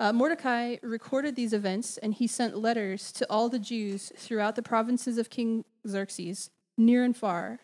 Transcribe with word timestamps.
Uh, 0.00 0.12
Mordecai 0.12 0.76
recorded 0.82 1.36
these 1.36 1.52
events 1.52 1.98
and 1.98 2.14
he 2.14 2.26
sent 2.26 2.58
letters 2.58 3.12
to 3.12 3.26
all 3.30 3.48
the 3.48 3.60
Jews 3.60 4.12
throughout 4.16 4.56
the 4.56 4.62
provinces 4.62 5.18
of 5.18 5.30
King 5.30 5.64
Xerxes, 5.86 6.50
near 6.76 7.04
and 7.04 7.16
far, 7.16 7.60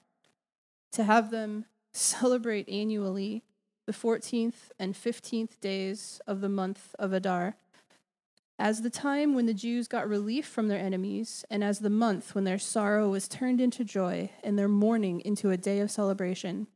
to 0.93 1.05
have 1.05 1.31
them 1.31 1.65
celebrate 1.93 2.69
annually 2.69 3.43
the 3.87 3.93
14th 3.93 4.71
and 4.79 4.95
15th 4.95 5.59
days 5.61 6.21
of 6.27 6.41
the 6.41 6.49
month 6.49 6.95
of 6.99 7.13
Adar, 7.13 7.57
as 8.59 8.83
the 8.83 8.91
time 8.91 9.35
when 9.35 9.47
the 9.47 9.55
Jews 9.55 9.89
got 9.89 10.09
relief 10.09 10.47
from 10.47 10.69
their 10.69 10.79
enemies, 10.79 11.45
and 11.51 11.65
as 11.65 11.81
the 11.81 11.91
month 11.91 12.35
when 12.35 12.45
their 12.45 12.59
sorrow 12.59 13.09
was 13.09 13.27
turned 13.27 13.61
into 13.61 13.85
joy 13.85 14.31
and 14.45 14.57
their 14.57 14.69
mourning 14.69 15.21
into 15.21 15.51
a 15.51 15.57
day 15.57 15.81
of 15.81 15.91
celebration. 15.91 16.69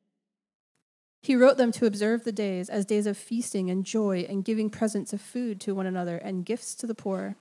He 1.24 1.36
wrote 1.36 1.56
them 1.56 1.72
to 1.72 1.86
observe 1.86 2.24
the 2.24 2.32
days 2.32 2.68
as 2.68 2.84
days 2.84 3.06
of 3.06 3.16
feasting 3.16 3.70
and 3.70 3.82
joy 3.82 4.26
and 4.28 4.44
giving 4.44 4.68
presents 4.68 5.14
of 5.14 5.22
food 5.22 5.58
to 5.62 5.74
one 5.74 5.86
another 5.86 6.18
and 6.18 6.44
gifts 6.44 6.74
to 6.74 6.86
the 6.86 6.94
poor. 6.94 7.36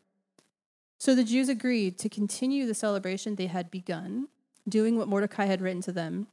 So 0.98 1.13
the 1.13 1.25
Jews 1.25 1.49
agreed 1.49 1.99
to 1.99 2.08
continue 2.08 2.66
the 2.66 2.73
celebration 2.73 3.35
they 3.35 3.48
had 3.48 3.70
begun, 3.70 4.30
doing 4.70 4.98
what 4.98 5.09
Mordecai 5.09 5.48
had 5.48 5.59
written 5.59 5.81
to 5.81 5.91
them. 5.91 6.27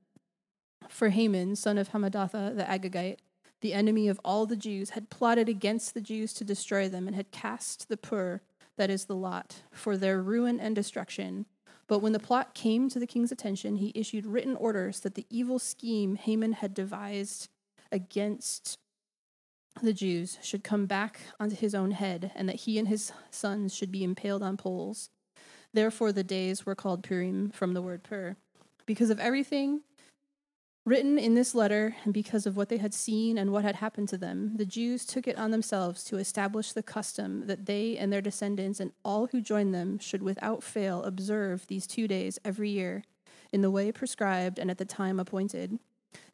For 0.89 1.09
Haman, 1.09 1.56
son 1.56 1.77
of 1.77 1.89
Hammedatha 1.89 2.55
the 2.55 2.62
Agagite, 2.62 3.19
the 3.62 3.75
enemy 3.75 4.06
of 4.06 4.20
all 4.25 4.47
the 4.47 4.55
Jews, 4.55 4.91
had 4.91 5.11
plotted 5.11 5.48
against 5.48 5.92
the 5.92 6.01
Jews 6.01 6.33
to 6.34 6.45
destroy 6.45 6.89
them 6.89 7.09
and 7.09 7.17
had 7.17 7.33
cast 7.33 7.89
the 7.89 7.97
pur, 7.97 8.42
that 8.77 8.91
is 8.91 9.06
the 9.06 9.17
lot, 9.17 9.62
for 9.73 9.97
their 9.97 10.23
ruin 10.23 10.61
and 10.61 10.77
destruction. 10.77 11.47
But 11.91 12.03
when 12.03 12.12
the 12.12 12.21
plot 12.21 12.55
came 12.55 12.89
to 12.89 13.01
the 13.01 13.07
king's 13.07 13.33
attention, 13.33 13.75
he 13.75 13.91
issued 13.97 14.25
written 14.25 14.55
orders 14.55 15.01
that 15.01 15.17
the 15.17 15.27
evil 15.29 15.59
scheme 15.59 16.15
Haman 16.15 16.53
had 16.53 16.73
devised 16.73 17.48
against 17.91 18.79
the 19.83 19.93
Jews 19.93 20.39
should 20.41 20.62
come 20.62 20.87
back 20.87 21.19
onto 21.41 21.57
his 21.57 21.75
own 21.75 21.91
head, 21.91 22.31
and 22.37 22.48
that 22.48 22.61
he 22.61 22.79
and 22.79 22.87
his 22.87 23.11
sons 23.33 23.75
should 23.75 23.91
be 23.91 24.05
impaled 24.05 24.41
on 24.41 24.57
poles. 24.57 25.11
Therefore, 25.75 26.12
the 26.12 26.23
days 26.23 26.64
were 26.64 26.77
called 26.77 27.03
Purim 27.03 27.51
from 27.51 27.75
the 27.75 27.83
word 27.83 28.05
pur. 28.05 28.36
Because 28.86 29.11
of 29.11 29.19
everything 29.19 29.81
Written 30.91 31.20
in 31.20 31.34
this 31.34 31.55
letter, 31.55 31.94
and 32.02 32.12
because 32.12 32.46
of 32.46 32.56
what 32.56 32.69
they 32.69 32.78
had 32.78 32.92
seen 32.92 33.38
and 33.38 33.52
what 33.52 33.62
had 33.62 33.77
happened 33.77 34.08
to 34.08 34.19
them, 34.19 34.56
the 34.56 34.66
Jews 34.66 35.06
took 35.06 35.28
it 35.28 35.38
on 35.38 35.52
themselves 35.52 36.02
to 36.02 36.16
establish 36.16 36.72
the 36.72 36.83
custom 36.83 37.46
that 37.46 37.66
they 37.66 37.96
and 37.96 38.12
their 38.12 38.20
descendants 38.20 38.80
and 38.80 38.91
all 39.05 39.28
who 39.28 39.41
join 39.41 39.70
them 39.70 40.00
should 40.00 40.20
without 40.20 40.64
fail 40.64 41.05
observe 41.05 41.64
these 41.68 41.86
two 41.86 42.08
days 42.08 42.41
every 42.44 42.70
year, 42.70 43.05
in 43.52 43.61
the 43.61 43.70
way 43.70 43.92
prescribed 43.92 44.58
and 44.58 44.68
at 44.68 44.78
the 44.78 44.84
time 44.84 45.20
appointed. 45.20 45.78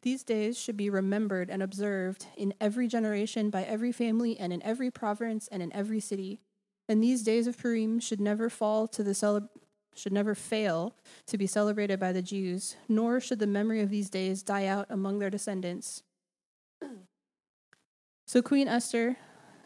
These 0.01 0.23
days 0.23 0.57
should 0.57 0.75
be 0.75 0.89
remembered 0.89 1.51
and 1.51 1.61
observed 1.61 2.25
in 2.35 2.51
every 2.59 2.87
generation 2.87 3.51
by 3.51 3.61
every 3.61 3.91
family 3.91 4.39
and 4.39 4.51
in 4.51 4.63
every 4.63 4.89
province 4.89 5.47
and 5.51 5.61
in 5.61 5.71
every 5.71 5.99
city. 5.99 6.39
And 6.89 7.03
these 7.03 7.21
days 7.21 7.45
of 7.45 7.59
Purim 7.59 7.99
should 7.99 8.19
never 8.19 8.49
fall 8.49 8.87
to 8.87 9.03
the 9.03 9.13
celebration 9.13 9.66
should 9.97 10.13
never 10.13 10.35
fail 10.35 10.95
to 11.25 11.37
be 11.37 11.47
celebrated 11.47 11.99
by 11.99 12.11
the 12.11 12.21
Jews, 12.21 12.75
nor 12.87 13.19
should 13.19 13.39
the 13.39 13.47
memory 13.47 13.81
of 13.81 13.89
these 13.89 14.09
days 14.09 14.43
die 14.43 14.65
out 14.65 14.85
among 14.89 15.19
their 15.19 15.29
descendants. 15.29 16.03
So 18.29 18.41
Queen 18.41 18.67
Esther, 18.67 19.15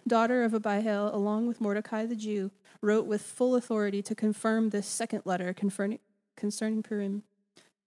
daughter 0.08 0.44
of 0.44 0.54
Abihail, 0.54 1.09
along 1.16 1.48
with 1.48 1.59
Mordecai 1.59 2.06
the 2.06 2.16
Jew, 2.16 2.52
wrote 2.80 3.08
with 3.08 3.24
full 3.24 3.56
authority 3.56 4.04
to 4.04 4.14
confirm 4.14 4.70
this 4.70 4.86
second 4.86 5.24
letter 5.26 5.52
concerning 5.52 6.84
Purim. 6.84 7.24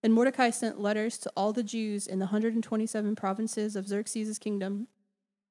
And 0.03 0.13
Mordecai 0.13 0.51
sent 0.51 0.81
letters 0.81 1.17
to 1.19 1.33
all 1.37 1.53
the 1.53 1.63
Jews 1.63 2.09
in 2.09 2.19
the 2.19 2.25
127 2.25 3.15
provinces 3.15 3.77
of 3.77 3.87
Xerxes' 3.87 4.37
kingdom, 4.41 4.89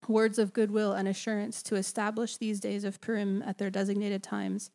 words 0.10 0.38
of 0.38 0.52
goodwill 0.52 0.92
and 0.92 1.08
assurance 1.08 1.64
to 1.64 1.78
establish 1.78 2.36
these 2.36 2.60
days 2.60 2.84
of 2.84 3.00
Purim 3.00 3.42
at 3.44 3.60
their 3.60 3.70
designated 3.70 4.24
times 4.24 4.72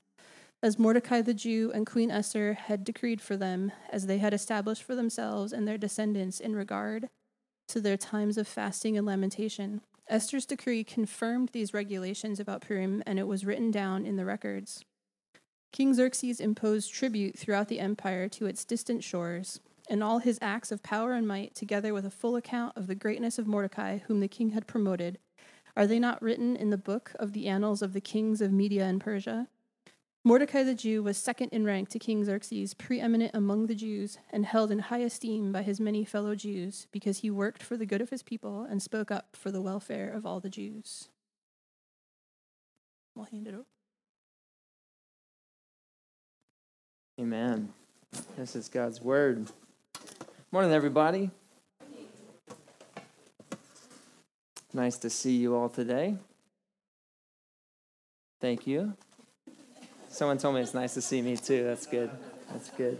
as 0.62 0.78
Mordecai 0.78 1.22
the 1.22 1.34
Jew 1.34 1.70
and 1.72 1.86
Queen 1.86 2.10
Esther 2.10 2.54
had 2.54 2.84
decreed 2.84 3.20
for 3.20 3.36
them, 3.36 3.70
as 3.90 4.06
they 4.06 4.18
had 4.18 4.34
established 4.34 4.82
for 4.82 4.94
themselves 4.94 5.52
and 5.52 5.68
their 5.68 5.78
descendants 5.78 6.40
in 6.40 6.56
regard 6.56 7.08
to 7.68 7.80
their 7.80 7.96
times 7.96 8.36
of 8.36 8.48
fasting 8.48 8.96
and 8.96 9.06
lamentation. 9.06 9.82
Esther's 10.08 10.46
decree 10.46 10.82
confirmed 10.82 11.50
these 11.52 11.74
regulations 11.74 12.40
about 12.40 12.62
Purim, 12.62 13.02
and 13.06 13.18
it 13.18 13.26
was 13.26 13.44
written 13.44 13.70
down 13.70 14.06
in 14.06 14.16
the 14.16 14.24
records. 14.24 14.82
King 15.70 15.92
Xerxes 15.92 16.40
imposed 16.40 16.92
tribute 16.92 17.38
throughout 17.38 17.68
the 17.68 17.78
empire 17.78 18.28
to 18.30 18.46
its 18.46 18.64
distant 18.64 19.04
shores, 19.04 19.60
and 19.90 20.02
all 20.02 20.18
his 20.18 20.38
acts 20.40 20.72
of 20.72 20.82
power 20.82 21.12
and 21.12 21.28
might, 21.28 21.54
together 21.54 21.92
with 21.92 22.06
a 22.06 22.10
full 22.10 22.36
account 22.36 22.76
of 22.76 22.86
the 22.86 22.94
greatness 22.94 23.38
of 23.38 23.46
Mordecai, 23.46 23.98
whom 23.98 24.20
the 24.20 24.28
king 24.28 24.50
had 24.50 24.66
promoted, 24.66 25.18
are 25.76 25.86
they 25.86 25.98
not 25.98 26.20
written 26.20 26.56
in 26.56 26.70
the 26.70 26.78
book 26.78 27.12
of 27.20 27.32
the 27.32 27.46
annals 27.46 27.82
of 27.82 27.92
the 27.92 28.00
kings 28.00 28.40
of 28.40 28.50
Media 28.50 28.84
and 28.86 29.00
Persia? 29.00 29.46
Mordecai 30.24 30.62
the 30.62 30.74
Jew 30.74 31.02
was 31.02 31.16
second 31.16 31.50
in 31.50 31.64
rank 31.64 31.88
to 31.90 31.98
King 31.98 32.24
Xerxes, 32.24 32.74
preeminent 32.74 33.30
among 33.34 33.66
the 33.66 33.74
Jews, 33.74 34.18
and 34.30 34.44
held 34.44 34.70
in 34.70 34.80
high 34.80 34.98
esteem 34.98 35.52
by 35.52 35.62
his 35.62 35.80
many 35.80 36.04
fellow 36.04 36.34
Jews, 36.34 36.86
because 36.92 37.18
he 37.18 37.30
worked 37.30 37.62
for 37.62 37.76
the 37.76 37.86
good 37.86 38.02
of 38.02 38.10
his 38.10 38.22
people 38.22 38.66
and 38.68 38.82
spoke 38.82 39.10
up 39.10 39.36
for 39.36 39.50
the 39.50 39.62
welfare 39.62 40.10
of 40.10 40.26
all 40.26 40.40
the 40.40 40.50
Jews. 40.50 41.08
I'll 43.16 43.24
hand 43.24 43.46
it 43.46 43.54
over. 43.54 43.64
Amen. 47.20 47.72
This 48.36 48.54
is 48.54 48.68
God's 48.68 49.00
word. 49.00 49.50
Morning, 50.52 50.72
everybody. 50.72 51.30
Nice 54.72 54.98
to 54.98 55.10
see 55.10 55.36
you 55.36 55.56
all 55.56 55.68
today. 55.68 56.16
Thank 58.40 58.66
you. 58.66 58.94
Someone 60.18 60.36
told 60.36 60.56
me 60.56 60.62
it's 60.62 60.74
nice 60.74 60.94
to 60.94 61.00
see 61.00 61.22
me 61.22 61.36
too. 61.36 61.62
That's 61.62 61.86
good. 61.86 62.10
That's 62.50 62.70
good. 62.70 62.98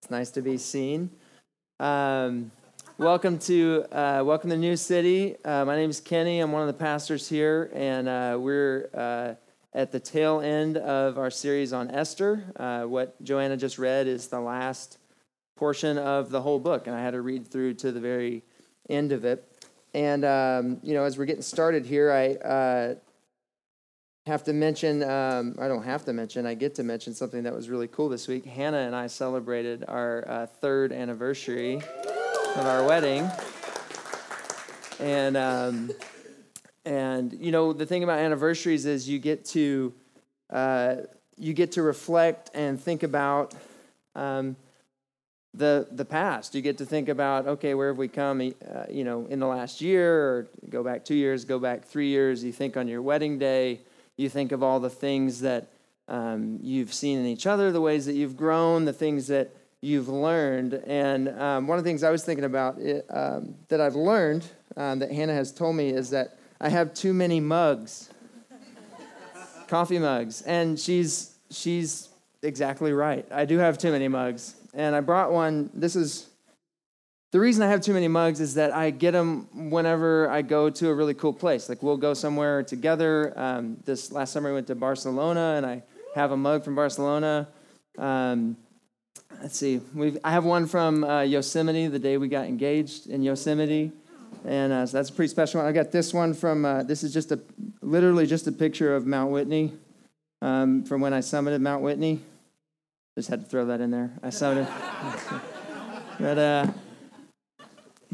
It's 0.00 0.08
nice 0.08 0.30
to 0.30 0.40
be 0.40 0.56
seen. 0.56 1.10
Um, 1.80 2.52
welcome 2.96 3.40
to 3.40 3.84
uh, 3.90 4.22
welcome 4.24 4.50
to 4.50 4.56
New 4.56 4.76
City. 4.76 5.34
Uh, 5.44 5.64
my 5.64 5.74
name 5.74 5.90
is 5.90 6.00
Kenny. 6.00 6.38
I'm 6.38 6.52
one 6.52 6.62
of 6.62 6.68
the 6.68 6.80
pastors 6.80 7.28
here, 7.28 7.72
and 7.74 8.08
uh, 8.08 8.38
we're 8.40 8.88
uh, 8.94 9.34
at 9.76 9.90
the 9.90 9.98
tail 9.98 10.40
end 10.40 10.76
of 10.76 11.18
our 11.18 11.28
series 11.28 11.72
on 11.72 11.90
Esther. 11.90 12.44
Uh, 12.54 12.84
what 12.84 13.20
Joanna 13.24 13.56
just 13.56 13.76
read 13.76 14.06
is 14.06 14.28
the 14.28 14.38
last 14.38 14.98
portion 15.56 15.98
of 15.98 16.30
the 16.30 16.40
whole 16.40 16.60
book, 16.60 16.86
and 16.86 16.94
I 16.94 17.02
had 17.02 17.14
to 17.14 17.20
read 17.20 17.48
through 17.48 17.74
to 17.74 17.90
the 17.90 17.98
very 17.98 18.44
end 18.88 19.10
of 19.10 19.24
it. 19.24 19.44
And 19.92 20.24
um, 20.24 20.78
you 20.84 20.94
know, 20.94 21.02
as 21.02 21.18
we're 21.18 21.24
getting 21.24 21.42
started 21.42 21.84
here, 21.84 22.12
I 22.12 22.34
uh, 22.48 22.94
have 24.26 24.42
to 24.42 24.54
mention, 24.54 25.02
um, 25.02 25.54
I 25.58 25.68
don't 25.68 25.82
have 25.82 26.06
to 26.06 26.14
mention, 26.14 26.46
I 26.46 26.54
get 26.54 26.74
to 26.76 26.82
mention 26.82 27.12
something 27.12 27.42
that 27.42 27.54
was 27.54 27.68
really 27.68 27.88
cool 27.88 28.08
this 28.08 28.26
week. 28.26 28.46
Hannah 28.46 28.78
and 28.78 28.96
I 28.96 29.06
celebrated 29.06 29.84
our 29.86 30.24
uh, 30.26 30.46
third 30.46 30.92
anniversary 30.92 31.76
of 31.76 32.64
our 32.64 32.86
wedding. 32.86 33.28
And, 34.98 35.36
um, 35.36 35.90
and, 36.86 37.34
you 37.34 37.52
know, 37.52 37.74
the 37.74 37.84
thing 37.84 38.02
about 38.02 38.18
anniversaries 38.18 38.86
is 38.86 39.06
you 39.06 39.18
get 39.18 39.44
to, 39.46 39.92
uh, 40.48 40.96
you 41.36 41.52
get 41.52 41.72
to 41.72 41.82
reflect 41.82 42.50
and 42.54 42.80
think 42.80 43.02
about 43.02 43.52
um, 44.14 44.56
the, 45.52 45.86
the 45.90 46.04
past. 46.06 46.54
You 46.54 46.62
get 46.62 46.78
to 46.78 46.86
think 46.86 47.10
about, 47.10 47.46
okay, 47.46 47.74
where 47.74 47.88
have 47.88 47.98
we 47.98 48.08
come, 48.08 48.40
uh, 48.40 48.84
you 48.88 49.04
know, 49.04 49.26
in 49.26 49.38
the 49.38 49.46
last 49.46 49.82
year, 49.82 50.16
or 50.16 50.48
go 50.70 50.82
back 50.82 51.04
two 51.04 51.14
years, 51.14 51.44
go 51.44 51.58
back 51.58 51.84
three 51.84 52.08
years. 52.08 52.42
You 52.42 52.52
think 52.52 52.78
on 52.78 52.88
your 52.88 53.02
wedding 53.02 53.38
day, 53.38 53.80
you 54.16 54.28
think 54.28 54.52
of 54.52 54.62
all 54.62 54.80
the 54.80 54.90
things 54.90 55.40
that 55.40 55.68
um, 56.08 56.58
you've 56.62 56.92
seen 56.92 57.18
in 57.18 57.26
each 57.26 57.46
other, 57.46 57.72
the 57.72 57.80
ways 57.80 58.06
that 58.06 58.14
you've 58.14 58.36
grown, 58.36 58.84
the 58.84 58.92
things 58.92 59.26
that 59.28 59.54
you've 59.80 60.08
learned. 60.08 60.74
And 60.86 61.28
um, 61.28 61.66
one 61.66 61.78
of 61.78 61.84
the 61.84 61.88
things 61.88 62.02
I 62.02 62.10
was 62.10 62.24
thinking 62.24 62.44
about 62.44 62.78
it, 62.78 63.06
um, 63.10 63.54
that 63.68 63.80
I've 63.80 63.96
learned 63.96 64.46
um, 64.76 64.98
that 65.00 65.12
Hannah 65.12 65.34
has 65.34 65.52
told 65.52 65.76
me 65.76 65.90
is 65.90 66.10
that 66.10 66.38
I 66.60 66.68
have 66.68 66.94
too 66.94 67.12
many 67.12 67.40
mugs, 67.40 68.10
coffee 69.68 69.98
mugs. 69.98 70.42
And 70.42 70.78
she's, 70.78 71.34
she's 71.50 72.08
exactly 72.42 72.92
right. 72.92 73.26
I 73.30 73.44
do 73.44 73.58
have 73.58 73.78
too 73.78 73.92
many 73.92 74.08
mugs. 74.08 74.54
And 74.74 74.94
I 74.94 75.00
brought 75.00 75.32
one. 75.32 75.70
This 75.74 75.96
is 75.96 76.28
the 77.34 77.40
reason 77.40 77.64
I 77.64 77.68
have 77.70 77.80
too 77.80 77.92
many 77.92 78.06
mugs 78.06 78.40
is 78.40 78.54
that 78.54 78.72
I 78.72 78.90
get 78.90 79.10
them 79.10 79.48
whenever 79.68 80.30
I 80.30 80.42
go 80.42 80.70
to 80.70 80.88
a 80.88 80.94
really 80.94 81.14
cool 81.14 81.32
place. 81.32 81.68
Like 81.68 81.82
we'll 81.82 81.96
go 81.96 82.14
somewhere 82.14 82.62
together. 82.62 83.32
Um, 83.34 83.76
this 83.84 84.12
last 84.12 84.32
summer 84.32 84.50
we 84.50 84.54
went 84.54 84.68
to 84.68 84.76
Barcelona, 84.76 85.54
and 85.56 85.66
I 85.66 85.82
have 86.14 86.30
a 86.30 86.36
mug 86.36 86.62
from 86.62 86.76
Barcelona. 86.76 87.48
Um, 87.98 88.56
let's 89.42 89.58
see, 89.58 89.80
We've, 89.96 90.16
I 90.22 90.30
have 90.30 90.44
one 90.44 90.68
from 90.68 91.02
uh, 91.02 91.22
Yosemite, 91.22 91.88
the 91.88 91.98
day 91.98 92.18
we 92.18 92.28
got 92.28 92.44
engaged 92.44 93.08
in 93.08 93.20
Yosemite, 93.24 93.90
and 94.44 94.72
uh, 94.72 94.86
so 94.86 94.98
that's 94.98 95.10
a 95.10 95.12
pretty 95.12 95.30
special 95.30 95.58
one. 95.58 95.68
I 95.68 95.72
got 95.72 95.90
this 95.90 96.14
one 96.14 96.34
from. 96.34 96.64
Uh, 96.64 96.84
this 96.84 97.02
is 97.02 97.12
just 97.12 97.32
a 97.32 97.40
literally 97.82 98.28
just 98.28 98.46
a 98.46 98.52
picture 98.52 98.94
of 98.94 99.08
Mount 99.08 99.32
Whitney 99.32 99.72
um, 100.40 100.84
from 100.84 101.00
when 101.00 101.12
I 101.12 101.18
summited 101.18 101.60
Mount 101.60 101.82
Whitney. 101.82 102.20
Just 103.18 103.28
had 103.28 103.40
to 103.40 103.46
throw 103.46 103.66
that 103.66 103.80
in 103.80 103.90
there. 103.90 104.12
I 104.22 104.28
summited. 104.28 104.68
but 106.20 106.38
uh, 106.38 106.66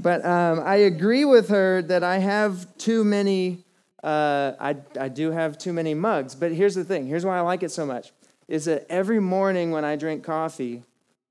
but 0.03 0.25
um, 0.25 0.61
I 0.65 0.77
agree 0.77 1.25
with 1.25 1.49
her 1.49 1.83
that 1.83 2.03
I 2.03 2.19
have 2.19 2.77
too 2.79 3.05
many 3.05 3.65
uh, 4.03 4.53
I, 4.59 4.77
I 4.99 5.09
do 5.09 5.31
have 5.31 5.59
too 5.59 5.73
many 5.73 5.95
mugs. 5.95 6.35
But 6.35 6.53
here's 6.53 6.75
the 6.75 6.85
thing 6.85 7.07
here's 7.07 7.25
why 7.25 7.37
I 7.37 7.41
like 7.41 7.63
it 7.63 7.71
so 7.71 7.87
much 7.87 8.13
is 8.49 8.65
that 8.65 8.87
every 8.89 9.21
morning 9.21 9.71
when 9.71 9.85
I 9.85 9.97
drink 9.97 10.25
coffee 10.25 10.83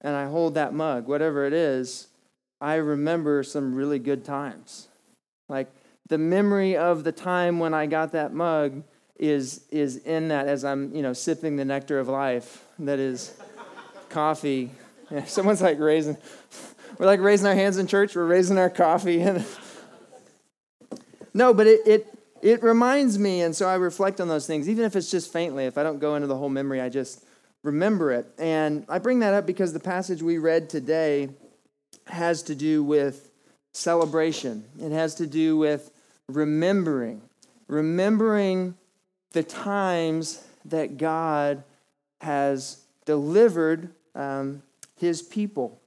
and 0.01 0.15
I 0.15 0.25
hold 0.25 0.53
that 0.53 0.73
mug, 0.73 1.07
whatever 1.07 1.45
it 1.45 1.53
is, 1.53 2.07
I 2.61 2.75
remember 2.75 3.43
some 3.43 3.75
really 3.75 3.99
good 3.99 4.23
times. 4.23 4.87
Like 5.49 5.69
the 6.07 6.17
memory 6.17 6.77
of 6.77 7.03
the 7.03 7.11
time 7.11 7.59
when 7.59 7.73
I 7.73 7.87
got 7.87 8.13
that 8.13 8.33
mug 8.33 8.83
is, 9.17 9.65
is 9.69 9.97
in 9.97 10.29
that 10.29 10.47
as 10.47 10.63
I'm, 10.63 10.95
you 10.95 11.01
know, 11.01 11.11
sipping 11.11 11.57
the 11.57 11.65
nectar 11.65 11.99
of 11.99 12.07
life 12.07 12.63
that 12.79 12.99
is 12.99 13.33
coffee. 14.09 14.71
Yeah, 15.11 15.23
someone's 15.25 15.61
like 15.61 15.79
raising, 15.79 16.17
we're 16.99 17.05
like 17.05 17.21
raising 17.21 17.47
our 17.47 17.55
hands 17.55 17.77
in 17.77 17.87
church, 17.87 18.15
we're 18.15 18.25
raising 18.25 18.57
our 18.57 18.69
coffee. 18.69 19.21
And 19.21 19.45
no, 21.33 21.53
but 21.53 21.65
it, 21.65 21.79
it, 21.87 22.19
it 22.41 22.61
reminds 22.61 23.17
me, 23.17 23.41
and 23.41 23.55
so 23.55 23.67
I 23.67 23.75
reflect 23.75 24.21
on 24.21 24.27
those 24.27 24.45
things, 24.45 24.69
even 24.69 24.85
if 24.85 24.95
it's 24.95 25.09
just 25.09 25.31
faintly. 25.31 25.65
If 25.65 25.77
I 25.77 25.83
don't 25.83 25.99
go 25.99 26.15
into 26.15 26.27
the 26.27 26.37
whole 26.37 26.49
memory, 26.49 26.81
I 26.81 26.89
just 26.89 27.23
remember 27.63 28.11
it. 28.11 28.27
And 28.37 28.85
I 28.89 28.99
bring 28.99 29.19
that 29.19 29.33
up 29.33 29.45
because 29.45 29.71
the 29.71 29.79
passage 29.79 30.21
we 30.21 30.37
read 30.37 30.69
today 30.69 31.29
has 32.07 32.43
to 32.43 32.55
do 32.55 32.83
with 32.83 33.31
celebration, 33.71 34.65
it 34.79 34.91
has 34.91 35.15
to 35.15 35.27
do 35.27 35.57
with 35.57 35.91
remembering, 36.27 37.21
remembering 37.67 38.75
the 39.31 39.43
times 39.43 40.43
that 40.65 40.97
God 40.97 41.63
has 42.19 42.81
delivered 43.05 43.93
um, 44.15 44.63
his 44.97 45.21
people. 45.21 45.78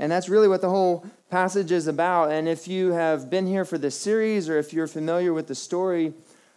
And 0.00 0.10
that's 0.10 0.30
really 0.30 0.48
what 0.48 0.62
the 0.62 0.70
whole 0.70 1.04
passage 1.28 1.70
is 1.70 1.86
about. 1.86 2.32
And 2.32 2.48
if 2.48 2.66
you 2.66 2.92
have 2.92 3.28
been 3.28 3.46
here 3.46 3.66
for 3.66 3.76
this 3.76 3.94
series 3.94 4.48
or 4.48 4.58
if 4.58 4.72
you're 4.72 4.86
familiar 4.86 5.34
with 5.34 5.46
the 5.46 5.54
story, 5.54 6.14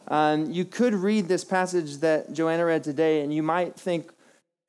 um, 0.07 0.49
you 0.49 0.63
could 0.63 0.93
read 0.93 1.27
this 1.27 1.43
passage 1.43 1.97
that 1.97 2.31
Joanna 2.31 2.65
read 2.65 2.85
today 2.85 3.21
and 3.21 3.33
you 3.33 3.43
might 3.43 3.75
think, 3.75 4.11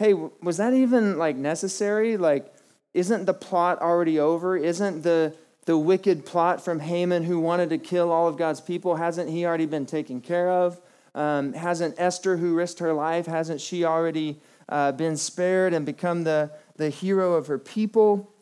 hey, 0.00 0.12
was 0.12 0.56
that 0.56 0.74
even 0.74 1.18
like 1.18 1.36
necessary? 1.36 2.16
Like, 2.16 2.52
isn't 2.92 3.26
the 3.26 3.32
plot 3.32 3.80
already 3.80 4.18
over? 4.18 4.56
Isn't 4.56 5.02
the 5.02 5.36
the 5.66 5.78
wicked 5.78 6.26
plot 6.26 6.62
from 6.62 6.80
Haman 6.80 7.22
who 7.22 7.40
wanted 7.40 7.70
to 7.70 7.78
kill 7.78 8.12
all 8.12 8.28
of 8.28 8.36
God's 8.36 8.60
people, 8.60 8.96
hasn't 8.96 9.30
he 9.30 9.46
already 9.46 9.64
been 9.64 9.86
taken 9.86 10.20
care 10.20 10.50
of? 10.50 10.78
Um, 11.14 11.54
hasn't 11.54 11.94
Esther, 11.96 12.36
who 12.36 12.54
risked 12.54 12.80
her 12.80 12.92
life, 12.92 13.24
hasn't 13.24 13.62
she 13.62 13.82
already 13.82 14.40
uh, 14.68 14.92
been 14.92 15.16
spared 15.16 15.72
and 15.72 15.86
become 15.86 16.24
the, 16.24 16.50
the 16.76 16.90
hero 16.90 17.32
of 17.34 17.46
her 17.46 17.58
people? 17.58 18.33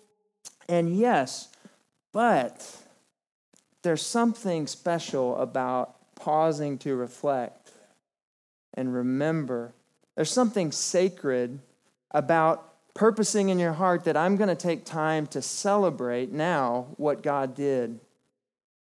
And 0.72 0.96
yes, 0.96 1.50
but 2.14 2.78
there's 3.82 4.00
something 4.00 4.66
special 4.66 5.36
about 5.36 5.96
pausing 6.14 6.78
to 6.78 6.96
reflect 6.96 7.72
and 8.72 8.94
remember. 8.94 9.74
There's 10.16 10.30
something 10.30 10.72
sacred 10.72 11.58
about 12.10 12.72
purposing 12.94 13.50
in 13.50 13.58
your 13.58 13.74
heart 13.74 14.04
that 14.04 14.16
I'm 14.16 14.36
going 14.36 14.48
to 14.48 14.54
take 14.54 14.86
time 14.86 15.26
to 15.26 15.42
celebrate 15.42 16.32
now 16.32 16.86
what 16.96 17.22
God 17.22 17.54
did 17.54 18.00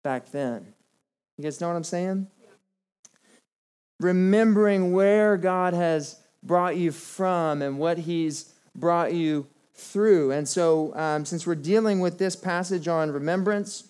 back 0.02 0.30
then. 0.32 0.66
You 1.36 1.44
guys 1.44 1.60
know 1.60 1.68
what 1.68 1.76
I'm 1.76 1.84
saying? 1.84 2.28
Remembering 4.00 4.94
where 4.94 5.36
God 5.36 5.74
has 5.74 6.18
brought 6.42 6.78
you 6.78 6.92
from 6.92 7.60
and 7.60 7.78
what 7.78 7.98
He's 7.98 8.54
brought 8.74 9.12
you 9.12 9.46
through. 9.74 10.30
And 10.30 10.48
so, 10.48 10.94
um, 10.94 11.24
since 11.24 11.46
we're 11.46 11.54
dealing 11.56 12.00
with 12.00 12.18
this 12.18 12.36
passage 12.36 12.88
on 12.88 13.10
remembrance, 13.10 13.84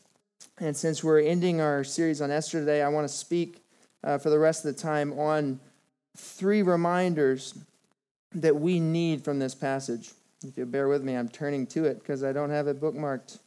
and 0.59 0.77
since 0.77 1.03
we're 1.03 1.21
ending 1.21 1.61
our 1.61 1.85
series 1.85 2.21
on 2.21 2.31
Esther 2.31 2.61
today, 2.61 2.83
I 2.83 2.89
want 2.89 3.09
to 3.09 3.15
speak 3.15 3.63
uh, 4.03 4.19
for 4.19 4.31
the 4.31 4.39
rest 4.39 4.65
of 4.65 4.75
the 4.75 4.81
time 4.81 5.19
on 5.19 5.61
three 6.17 6.63
reminders 6.63 7.55
that 8.35 8.57
we 8.57 8.81
need 8.81 9.25
from 9.25 9.39
this 9.39 9.55
passage. 9.55 10.13
If 10.47 10.57
you 10.59 10.67
bear 10.67 10.89
with 10.89 11.03
me, 11.03 11.15
I'm 11.15 11.29
turning 11.29 11.67
to 11.69 11.85
it 11.85 12.01
because 12.01 12.23
I 12.23 12.33
don't 12.33 12.51
have 12.51 12.69
it 12.69 12.81
bookmarked 12.81 13.39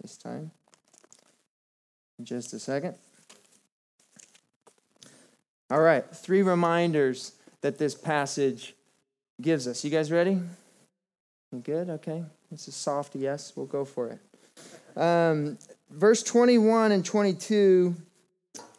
this 0.00 0.16
time. 0.16 0.50
Just 2.22 2.52
a 2.52 2.58
second. 2.58 2.94
All 5.70 5.80
right, 5.80 6.04
three 6.14 6.42
reminders 6.42 7.32
that 7.60 7.78
this 7.78 7.94
passage 7.94 8.74
gives 9.40 9.68
us. 9.68 9.84
You 9.84 9.90
guys 9.90 10.10
ready? 10.10 10.40
Good? 11.62 11.88
Okay. 11.88 12.24
This 12.50 12.68
is 12.68 12.74
soft, 12.74 13.16
yes. 13.16 13.52
We'll 13.56 13.66
go 13.66 13.84
for 13.84 14.10
it. 14.10 15.00
Um, 15.00 15.58
verse 15.90 16.22
21 16.22 16.92
and 16.92 17.04
22 17.04 17.94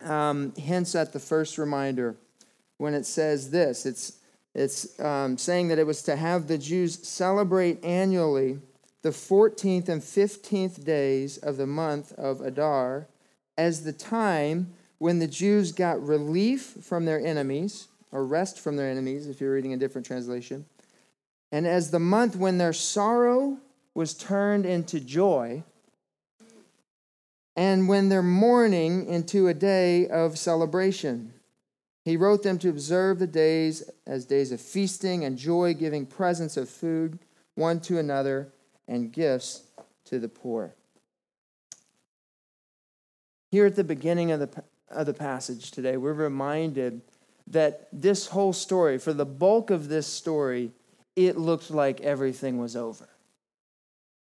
um, 0.04 0.54
hints 0.56 0.95
at 0.95 1.12
the 1.12 1.19
first 1.19 1.57
reminder 1.57 2.16
when 2.77 2.94
it 2.94 3.06
says 3.06 3.50
this. 3.50 3.86
It's 3.86 4.13
it's 4.56 5.00
um, 5.00 5.38
saying 5.38 5.68
that 5.68 5.77
it 5.77 5.86
was 5.86 6.01
to 6.04 6.16
have 6.16 6.48
the 6.48 6.57
Jews 6.57 7.07
celebrate 7.07 7.83
annually 7.86 8.60
the 9.04 9.10
14th 9.10 9.88
and 9.88 10.01
15th 10.01 10.83
days 10.83 11.38
of 11.38 11.57
the 11.57 11.68
month 11.68 12.12
of 12.13 12.42
Adar 12.42 13.07
as 13.57 13.83
the 13.83 13.94
time 13.94 14.74
when 14.98 15.19
the 15.19 15.27
Jews 15.27 15.72
got 15.72 16.06
relief 16.06 16.77
from 16.81 17.06
their 17.06 17.24
enemies, 17.25 17.88
or 18.12 18.25
rest 18.25 18.60
from 18.60 18.75
their 18.75 18.89
enemies, 18.89 19.27
if 19.27 19.39
you're 19.39 19.54
reading 19.54 19.74
a 19.74 19.77
different 19.77 20.06
translation, 20.06 20.65
and 21.51 21.68
as 21.68 21.92
the 21.92 22.00
month 22.00 22.36
when 22.36 22.57
their 22.57 22.74
sorrow 22.74 23.57
was 23.94 24.13
turned 24.13 24.66
into 24.66 25.00
joy, 25.00 25.63
and 27.56 27.90
when 27.90 28.07
their 28.07 28.24
mourning 28.24 29.06
into 29.07 29.50
a 29.50 29.54
day 29.54 30.07
of 30.07 30.38
celebration. 30.38 31.34
He 32.06 32.16
wrote 32.16 32.42
them 32.42 32.57
to 32.60 32.69
observe 32.69 33.19
the 33.19 33.28
days 33.28 33.84
as 34.07 34.24
days 34.24 34.54
of 34.54 34.62
feasting 34.62 35.25
and 35.25 35.38
joy, 35.38 35.74
giving 35.74 36.06
presents 36.06 36.56
of 36.56 36.69
food 36.69 37.19
one 37.56 37.81
to 37.81 38.00
another 38.00 38.48
and 38.88 39.12
gifts 39.12 39.63
to 40.06 40.19
the 40.19 40.30
poor. 40.30 40.74
Here 43.51 43.66
at 43.66 43.75
the 43.75 43.84
beginning 43.84 44.31
of 44.31 44.40
the, 44.40 44.63
of 44.90 45.06
the 45.06 45.13
passage 45.13 45.72
today, 45.72 45.98
we're 45.98 46.13
reminded 46.13 47.01
that 47.48 47.90
this 47.92 48.28
whole 48.28 48.54
story, 48.54 48.98
for 48.98 49.12
the 49.12 49.25
bulk 49.25 49.69
of 49.69 49.90
this 49.90 50.07
story, 50.07 50.72
it 51.16 51.38
looked 51.38 51.72
like 51.72 52.02
everything 52.02 52.58
was 52.58 52.76
over. 52.76 53.08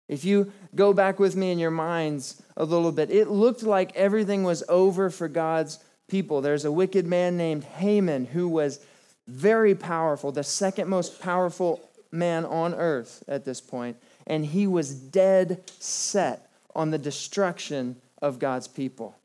If 0.07 0.23
you 0.23 0.51
go 0.75 0.93
back 0.93 1.19
with 1.19 1.35
me 1.35 1.51
in 1.51 1.59
your 1.59 1.71
minds 1.71 2.41
a 2.55 2.63
little 2.63 2.91
bit, 2.91 3.09
it 3.09 3.27
looked 3.27 3.63
like 3.63 3.95
everything 3.95 4.43
was 4.43 4.63
over 4.69 5.09
for 5.09 5.27
God's 5.27 5.79
people. 6.07 6.41
There's 6.41 6.65
a 6.65 6.71
wicked 6.71 7.07
man 7.07 7.37
named 7.37 7.63
Haman 7.63 8.25
who 8.25 8.47
was 8.47 8.79
very 9.27 9.73
powerful, 9.73 10.31
the 10.31 10.43
second 10.43 10.87
most 10.87 11.19
powerful 11.19 11.89
man 12.11 12.45
on 12.45 12.75
earth 12.75 13.23
at 13.27 13.45
this 13.45 13.59
point, 13.59 13.97
and 14.27 14.45
he 14.45 14.67
was 14.67 14.93
dead 14.93 15.63
set 15.79 16.49
on 16.75 16.91
the 16.91 16.97
destruction 16.97 17.95
of 18.21 18.37
God's 18.37 18.67
people. 18.67 19.15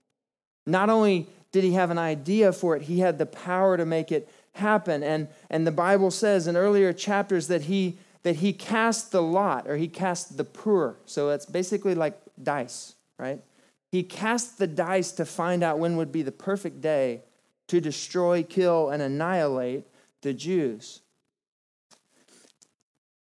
Not 0.67 0.89
only 0.89 1.29
did 1.53 1.65
he 1.65 1.73
have 1.73 1.91
an 1.91 1.99
idea 1.99 2.53
for 2.53 2.77
it, 2.77 2.83
he 2.83 3.01
had 3.01 3.19
the 3.19 3.27
power 3.27 3.77
to 3.77 3.85
make 3.85 4.13
it 4.13 4.29
happen. 4.61 5.03
And, 5.03 5.29
and 5.51 5.67
the 5.67 5.73
Bible 5.73 6.11
says 6.11 6.47
in 6.47 6.57
earlier 6.57 6.93
chapters 6.93 7.49
that 7.49 7.63
he 7.63 7.99
that 8.23 8.37
he 8.37 8.53
cast 8.53 9.13
the 9.13 9.23
lot 9.23 9.67
or 9.67 9.77
he 9.77 9.89
cast 9.89 10.37
the 10.37 10.45
pur. 10.45 10.95
So 11.07 11.29
that's 11.29 11.47
basically 11.47 11.95
like 11.95 12.21
dice, 12.43 12.95
right? 13.19 13.43
He 13.91 14.03
cast 14.03 14.59
the 14.59 14.67
dice 14.67 15.13
to 15.13 15.25
find 15.25 15.63
out 15.63 15.79
when 15.79 15.97
would 15.97 16.13
be 16.13 16.23
the 16.23 16.33
perfect 16.33 16.81
day 16.81 17.23
to 17.69 17.81
destroy, 17.81 18.43
kill, 18.43 18.91
and 18.91 19.03
annihilate 19.03 19.87
the 20.23 20.35
Jews. 20.35 21.01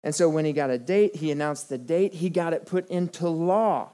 And 0.04 0.16
so 0.16 0.30
when 0.30 0.46
he 0.46 0.54
got 0.54 0.70
a 0.70 0.78
date, 0.78 1.18
he 1.18 1.32
announced 1.32 1.70
the 1.70 1.78
date, 1.78 2.16
he 2.16 2.30
got 2.30 2.54
it 2.54 2.66
put 2.66 2.88
into 2.90 3.28
law 3.28 3.90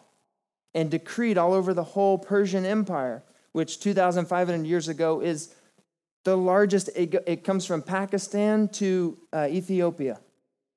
and 0.74 0.90
decreed 0.90 1.38
all 1.38 1.54
over 1.54 1.74
the 1.74 1.84
whole 1.84 2.18
Persian 2.18 2.66
Empire, 2.66 3.24
which 3.52 3.80
2,500 3.80 4.66
years 4.66 4.88
ago 4.88 5.22
is 5.22 5.54
the 6.24 6.38
largest. 6.38 6.90
It, 6.96 7.44
comes 7.44 7.66
from 7.66 7.82
Pakistan 7.82 8.68
to 8.70 9.18
uh, 9.32 9.48
Ethiopia. 9.50 10.20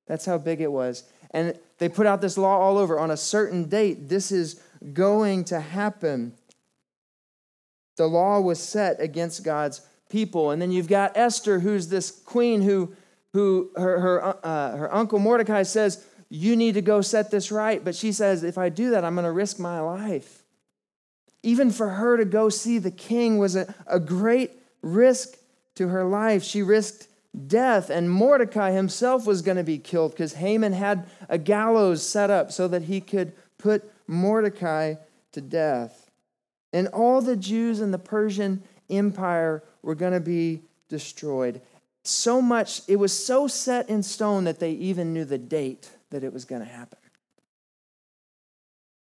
That's 0.06 0.24
how 0.24 0.38
big 0.38 0.60
it 0.60 0.70
was. 0.70 1.04
And 1.30 1.58
they 1.78 1.88
put 1.88 2.06
out 2.06 2.20
this 2.20 2.38
law 2.38 2.58
all 2.58 2.78
over 2.78 2.98
on 2.98 3.10
a 3.10 3.16
certain 3.16 3.68
date. 3.68 4.08
This 4.08 4.32
is 4.32 4.60
going 4.92 5.44
to 5.44 5.60
happen. 5.60 6.34
The 7.96 8.06
law 8.06 8.40
was 8.40 8.62
set 8.62 9.00
against 9.00 9.44
God's 9.44 9.80
people. 10.08 10.50
And 10.50 10.60
then 10.60 10.70
you've 10.70 10.88
got 10.88 11.16
Esther, 11.16 11.60
who's 11.60 11.88
this 11.88 12.10
queen 12.10 12.62
who, 12.62 12.94
who 13.32 13.70
her, 13.76 14.00
her, 14.00 14.46
uh, 14.46 14.76
her 14.76 14.94
uncle 14.94 15.18
Mordecai 15.18 15.62
says, 15.62 16.04
You 16.28 16.56
need 16.56 16.74
to 16.74 16.82
go 16.82 17.00
set 17.00 17.30
this 17.30 17.50
right. 17.50 17.84
But 17.84 17.94
she 17.94 18.12
says, 18.12 18.44
If 18.44 18.58
I 18.58 18.68
do 18.68 18.90
that, 18.90 19.04
I'm 19.04 19.14
going 19.14 19.24
to 19.24 19.32
risk 19.32 19.58
my 19.58 19.80
life. 19.80 20.42
Even 21.42 21.70
for 21.70 21.90
her 21.90 22.16
to 22.16 22.24
go 22.24 22.48
see 22.48 22.78
the 22.78 22.90
king 22.90 23.38
was 23.38 23.56
a, 23.56 23.72
a 23.86 24.00
great 24.00 24.52
risk 24.86 25.36
to 25.74 25.88
her 25.88 26.04
life. 26.04 26.42
She 26.42 26.62
risked 26.62 27.08
death, 27.46 27.90
and 27.90 28.10
Mordecai 28.10 28.70
himself 28.70 29.26
was 29.26 29.42
going 29.42 29.56
to 29.56 29.64
be 29.64 29.78
killed 29.78 30.12
because 30.12 30.34
Haman 30.34 30.72
had 30.72 31.06
a 31.28 31.38
gallows 31.38 32.06
set 32.06 32.30
up 32.30 32.50
so 32.50 32.68
that 32.68 32.82
he 32.82 33.00
could 33.00 33.32
put 33.58 33.90
Mordecai 34.06 34.94
to 35.32 35.40
death. 35.40 36.10
And 36.72 36.88
all 36.88 37.20
the 37.20 37.36
Jews 37.36 37.80
in 37.80 37.90
the 37.90 37.98
Persian 37.98 38.62
empire 38.88 39.62
were 39.82 39.94
going 39.94 40.12
to 40.12 40.20
be 40.20 40.62
destroyed. 40.88 41.60
So 42.04 42.40
much, 42.40 42.82
it 42.88 42.96
was 42.96 43.26
so 43.26 43.48
set 43.48 43.88
in 43.88 44.02
stone 44.02 44.44
that 44.44 44.60
they 44.60 44.72
even 44.72 45.12
knew 45.12 45.24
the 45.24 45.38
date 45.38 45.90
that 46.10 46.22
it 46.22 46.32
was 46.32 46.44
going 46.44 46.62
to 46.62 46.68
happen. 46.68 46.98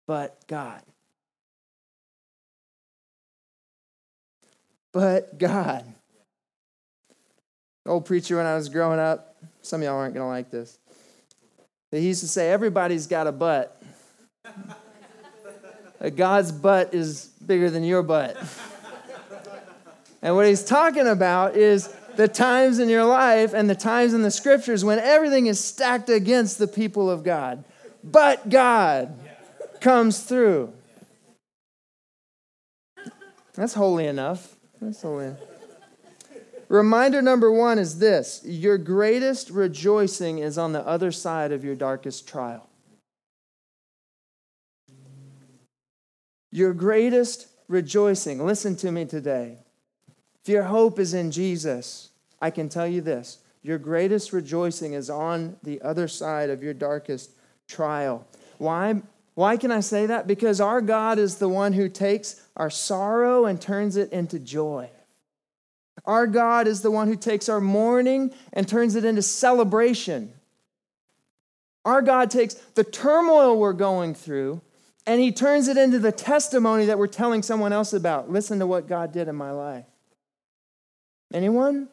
But 0.06 0.46
God. 0.48 0.82
But 4.94 5.38
God. 5.38 5.84
The 7.84 7.92
Old 7.92 8.06
preacher 8.06 8.38
when 8.38 8.46
I 8.46 8.56
was 8.56 8.70
growing 8.70 9.00
up, 9.00 9.36
some 9.62 9.82
of 9.82 9.86
y'all 9.86 9.98
aren't 9.98 10.14
going 10.14 10.24
to 10.24 10.30
like 10.30 10.50
this. 10.50 10.78
He 11.92 12.00
used 12.00 12.22
to 12.22 12.28
say, 12.28 12.52
Everybody's 12.52 13.08
got 13.08 13.28
a 13.28 13.32
butt. 13.32 13.82
God's 16.16 16.52
butt 16.52 16.94
is 16.94 17.26
bigger 17.46 17.70
than 17.70 17.84
your 17.84 18.04
butt. 18.04 18.38
And 20.22 20.36
what 20.36 20.48
he's 20.48 20.64
talking 20.64 21.08
about 21.08 21.56
is 21.56 21.94
the 22.16 22.28
times 22.28 22.80
in 22.80 22.90
your 22.90 23.06
life 23.06 23.54
and 23.54 23.70
the 23.70 23.76
times 23.76 24.14
in 24.14 24.22
the 24.22 24.32
scriptures 24.32 24.86
when 24.86 25.00
everything 25.00 25.48
is 25.48 25.60
stacked 25.60 26.10
against 26.10 26.58
the 26.58 26.68
people 26.68 27.10
of 27.10 27.24
God. 27.24 27.64
But 28.04 28.50
God 28.50 29.18
comes 29.82 30.22
through. 30.22 30.74
That's 33.54 33.74
holy 33.74 34.08
enough. 34.08 34.53
That's 34.86 35.04
enough. 35.04 35.38
Reminder 36.70 37.22
number 37.22 37.52
one 37.52 37.78
is 37.78 38.00
this 38.00 38.42
your 38.44 38.78
greatest 38.78 39.50
rejoicing 39.50 40.40
is 40.40 40.58
on 40.58 40.74
the 40.74 40.86
other 40.88 41.12
side 41.12 41.52
of 41.52 41.63
your 41.63 41.75
darkest 41.75 42.28
trial. 42.28 42.68
Your 46.52 46.74
greatest 46.74 47.48
rejoicing, 47.68 48.46
listen 48.46 48.75
to 48.78 48.92
me 48.92 49.06
today. 49.06 49.58
If 50.44 50.50
your 50.50 50.63
hope 50.63 51.00
is 51.00 51.13
in 51.13 51.32
Jesus, 51.32 52.10
I 52.42 52.50
can 52.50 52.70
tell 52.70 52.88
you 52.88 53.02
this 53.02 53.40
your 53.62 53.78
greatest 53.78 54.34
rejoicing 54.34 54.94
is 54.94 55.10
on 55.10 55.58
the 55.63 55.82
other 55.82 56.08
side 56.08 56.50
of 56.50 56.62
your 56.62 56.74
darkest 56.74 57.32
trial. 57.68 58.28
Why? 58.58 59.02
Why 59.36 59.58
can 59.58 59.72
I 59.72 59.80
say 59.80 60.06
that? 60.06 60.28
Because 60.28 60.62
our 60.62 60.82
God 60.82 61.18
is 61.18 61.38
the 61.38 61.50
one 61.50 61.74
who 61.74 61.90
takes 61.90 62.42
our 62.56 62.70
sorrow 62.70 63.46
and 63.46 63.60
turns 63.60 63.98
it 63.98 64.12
into 64.12 64.40
joy. 64.40 64.90
Our 66.06 66.28
God 66.28 66.68
is 66.68 66.82
the 66.82 66.92
one 66.92 67.08
who 67.08 67.16
takes 67.16 67.50
our 67.50 67.62
mourning 67.62 68.34
and 68.52 68.68
turns 68.68 68.96
it 68.96 69.06
into 69.06 69.22
celebration. 69.22 70.34
Our 71.86 72.02
God 72.02 72.30
takes 72.30 72.54
the 72.54 72.84
turmoil 72.84 73.58
we're 73.58 73.74
going 73.74 74.13
through 74.13 74.62
and 75.06 75.20
he 75.20 75.32
turns 75.32 75.68
it 75.68 75.78
into 75.78 76.00
the 76.00 76.12
testimony 76.12 76.86
that 76.86 76.98
we're 76.98 77.08
telling 77.08 77.44
someone 77.44 77.74
else 77.74 77.94
about. 77.94 78.32
Listen 78.32 78.60
to 78.60 78.68
what 78.68 78.88
God 78.88 79.12
did 79.12 79.28
in 79.28 79.36
my 79.36 79.52
life. 79.52 79.86
Anyone? 81.34 81.90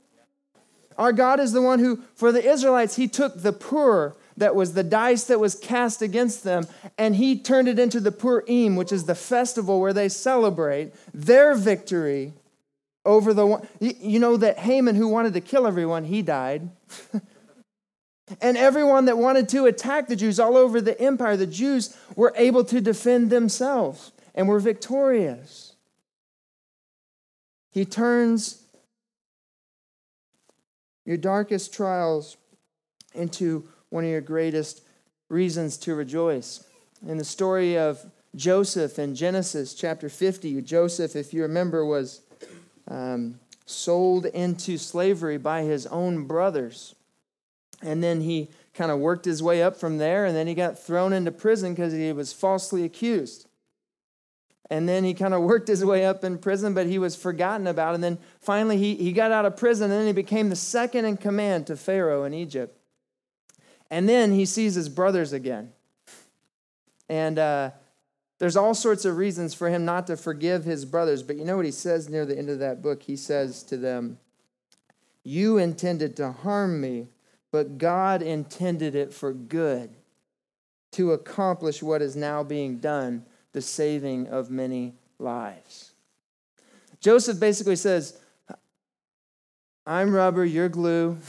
Our 0.96 1.12
God 1.12 1.40
is 1.40 1.52
the 1.52 1.62
one 1.62 1.78
who, 1.78 2.02
for 2.14 2.30
the 2.30 2.44
Israelites, 2.44 2.96
he 2.96 3.08
took 3.08 3.42
the 3.42 3.52
pur, 3.52 4.14
that 4.40 4.54
was 4.54 4.74
the 4.74 4.82
dice 4.82 5.24
that 5.24 5.38
was 5.38 5.54
cast 5.54 6.02
against 6.02 6.44
them, 6.44 6.66
and 6.98 7.16
he 7.16 7.38
turned 7.38 7.68
it 7.68 7.78
into 7.78 8.00
the 8.00 8.12
Purim, 8.12 8.74
which 8.74 8.90
is 8.90 9.04
the 9.04 9.14
festival 9.14 9.80
where 9.80 9.92
they 9.92 10.08
celebrate 10.08 10.92
their 11.14 11.54
victory 11.54 12.32
over 13.04 13.32
the 13.32 13.46
one. 13.46 13.68
You 13.78 14.18
know 14.18 14.36
that 14.36 14.58
Haman, 14.58 14.96
who 14.96 15.08
wanted 15.08 15.34
to 15.34 15.40
kill 15.40 15.66
everyone, 15.66 16.04
he 16.04 16.22
died. 16.22 16.68
And 18.40 18.56
everyone 18.56 19.06
that 19.06 19.18
wanted 19.18 19.48
to 19.48 19.66
attack 19.66 20.06
the 20.06 20.14
Jews 20.14 20.38
all 20.38 20.56
over 20.56 20.80
the 20.80 21.00
empire, 21.00 21.36
the 21.36 21.46
Jews 21.46 21.96
were 22.14 22.32
able 22.36 22.62
to 22.64 22.80
defend 22.80 23.30
themselves 23.30 24.12
and 24.36 24.46
were 24.46 24.60
victorious. 24.60 25.74
He 27.72 27.84
turns 27.84 28.62
your 31.04 31.16
darkest 31.16 31.74
trials 31.74 32.36
into 33.14 33.68
one 33.90 34.04
of 34.04 34.10
your 34.10 34.20
greatest 34.20 34.82
reasons 35.28 35.76
to 35.78 35.94
rejoice. 35.94 36.64
In 37.06 37.18
the 37.18 37.24
story 37.24 37.78
of 37.78 38.04
Joseph 38.34 38.98
in 38.98 39.14
Genesis 39.14 39.74
chapter 39.74 40.08
50, 40.08 40.62
Joseph, 40.62 41.16
if 41.16 41.34
you 41.34 41.42
remember, 41.42 41.84
was 41.84 42.22
um, 42.88 43.38
sold 43.66 44.26
into 44.26 44.78
slavery 44.78 45.38
by 45.38 45.62
his 45.62 45.86
own 45.86 46.26
brothers. 46.26 46.94
And 47.82 48.02
then 48.02 48.20
he 48.20 48.48
kind 48.74 48.90
of 48.90 48.98
worked 48.98 49.24
his 49.24 49.42
way 49.42 49.62
up 49.62 49.76
from 49.76 49.98
there, 49.98 50.26
and 50.26 50.36
then 50.36 50.46
he 50.46 50.54
got 50.54 50.78
thrown 50.78 51.12
into 51.12 51.32
prison 51.32 51.74
because 51.74 51.92
he 51.92 52.12
was 52.12 52.32
falsely 52.32 52.84
accused. 52.84 53.46
And 54.68 54.88
then 54.88 55.02
he 55.02 55.14
kind 55.14 55.34
of 55.34 55.42
worked 55.42 55.66
his 55.66 55.84
way 55.84 56.06
up 56.06 56.22
in 56.22 56.38
prison, 56.38 56.74
but 56.74 56.86
he 56.86 56.98
was 56.98 57.16
forgotten 57.16 57.66
about. 57.66 57.96
And 57.96 58.04
then 58.04 58.18
finally, 58.40 58.76
he, 58.76 58.94
he 58.94 59.12
got 59.12 59.32
out 59.32 59.44
of 59.44 59.56
prison, 59.56 59.90
and 59.90 59.98
then 60.00 60.06
he 60.06 60.12
became 60.12 60.48
the 60.48 60.56
second 60.56 61.06
in 61.06 61.16
command 61.16 61.66
to 61.66 61.76
Pharaoh 61.76 62.22
in 62.24 62.34
Egypt. 62.34 62.79
And 63.90 64.08
then 64.08 64.32
he 64.32 64.46
sees 64.46 64.74
his 64.74 64.88
brothers 64.88 65.32
again. 65.32 65.72
And 67.08 67.38
uh, 67.38 67.70
there's 68.38 68.56
all 68.56 68.74
sorts 68.74 69.04
of 69.04 69.16
reasons 69.16 69.52
for 69.52 69.68
him 69.68 69.84
not 69.84 70.06
to 70.06 70.16
forgive 70.16 70.64
his 70.64 70.84
brothers. 70.84 71.22
But 71.22 71.36
you 71.36 71.44
know 71.44 71.56
what 71.56 71.64
he 71.64 71.72
says 71.72 72.08
near 72.08 72.24
the 72.24 72.38
end 72.38 72.48
of 72.48 72.60
that 72.60 72.82
book? 72.82 73.02
He 73.02 73.16
says 73.16 73.62
to 73.64 73.76
them, 73.76 74.18
You 75.24 75.58
intended 75.58 76.16
to 76.18 76.30
harm 76.30 76.80
me 76.80 77.08
but 77.50 77.78
God 77.78 78.22
intended 78.22 78.94
it 78.94 79.12
for 79.12 79.32
good 79.32 79.90
to 80.92 81.12
accomplish 81.12 81.82
what 81.82 82.02
is 82.02 82.16
now 82.16 82.42
being 82.42 82.78
done 82.78 83.24
the 83.52 83.62
saving 83.62 84.28
of 84.28 84.50
many 84.50 84.94
lives. 85.18 85.92
Joseph 87.00 87.40
basically 87.40 87.76
says, 87.76 88.18
I'm 89.86 90.14
rubber, 90.14 90.44
you're 90.44 90.68
glue. 90.68 91.18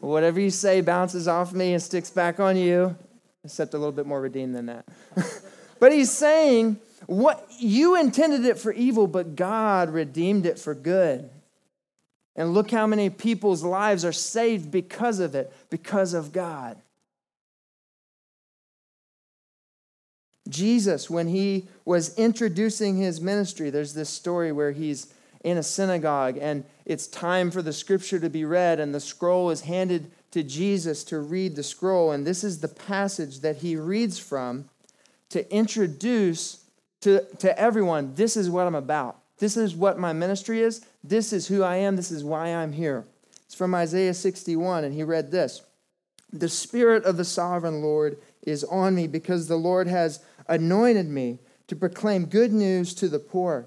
Whatever 0.00 0.40
you 0.40 0.50
say 0.50 0.80
bounces 0.80 1.26
off 1.26 1.52
me 1.52 1.72
and 1.72 1.82
sticks 1.82 2.10
back 2.10 2.38
on 2.38 2.56
you, 2.56 2.96
except 3.44 3.74
a 3.74 3.78
little 3.78 3.92
bit 3.92 4.06
more 4.06 4.20
redeemed 4.20 4.54
than 4.54 4.66
that. 4.66 4.86
but 5.80 5.92
he's 5.92 6.10
saying, 6.10 6.78
what 7.06 7.46
you 7.58 7.98
intended 7.98 8.44
it 8.44 8.58
for 8.58 8.72
evil, 8.72 9.06
but 9.06 9.36
God 9.36 9.90
redeemed 9.90 10.46
it 10.46 10.58
for 10.58 10.74
good. 10.74 11.30
And 12.36 12.54
look 12.54 12.70
how 12.70 12.86
many 12.86 13.10
people's 13.10 13.64
lives 13.64 14.04
are 14.04 14.12
saved 14.12 14.70
because 14.70 15.18
of 15.18 15.34
it, 15.34 15.52
because 15.70 16.14
of 16.14 16.32
God. 16.32 16.76
Jesus, 20.48 21.10
when 21.10 21.28
he 21.28 21.66
was 21.84 22.16
introducing 22.16 22.96
his 22.96 23.20
ministry, 23.20 23.70
there's 23.70 23.94
this 23.94 24.08
story 24.08 24.52
where 24.52 24.72
he's 24.72 25.12
in 25.48 25.58
a 25.58 25.62
synagogue 25.62 26.38
and 26.40 26.64
it's 26.88 27.06
time 27.06 27.50
for 27.50 27.60
the 27.60 27.72
scripture 27.74 28.18
to 28.18 28.30
be 28.30 28.46
read, 28.46 28.80
and 28.80 28.94
the 28.94 29.00
scroll 29.00 29.50
is 29.50 29.60
handed 29.60 30.10
to 30.30 30.42
Jesus 30.42 31.04
to 31.04 31.18
read 31.18 31.54
the 31.54 31.62
scroll. 31.62 32.12
And 32.12 32.26
this 32.26 32.42
is 32.42 32.60
the 32.60 32.68
passage 32.68 33.40
that 33.40 33.58
he 33.58 33.76
reads 33.76 34.18
from 34.18 34.70
to 35.28 35.54
introduce 35.54 36.64
to, 37.02 37.26
to 37.40 37.56
everyone 37.60 38.14
this 38.14 38.38
is 38.38 38.48
what 38.48 38.66
I'm 38.66 38.74
about. 38.74 39.18
This 39.38 39.58
is 39.58 39.76
what 39.76 39.98
my 39.98 40.14
ministry 40.14 40.62
is. 40.62 40.84
This 41.04 41.32
is 41.32 41.46
who 41.46 41.62
I 41.62 41.76
am. 41.76 41.94
This 41.94 42.10
is 42.10 42.24
why 42.24 42.48
I'm 42.48 42.72
here. 42.72 43.04
It's 43.44 43.54
from 43.54 43.74
Isaiah 43.74 44.14
61, 44.14 44.84
and 44.84 44.94
he 44.94 45.02
read 45.02 45.30
this 45.30 45.60
The 46.32 46.48
Spirit 46.48 47.04
of 47.04 47.18
the 47.18 47.24
sovereign 47.24 47.82
Lord 47.82 48.16
is 48.42 48.64
on 48.64 48.94
me 48.94 49.06
because 49.06 49.46
the 49.46 49.56
Lord 49.56 49.88
has 49.88 50.24
anointed 50.48 51.06
me 51.06 51.38
to 51.66 51.76
proclaim 51.76 52.24
good 52.24 52.54
news 52.54 52.94
to 52.94 53.08
the 53.08 53.18
poor. 53.18 53.66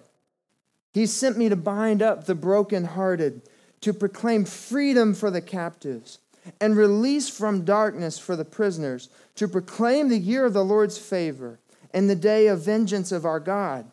He 0.94 1.06
sent 1.06 1.38
me 1.38 1.50
to 1.50 1.56
bind 1.56 2.02
up 2.02 2.26
the 2.26 2.36
brokenhearted, 2.36 3.42
to 3.82 3.94
proclaim 3.94 4.46
freedom 4.46 5.14
for 5.14 5.32
the 5.32 5.42
captives, 5.42 6.20
and 6.60 6.76
release 6.76 7.30
from 7.30 7.64
darkness 7.64 8.20
for 8.20 8.36
the 8.36 8.46
prisoners, 8.46 9.10
to 9.36 9.48
proclaim 9.48 10.10
the 10.10 10.18
year 10.18 10.46
of 10.46 10.54
the 10.54 10.66
Lord's 10.66 10.98
favor 10.98 11.60
and 11.94 12.10
the 12.10 12.16
day 12.16 12.48
of 12.48 12.66
vengeance 12.66 13.12
of 13.12 13.26
our 13.26 13.40
God 13.40 13.92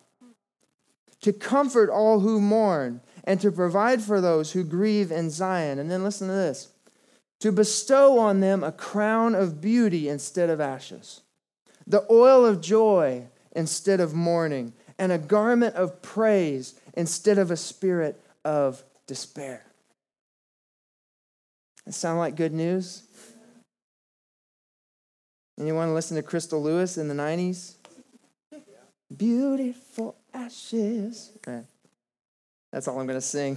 to 1.21 1.33
comfort 1.33 1.90
all 1.90 2.21
who 2.21 2.40
mourn, 2.40 3.00
and 3.25 3.40
to 3.40 3.50
provide 3.52 4.00
for 4.00 4.21
those 4.21 4.52
who 4.52 4.64
grieve 4.64 5.11
in 5.11 5.31
Zion. 5.31 5.78
And 5.78 5.90
then 5.90 6.05
listen 6.05 6.28
to 6.28 6.35
this 6.35 6.69
to 7.40 7.52
bestow 7.52 8.19
on 8.19 8.40
them 8.40 8.64
a 8.64 8.73
crown 8.73 9.35
of 9.35 9.61
beauty 9.61 10.09
instead 10.09 10.50
of 10.50 10.61
ashes, 10.61 11.21
the 11.87 12.05
oil 12.11 12.45
of 12.45 12.61
joy 12.61 13.26
instead 13.52 14.00
of 14.00 14.14
mourning, 14.14 14.73
and 14.99 15.12
a 15.12 15.19
garment 15.19 15.75
of 15.76 16.02
praise 16.02 16.75
instead 16.99 17.38
of 17.38 17.52
a 17.52 17.57
spirit 17.57 18.21
of 18.45 18.83
despair. 19.07 19.64
That 21.87 21.93
sound 21.93 22.19
like 22.19 22.35
good 22.35 22.52
news? 22.52 23.05
Anyone 25.59 25.95
listen 25.95 26.17
to 26.17 26.23
Crystal 26.23 26.61
Lewis 26.61 26.99
in 26.99 27.07
the 27.07 27.14
90s? 27.14 27.76
Beautiful 29.17 30.17
ashes. 30.35 31.31
Okay. 31.37 31.62
That's 32.73 32.88
all 32.88 32.99
I'm 32.99 33.07
going 33.07 33.17
to 33.17 33.23
sing. 33.25 33.57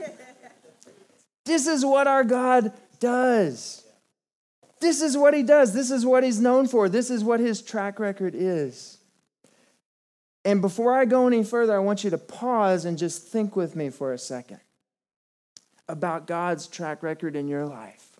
this 1.44 1.66
is 1.66 1.84
what 1.84 2.06
our 2.06 2.22
God 2.22 2.72
does. 3.00 3.84
This 4.80 5.02
is 5.02 5.16
what 5.16 5.34
he 5.34 5.42
does. 5.42 5.74
This 5.74 5.90
is 5.90 6.06
what 6.06 6.22
he's 6.22 6.40
known 6.40 6.68
for. 6.68 6.88
This 6.88 7.10
is 7.10 7.24
what 7.24 7.40
his 7.40 7.60
track 7.60 7.98
record 7.98 8.34
is. 8.36 8.98
And 10.44 10.60
before 10.60 10.92
I 10.94 11.04
go 11.04 11.26
any 11.26 11.44
further, 11.44 11.74
I 11.74 11.78
want 11.78 12.02
you 12.04 12.10
to 12.10 12.18
pause 12.18 12.84
and 12.84 12.98
just 12.98 13.22
think 13.22 13.54
with 13.54 13.76
me 13.76 13.90
for 13.90 14.12
a 14.12 14.18
second 14.18 14.60
about 15.88 16.26
God's 16.26 16.66
track 16.66 17.02
record 17.02 17.36
in 17.36 17.48
your 17.48 17.66
life. 17.66 18.16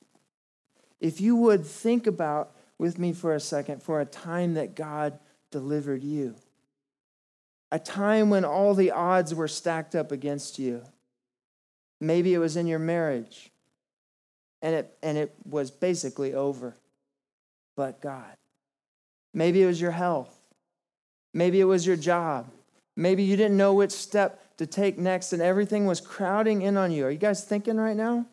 If 1.01 1.21
you 1.21 1.35
would 1.35 1.67
think 1.67 2.07
about 2.07 2.55
with 2.79 2.99
me 2.99 3.13
for 3.13 3.35
a 3.35 3.41
second 3.41 3.83
for 3.83 4.01
a 4.01 4.05
time 4.05 4.55
that 4.55 4.77
God 4.77 5.19
delivered 5.51 6.05
you, 6.05 6.37
a 7.73 7.79
time 7.79 8.29
when 8.29 8.45
all 8.45 8.75
the 8.75 8.91
odds 8.91 9.35
were 9.35 9.49
stacked 9.49 9.95
up 9.95 10.13
against 10.13 10.59
you. 10.59 10.83
Maybe 12.01 12.35
it 12.35 12.39
was 12.39 12.57
in 12.57 12.67
your 12.67 12.79
marriage 12.79 13.51
and 14.61 14.75
it, 14.75 14.99
and 15.03 15.17
it 15.17 15.35
was 15.45 15.71
basically 15.71 16.35
over, 16.35 16.77
but 17.75 18.03
God. 18.03 18.37
Maybe 19.33 19.63
it 19.63 19.67
was 19.67 19.81
your 19.81 19.93
health. 19.93 20.37
Maybe 21.35 21.61
it 21.61 21.65
was 21.65 21.87
your 21.87 21.97
job. 21.97 22.51
Maybe 22.97 23.23
you 23.23 23.37
didn't 23.37 23.57
know 23.57 23.75
which 23.75 23.93
step 23.93 24.57
to 24.59 24.67
take 24.67 24.99
next 24.99 25.33
and 25.33 25.41
everything 25.41 25.87
was 25.87 26.01
crowding 26.01 26.63
in 26.63 26.77
on 26.77 26.93
you. 26.93 27.07
Are 27.07 27.11
you 27.11 27.19
guys 27.19 27.45
thinking 27.45 27.79
right 27.79 27.97
now? 27.97 28.27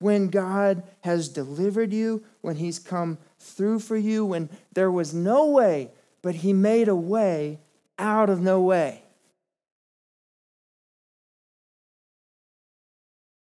When 0.00 0.28
God 0.28 0.82
has 1.00 1.28
delivered 1.28 1.92
you, 1.92 2.24
when 2.40 2.56
He's 2.56 2.78
come 2.78 3.18
through 3.38 3.80
for 3.80 3.96
you, 3.96 4.24
when 4.24 4.48
there 4.72 4.90
was 4.90 5.14
no 5.14 5.46
way, 5.46 5.90
but 6.22 6.36
He 6.36 6.52
made 6.52 6.88
a 6.88 6.96
way 6.96 7.58
out 7.98 8.30
of 8.30 8.40
no 8.40 8.60
way. 8.60 9.02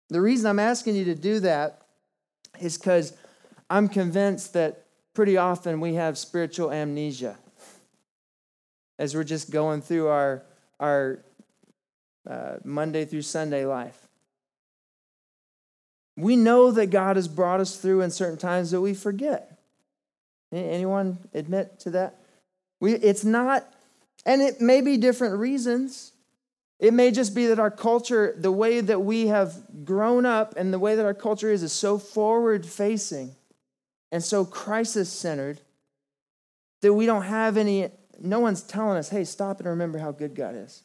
The 0.09 0.21
reason 0.21 0.47
I'm 0.47 0.59
asking 0.59 0.97
you 0.97 1.05
to 1.07 1.15
do 1.15 1.41
that 1.41 1.83
is 2.59 2.77
because 2.77 3.13
I'm 3.69 3.89
convinced 3.89 4.55
that 4.55 4.85
pretty 5.15 5.37
often 5.37 5.81
we 5.81 5.95
have 5.95 6.19
spiritual 6.19 6.73
amnesia 6.73 7.37
as 9.01 9.15
we're 9.15 9.25
just 9.25 9.51
going 9.51 9.81
through 9.81 10.09
our, 10.09 10.43
our 10.79 11.25
uh, 12.29 12.57
Monday 12.63 13.07
through 13.07 13.23
Sunday 13.23 13.65
life. 13.65 14.07
We 16.19 16.37
know 16.37 16.71
that 16.71 16.89
God 16.89 17.17
has 17.17 17.27
brought 17.27 17.61
us 17.61 17.79
through 17.79 18.03
in 18.03 18.11
certain 18.11 18.37
times 18.37 18.73
that 18.73 18.81
we 18.83 18.93
forget. 18.93 19.59
Anyone 20.53 21.17
admit 21.33 21.81
to 21.81 21.91
that? 21.93 22.21
We, 22.79 22.93
it's 22.93 23.25
not, 23.25 23.67
and 24.27 24.43
it 24.43 24.61
may 24.61 24.83
be 24.83 24.99
different 24.99 25.39
reasons. 25.39 26.13
It 26.79 26.93
may 26.93 27.11
just 27.11 27.35
be 27.35 27.47
that 27.47 27.59
our 27.59 27.71
culture, 27.71 28.35
the 28.37 28.53
way 28.53 28.83
that 28.83 29.01
we 29.01 29.29
have 29.29 29.55
grown 29.83 30.27
up 30.27 30.55
and 30.59 30.75
the 30.75 30.79
way 30.79 30.95
that 30.95 31.07
our 31.07 31.15
culture 31.15 31.51
is, 31.51 31.63
is 31.63 31.73
so 31.73 31.97
forward 31.97 32.67
facing 32.67 33.35
and 34.13 34.23
so 34.23 34.45
crisis 34.45 35.11
centered 35.11 35.59
that 36.83 36.93
we 36.93 37.07
don't 37.07 37.23
have 37.23 37.57
any, 37.57 37.89
no 38.21 38.41
one's 38.41 38.63
telling 38.63 38.99
us, 38.99 39.09
hey, 39.09 39.25
stop 39.25 39.59
and 39.59 39.69
remember 39.69 39.99
how 39.99 40.13
good 40.13 40.35
God 40.35 40.55
is. 40.55 40.83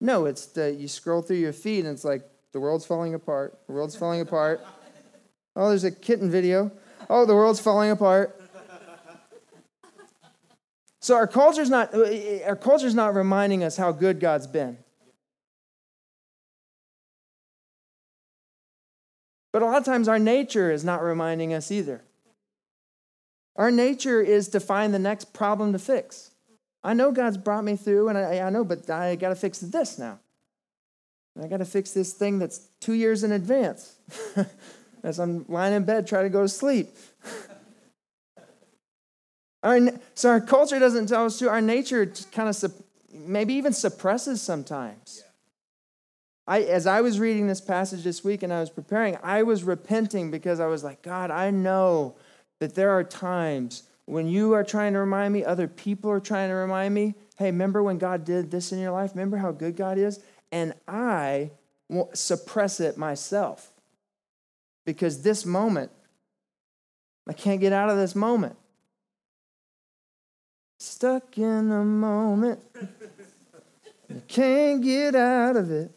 No, 0.00 0.26
it's 0.26 0.46
that 0.46 0.74
you 0.74 0.88
scroll 0.88 1.22
through 1.22 1.36
your 1.36 1.52
feed 1.52 1.84
and 1.84 1.94
it's 1.94 2.04
like, 2.04 2.22
the 2.52 2.60
world's 2.60 2.86
falling 2.86 3.14
apart, 3.14 3.58
the 3.66 3.72
world's 3.72 3.96
falling 3.96 4.20
apart. 4.20 4.60
Oh, 5.58 5.70
there's 5.70 5.84
a 5.84 5.90
kitten 5.90 6.30
video. 6.30 6.70
Oh, 7.08 7.24
the 7.24 7.34
world's 7.34 7.60
falling 7.60 7.90
apart. 7.90 8.38
So 11.00 11.14
our 11.14 11.26
culture's 11.26 11.70
not 11.70 11.94
uh, 11.94 12.00
uh, 12.00 12.38
our 12.46 12.56
culture's 12.56 12.94
not 12.94 13.14
reminding 13.14 13.64
us 13.64 13.76
how 13.76 13.92
good 13.92 14.20
God's 14.20 14.46
been. 14.46 14.76
But 19.52 19.62
a 19.62 19.64
lot 19.64 19.78
of 19.78 19.84
times 19.84 20.08
our 20.08 20.18
nature 20.18 20.70
is 20.70 20.84
not 20.84 21.02
reminding 21.02 21.54
us 21.54 21.70
either. 21.70 22.02
Our 23.54 23.70
nature 23.70 24.20
is 24.20 24.48
to 24.48 24.60
find 24.60 24.92
the 24.92 24.98
next 24.98 25.32
problem 25.32 25.72
to 25.72 25.78
fix. 25.78 26.32
I 26.86 26.92
know 26.92 27.10
God's 27.10 27.36
brought 27.36 27.64
me 27.64 27.74
through, 27.74 28.10
and 28.10 28.16
I, 28.16 28.38
I 28.38 28.50
know, 28.50 28.62
but 28.62 28.88
I 28.88 29.16
got 29.16 29.30
to 29.30 29.34
fix 29.34 29.58
this 29.58 29.98
now. 29.98 30.20
I 31.42 31.48
got 31.48 31.56
to 31.56 31.64
fix 31.64 31.90
this 31.90 32.12
thing 32.12 32.38
that's 32.38 32.68
two 32.78 32.92
years 32.92 33.24
in 33.24 33.32
advance 33.32 33.96
as 35.02 35.18
I'm 35.18 35.44
lying 35.48 35.74
in 35.74 35.84
bed 35.84 36.06
trying 36.06 36.26
to 36.26 36.30
go 36.30 36.42
to 36.42 36.48
sleep. 36.48 36.90
our, 39.64 39.80
so 40.14 40.30
our 40.30 40.40
culture 40.40 40.78
doesn't 40.78 41.08
tell 41.08 41.26
us 41.26 41.40
to. 41.40 41.50
Our 41.50 41.60
nature 41.60 42.06
kind 42.30 42.48
of 42.48 42.74
maybe 43.12 43.54
even 43.54 43.72
suppresses 43.72 44.40
sometimes. 44.40 45.24
I, 46.46 46.62
as 46.62 46.86
I 46.86 47.00
was 47.00 47.18
reading 47.18 47.48
this 47.48 47.60
passage 47.60 48.04
this 48.04 48.22
week 48.22 48.44
and 48.44 48.52
I 48.52 48.60
was 48.60 48.70
preparing, 48.70 49.18
I 49.24 49.42
was 49.42 49.64
repenting 49.64 50.30
because 50.30 50.60
I 50.60 50.66
was 50.66 50.84
like, 50.84 51.02
God, 51.02 51.32
I 51.32 51.50
know 51.50 52.14
that 52.60 52.76
there 52.76 52.90
are 52.90 53.02
times 53.02 53.82
when 54.06 54.28
you 54.28 54.54
are 54.54 54.64
trying 54.64 54.92
to 54.94 55.00
remind 55.00 55.34
me, 55.34 55.44
other 55.44 55.68
people 55.68 56.10
are 56.10 56.20
trying 56.20 56.48
to 56.48 56.54
remind 56.54 56.94
me, 56.94 57.14
hey, 57.38 57.46
remember 57.46 57.82
when 57.82 57.98
God 57.98 58.24
did 58.24 58.50
this 58.50 58.72
in 58.72 58.78
your 58.78 58.92
life? 58.92 59.10
Remember 59.14 59.36
how 59.36 59.50
good 59.52 59.76
God 59.76 59.98
is? 59.98 60.20
And 60.52 60.74
I 60.86 61.50
won't 61.88 62.16
suppress 62.16 62.80
it 62.80 62.96
myself 62.96 63.72
because 64.84 65.22
this 65.22 65.44
moment, 65.44 65.90
I 67.28 67.32
can't 67.32 67.60
get 67.60 67.72
out 67.72 67.90
of 67.90 67.96
this 67.96 68.14
moment. 68.14 68.56
Stuck 70.78 71.36
in 71.36 71.68
the 71.68 71.82
moment, 71.82 72.60
I 74.08 74.20
can't 74.28 74.82
get 74.82 75.16
out 75.16 75.56
of 75.56 75.70
it. 75.72 75.90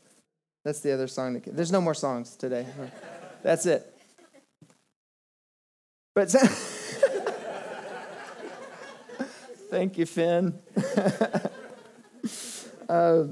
That's 0.65 0.79
the 0.79 0.91
other 0.93 1.07
song. 1.07 1.33
That, 1.33 1.55
there's 1.55 1.71
no 1.71 1.81
more 1.81 1.93
songs 1.93 2.35
today. 2.35 2.65
That's 3.43 3.65
it. 3.65 3.85
But 6.15 6.29
thank 9.69 9.97
you, 9.97 10.05
Finn. 10.05 10.59
uh, 12.89 13.23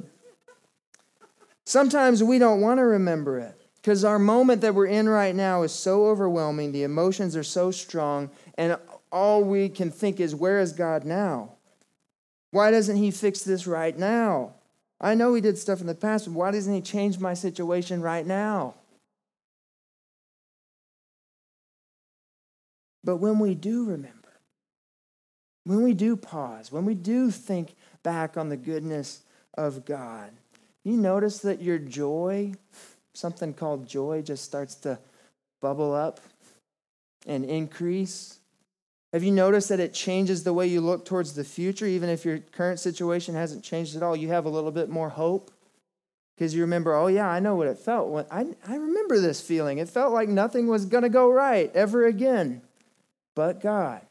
sometimes 1.66 2.24
we 2.24 2.40
don't 2.40 2.62
want 2.62 2.80
to 2.80 2.84
remember 2.84 3.40
it 3.40 3.60
because 3.76 4.04
our 4.04 4.20
moment 4.20 4.62
that 4.62 4.76
we're 4.76 4.88
in 4.88 5.10
right 5.10 5.36
now 5.36 5.64
is 5.64 5.72
so 5.72 6.08
overwhelming. 6.08 6.72
The 6.72 6.84
emotions 6.84 7.36
are 7.36 7.44
so 7.44 7.72
strong, 7.72 8.30
and 8.58 8.78
all 9.12 9.44
we 9.44 9.70
can 9.70 9.92
think 9.92 10.20
is, 10.20 10.36
Where 10.36 10.60
is 10.60 10.74
God 10.74 11.06
now? 11.06 11.54
Why 12.52 12.72
doesn't 12.72 12.98
He 12.98 13.12
fix 13.12 13.42
this 13.42 13.68
right 13.68 13.98
now? 13.98 14.54
I 15.00 15.14
know 15.14 15.34
he 15.34 15.42
did 15.42 15.58
stuff 15.58 15.82
in 15.82 15.88
the 15.88 15.96
past, 15.96 16.26
but 16.26 16.34
why 16.34 16.52
doesn't 16.52 16.74
he 16.74 16.82
change 16.82 17.20
my 17.20 17.34
situation 17.34 18.02
right 18.02 18.26
now? 18.26 18.76
But 23.04 23.18
when 23.18 23.40
we 23.40 23.54
do 23.54 23.86
remember, 23.86 24.17
when 25.68 25.84
we 25.84 25.94
do 25.94 26.16
pause, 26.16 26.72
when 26.72 26.86
we 26.86 26.96
do 26.96 27.30
think 27.30 27.76
back 28.02 28.38
on 28.38 28.48
the 28.48 28.56
goodness 28.56 29.24
of 29.58 29.84
God, 29.84 30.32
you 30.86 30.94
notice 30.94 31.40
that 31.40 31.62
your 31.62 31.78
joy, 31.78 32.54
something 33.14 33.54
called 33.54 33.86
joy, 33.86 34.22
just 34.22 34.46
starts 34.46 34.76
to 34.76 34.98
bubble 35.62 35.94
up 35.94 36.22
and 37.26 37.44
increase. 37.44 38.40
Have 39.12 39.24
you 39.24 39.32
noticed 39.32 39.68
that 39.68 39.82
it 39.82 39.94
changes 39.94 40.46
the 40.46 40.54
way 40.54 40.68
you 40.68 40.80
look 40.80 41.04
towards 41.04 41.34
the 41.34 41.44
future, 41.44 41.86
even 41.86 42.08
if 42.08 42.24
your 42.24 42.38
current 42.38 42.80
situation 42.80 43.36
hasn't 43.36 43.62
changed 43.62 43.98
at 43.98 44.04
all? 44.04 44.16
You 44.16 44.30
have 44.30 44.46
a 44.46 44.50
little 44.50 44.72
bit 44.72 44.90
more 44.90 45.10
hope 45.10 45.52
because 46.38 46.56
you 46.56 46.62
remember, 46.62 46.96
oh, 46.96 47.08
yeah, 47.08 47.28
I 47.28 47.42
know 47.42 47.56
what 47.56 47.68
it 47.68 47.78
felt. 47.78 48.08
When, 48.08 48.26
I, 48.32 48.46
I 48.66 48.78
remember 48.78 49.20
this 49.20 49.42
feeling. 49.42 49.80
It 49.80 49.90
felt 49.90 50.14
like 50.14 50.30
nothing 50.30 50.68
was 50.68 50.86
going 50.86 51.04
to 51.04 51.10
go 51.10 51.30
right 51.30 51.70
ever 51.76 52.06
again 52.06 52.62
but 53.36 53.62
God. 53.62 54.07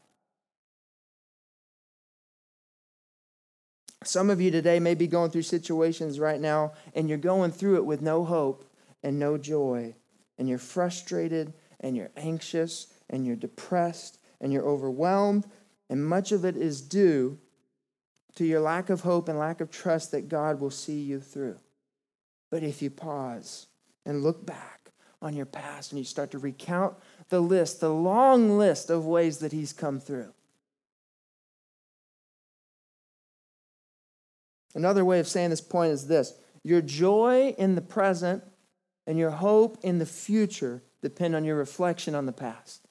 Some 4.07 4.31
of 4.31 4.41
you 4.41 4.53
today 4.53 4.79
may 4.79 4.95
be 4.95 5.09
going 5.09 5.31
through 5.31 5.43
situations 5.43 6.21
right 6.21 6.41
now, 6.41 6.73
and 6.95 7.09
you're 7.09 7.19
going 7.19 7.51
through 7.51 7.77
it 7.77 7.85
with 7.85 8.01
no 8.01 8.25
hope 8.25 8.65
and 9.03 9.19
no 9.19 9.37
joy, 9.37 9.97
and 10.39 10.49
you're 10.49 10.59
frustrated 10.59 11.53
and 11.81 11.97
you're 11.97 12.11
anxious 12.17 12.87
and 13.11 13.27
you're 13.27 13.37
depressed 13.37 14.19
and 14.41 14.53
you're 14.53 14.65
overwhelmed, 14.67 15.47
and 15.91 16.07
much 16.07 16.31
of 16.31 16.45
it 16.45 16.57
is 16.57 16.81
due 16.81 17.39
to 18.37 18.45
your 18.45 18.61
lack 18.61 18.91
of 18.91 19.01
hope 19.01 19.29
and 19.29 19.39
lack 19.39 19.61
of 19.61 19.71
trust 19.71 20.13
that 20.13 20.29
God 20.29 20.61
will 20.61 20.71
see 20.71 21.01
you 21.01 21.21
through. 21.21 21.59
But 22.51 22.63
if 22.63 22.83
you 22.83 22.91
pause 22.91 23.67
and 24.05 24.23
look 24.23 24.47
back 24.47 24.93
on 25.21 25.35
your 25.35 25.47
past 25.47 25.91
and 25.91 25.99
you 25.99 26.05
start 26.05 26.31
to 26.31 26.39
recount 26.39 26.95
the 27.29 27.41
list, 27.41 27.81
the 27.81 27.93
long 27.93 28.59
list 28.59 28.91
of 28.91 29.07
ways 29.07 29.39
that 29.39 29.53
He's 29.53 29.73
come 29.73 29.99
through. 29.99 30.33
Another 34.77 35.05
way 35.05 35.19
of 35.19 35.27
saying 35.27 35.51
this 35.51 35.61
point 35.61 35.91
is 35.91 36.07
this 36.07 36.35
your 36.63 36.81
joy 36.81 37.55
in 37.59 37.75
the 37.75 37.81
present 37.81 38.45
and 39.09 39.19
your 39.19 39.31
hope 39.31 39.79
in 39.83 39.99
the 39.99 40.07
future 40.07 40.85
depend 41.03 41.35
on 41.35 41.45
your 41.45 41.57
reflection 41.57 42.15
on 42.15 42.27
the 42.27 42.33
past. 42.33 42.87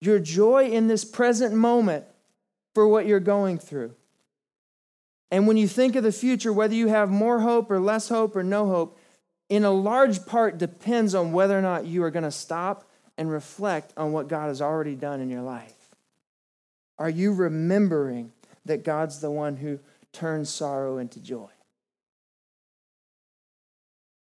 your 0.00 0.18
joy 0.18 0.68
in 0.68 0.88
this 0.88 1.04
present 1.04 1.54
moment 1.54 2.04
for 2.74 2.86
what 2.86 3.06
you're 3.06 3.20
going 3.20 3.58
through. 3.58 3.94
And 5.30 5.46
when 5.46 5.56
you 5.56 5.68
think 5.68 5.96
of 5.96 6.04
the 6.04 6.12
future, 6.12 6.52
whether 6.52 6.74
you 6.74 6.88
have 6.88 7.10
more 7.10 7.40
hope 7.40 7.70
or 7.70 7.80
less 7.80 8.08
hope 8.08 8.34
or 8.36 8.42
no 8.42 8.66
hope, 8.66 8.98
in 9.48 9.64
a 9.64 9.70
large 9.70 10.24
part 10.26 10.58
depends 10.58 11.14
on 11.14 11.32
whether 11.32 11.58
or 11.58 11.62
not 11.62 11.86
you 11.86 12.02
are 12.02 12.10
going 12.10 12.24
to 12.24 12.30
stop 12.30 12.88
and 13.16 13.30
reflect 13.30 13.92
on 13.96 14.12
what 14.12 14.28
God 14.28 14.48
has 14.48 14.62
already 14.62 14.94
done 14.94 15.20
in 15.20 15.28
your 15.28 15.42
life. 15.42 15.74
Are 16.98 17.10
you 17.10 17.32
remembering 17.32 18.32
that 18.64 18.84
God's 18.84 19.20
the 19.20 19.30
one 19.30 19.56
who 19.56 19.78
turns 20.12 20.50
sorrow 20.50 20.98
into 20.98 21.20
joy? 21.20 21.50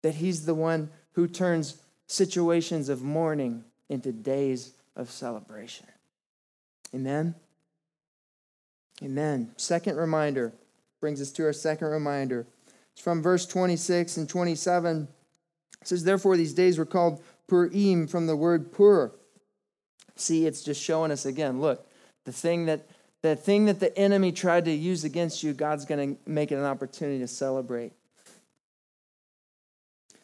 That 0.03 0.15
He's 0.15 0.45
the 0.45 0.55
one 0.55 0.89
who 1.13 1.27
turns 1.27 1.77
situations 2.07 2.89
of 2.89 3.01
mourning 3.01 3.63
into 3.89 4.11
days 4.11 4.73
of 4.95 5.09
celebration. 5.09 5.87
Amen. 6.93 7.35
Amen. 9.03 9.51
Second 9.57 9.97
reminder 9.97 10.53
brings 11.01 11.21
us 11.21 11.31
to 11.33 11.45
our 11.45 11.53
second 11.53 11.87
reminder. 11.87 12.47
It's 12.93 13.01
from 13.01 13.21
verse 13.21 13.45
26 13.45 14.17
and 14.17 14.29
27. 14.29 15.07
It 15.81 15.87
says, 15.87 16.03
Therefore, 16.03 16.37
these 16.37 16.53
days 16.53 16.77
were 16.77 16.85
called 16.85 17.21
Purim 17.47 18.07
from 18.07 18.27
the 18.27 18.35
word 18.35 18.71
pur. 18.71 19.11
See, 20.15 20.45
it's 20.45 20.63
just 20.63 20.81
showing 20.81 21.11
us 21.11 21.25
again 21.25 21.59
look, 21.59 21.87
the 22.25 22.31
thing 22.31 22.65
that 22.65 22.87
the 23.21 23.35
thing 23.35 23.65
that 23.65 23.79
the 23.79 23.97
enemy 23.97 24.31
tried 24.31 24.65
to 24.65 24.71
use 24.71 25.03
against 25.03 25.41
you, 25.41 25.53
God's 25.53 25.85
going 25.85 26.15
to 26.15 26.29
make 26.29 26.51
it 26.51 26.55
an 26.55 26.63
opportunity 26.63 27.17
to 27.19 27.27
celebrate. 27.27 27.91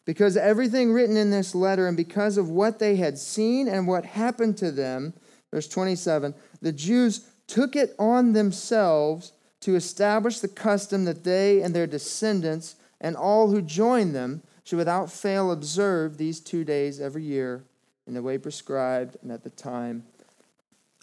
Because 0.05 0.37
everything 0.37 0.93
written 0.93 1.17
in 1.17 1.31
this 1.31 1.55
letter, 1.55 1.87
and 1.87 1.97
because 1.97 2.37
of 2.37 2.49
what 2.49 2.77
they 2.77 2.97
had 2.97 3.17
seen 3.17 3.67
and 3.67 3.87
what 3.87 4.05
happened 4.05 4.57
to 4.57 4.71
them, 4.71 5.13
verse 5.49 5.67
27, 5.67 6.35
the 6.61 6.71
Jews 6.71 7.27
took 7.47 7.75
it 7.75 7.95
on 7.97 8.33
themselves 8.33 9.31
to 9.61 9.75
establish 9.75 10.39
the 10.39 10.47
custom 10.47 11.05
that 11.05 11.23
they 11.23 11.61
and 11.61 11.75
their 11.75 11.87
descendants 11.87 12.75
and 12.99 13.15
all 13.15 13.49
who 13.49 13.61
join 13.61 14.13
them 14.13 14.43
should 14.63 14.77
without 14.77 15.11
fail 15.11 15.51
observe 15.51 16.17
these 16.17 16.39
two 16.39 16.63
days 16.63 16.99
every 16.99 17.23
year 17.23 17.63
in 18.05 18.13
the 18.13 18.21
way 18.21 18.37
prescribed 18.37 19.17
and 19.21 19.31
at 19.31 19.43
the 19.43 19.49
time 19.49 20.03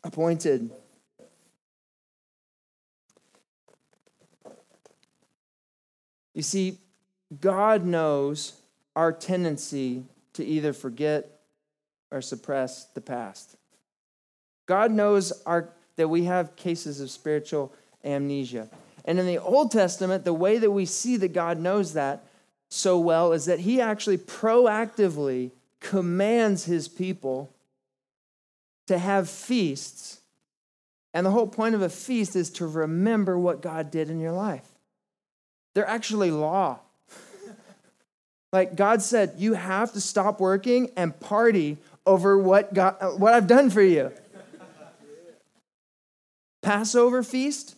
appointed. 0.04 0.70
You 6.38 6.44
see, 6.44 6.78
God 7.40 7.84
knows 7.84 8.52
our 8.94 9.10
tendency 9.10 10.04
to 10.34 10.44
either 10.44 10.72
forget 10.72 11.40
or 12.12 12.22
suppress 12.22 12.84
the 12.94 13.00
past. 13.00 13.56
God 14.66 14.92
knows 14.92 15.32
our, 15.46 15.70
that 15.96 16.06
we 16.06 16.26
have 16.26 16.54
cases 16.54 17.00
of 17.00 17.10
spiritual 17.10 17.74
amnesia. 18.04 18.68
And 19.04 19.18
in 19.18 19.26
the 19.26 19.38
Old 19.38 19.72
Testament, 19.72 20.24
the 20.24 20.32
way 20.32 20.58
that 20.58 20.70
we 20.70 20.86
see 20.86 21.16
that 21.16 21.32
God 21.32 21.58
knows 21.58 21.94
that 21.94 22.24
so 22.68 23.00
well 23.00 23.32
is 23.32 23.46
that 23.46 23.58
he 23.58 23.80
actually 23.80 24.18
proactively 24.18 25.50
commands 25.80 26.66
his 26.66 26.86
people 26.86 27.52
to 28.86 28.96
have 28.96 29.28
feasts. 29.28 30.20
And 31.12 31.26
the 31.26 31.32
whole 31.32 31.48
point 31.48 31.74
of 31.74 31.82
a 31.82 31.88
feast 31.88 32.36
is 32.36 32.48
to 32.50 32.66
remember 32.68 33.36
what 33.36 33.60
God 33.60 33.90
did 33.90 34.08
in 34.08 34.20
your 34.20 34.30
life. 34.30 34.77
They're 35.78 35.86
actually 35.86 36.32
law. 36.32 36.80
like 38.52 38.74
God 38.74 39.00
said, 39.00 39.34
you 39.38 39.54
have 39.54 39.92
to 39.92 40.00
stop 40.00 40.40
working 40.40 40.90
and 40.96 41.16
party 41.20 41.76
over 42.04 42.36
what, 42.36 42.74
God, 42.74 42.96
what 43.20 43.32
I've 43.32 43.46
done 43.46 43.70
for 43.70 43.80
you. 43.80 44.10
Passover 46.62 47.22
feast, 47.22 47.76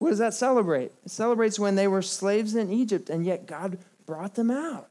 what 0.00 0.10
does 0.10 0.18
that 0.18 0.34
celebrate? 0.34 0.92
It 1.02 1.10
celebrates 1.10 1.58
when 1.58 1.76
they 1.76 1.88
were 1.88 2.02
slaves 2.02 2.54
in 2.54 2.70
Egypt, 2.70 3.08
and 3.08 3.24
yet 3.24 3.46
God 3.46 3.78
brought 4.04 4.34
them 4.34 4.50
out 4.50 4.90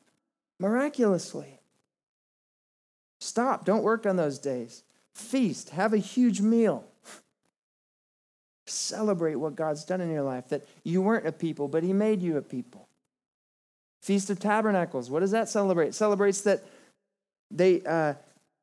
miraculously. 0.60 1.60
Stop. 3.20 3.64
Don't 3.64 3.84
work 3.84 4.08
on 4.08 4.16
those 4.16 4.40
days. 4.40 4.82
Feast. 5.14 5.70
Have 5.70 5.94
a 5.94 5.98
huge 5.98 6.42
meal. 6.42 6.84
Celebrate 8.70 9.36
what 9.36 9.56
God's 9.56 9.84
done 9.84 10.02
in 10.02 10.12
your 10.12 10.24
life, 10.24 10.50
that 10.50 10.68
you 10.84 11.02
weren't 11.02 11.28
a 11.28 11.32
people, 11.32 11.68
but 11.68 11.84
He 11.84 11.94
made 11.94 12.22
you 12.22 12.38
a 12.38 12.42
people. 12.42 12.88
Feast 14.02 14.30
of 14.30 14.40
Tabernacles. 14.40 15.10
What 15.10 15.20
does 15.20 15.32
that 15.32 15.50
celebrate? 15.50 15.88
It 15.88 15.96
celebrates 15.96 16.42
that 16.42 16.64
they, 17.52 17.82
uh, 17.82 18.14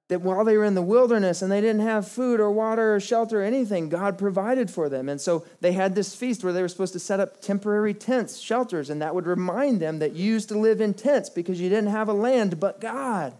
that 0.08 0.20
while 0.20 0.44
they 0.44 0.56
were 0.56 0.64
in 0.64 0.74
the 0.74 0.82
wilderness 0.82 1.42
and 1.42 1.50
they 1.50 1.60
didn't 1.60 1.82
have 1.82 2.08
food 2.08 2.40
or 2.40 2.50
water 2.50 2.94
or 2.94 3.00
shelter 3.00 3.40
or 3.40 3.44
anything, 3.44 3.88
God 3.88 4.18
provided 4.18 4.70
for 4.70 4.88
them. 4.88 5.08
And 5.08 5.20
so 5.20 5.44
they 5.60 5.72
had 5.72 5.94
this 5.94 6.14
feast 6.14 6.44
where 6.44 6.52
they 6.52 6.62
were 6.62 6.68
supposed 6.68 6.92
to 6.92 6.98
set 7.00 7.20
up 7.20 7.40
temporary 7.40 7.92
tents, 7.92 8.38
shelters, 8.38 8.88
and 8.88 9.02
that 9.02 9.14
would 9.14 9.26
remind 9.26 9.80
them 9.80 9.98
that 9.98 10.12
you 10.12 10.32
used 10.32 10.48
to 10.50 10.58
live 10.58 10.80
in 10.80 10.94
tents 10.94 11.28
because 11.28 11.60
you 11.60 11.68
didn't 11.68 11.90
have 11.90 12.08
a 12.08 12.12
land 12.12 12.60
but 12.60 12.80
God. 12.80 13.34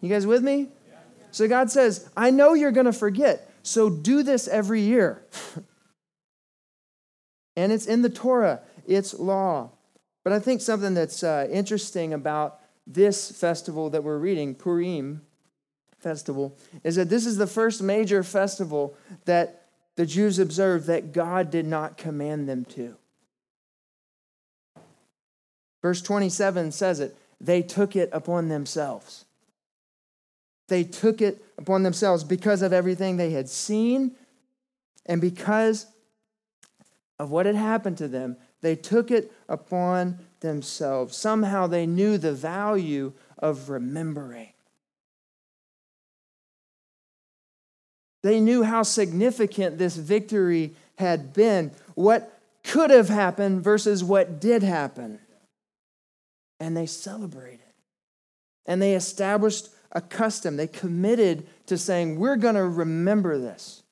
You 0.00 0.08
guys 0.08 0.26
with 0.26 0.42
me? 0.42 0.68
So 1.30 1.48
God 1.48 1.70
says, 1.70 2.08
I 2.16 2.30
know 2.30 2.54
you're 2.54 2.70
going 2.70 2.86
to 2.86 2.92
forget, 2.92 3.50
so 3.64 3.90
do 3.90 4.22
this 4.22 4.46
every 4.46 4.82
year. 4.82 5.24
and 7.56 7.72
it's 7.72 7.86
in 7.86 8.02
the 8.02 8.10
Torah, 8.10 8.60
it's 8.86 9.14
law. 9.14 9.70
But 10.22 10.32
I 10.32 10.38
think 10.38 10.60
something 10.60 10.94
that's 10.94 11.22
uh, 11.22 11.48
interesting 11.50 12.12
about 12.12 12.60
this 12.86 13.30
festival 13.30 13.90
that 13.90 14.04
we're 14.04 14.18
reading, 14.18 14.54
Purim 14.54 15.22
festival, 15.98 16.56
is 16.82 16.96
that 16.96 17.08
this 17.08 17.24
is 17.24 17.38
the 17.38 17.46
first 17.46 17.82
major 17.82 18.22
festival 18.22 18.96
that 19.24 19.66
the 19.96 20.06
Jews 20.06 20.38
observed 20.38 20.86
that 20.86 21.12
God 21.12 21.50
did 21.50 21.66
not 21.66 21.96
command 21.96 22.48
them 22.48 22.64
to. 22.66 22.96
Verse 25.80 26.02
27 26.02 26.72
says 26.72 27.00
it 27.00 27.16
they 27.40 27.62
took 27.62 27.96
it 27.96 28.10
upon 28.12 28.48
themselves. 28.48 29.23
They 30.68 30.84
took 30.84 31.20
it 31.20 31.44
upon 31.58 31.82
themselves 31.82 32.24
because 32.24 32.62
of 32.62 32.72
everything 32.72 33.16
they 33.16 33.30
had 33.30 33.48
seen 33.48 34.12
and 35.06 35.20
because 35.20 35.86
of 37.18 37.30
what 37.30 37.46
had 37.46 37.56
happened 37.56 37.98
to 37.98 38.08
them. 38.08 38.36
They 38.60 38.76
took 38.76 39.10
it 39.10 39.30
upon 39.48 40.18
themselves. 40.40 41.16
Somehow 41.16 41.66
they 41.66 41.86
knew 41.86 42.16
the 42.16 42.32
value 42.32 43.12
of 43.38 43.68
remembering. 43.68 44.52
They 48.22 48.40
knew 48.40 48.62
how 48.62 48.84
significant 48.84 49.76
this 49.76 49.96
victory 49.96 50.74
had 50.96 51.34
been, 51.34 51.72
what 51.94 52.40
could 52.62 52.88
have 52.88 53.10
happened 53.10 53.62
versus 53.62 54.02
what 54.02 54.40
did 54.40 54.62
happen. 54.62 55.18
And 56.58 56.74
they 56.74 56.86
celebrated. 56.86 57.60
And 58.64 58.80
they 58.80 58.94
established 58.94 59.68
a 59.94 60.00
custom. 60.00 60.56
They 60.56 60.66
committed 60.66 61.46
to 61.66 61.78
saying, 61.78 62.18
We're 62.18 62.36
going 62.36 62.56
to 62.56 62.64
remember 62.64 63.38
this 63.38 63.82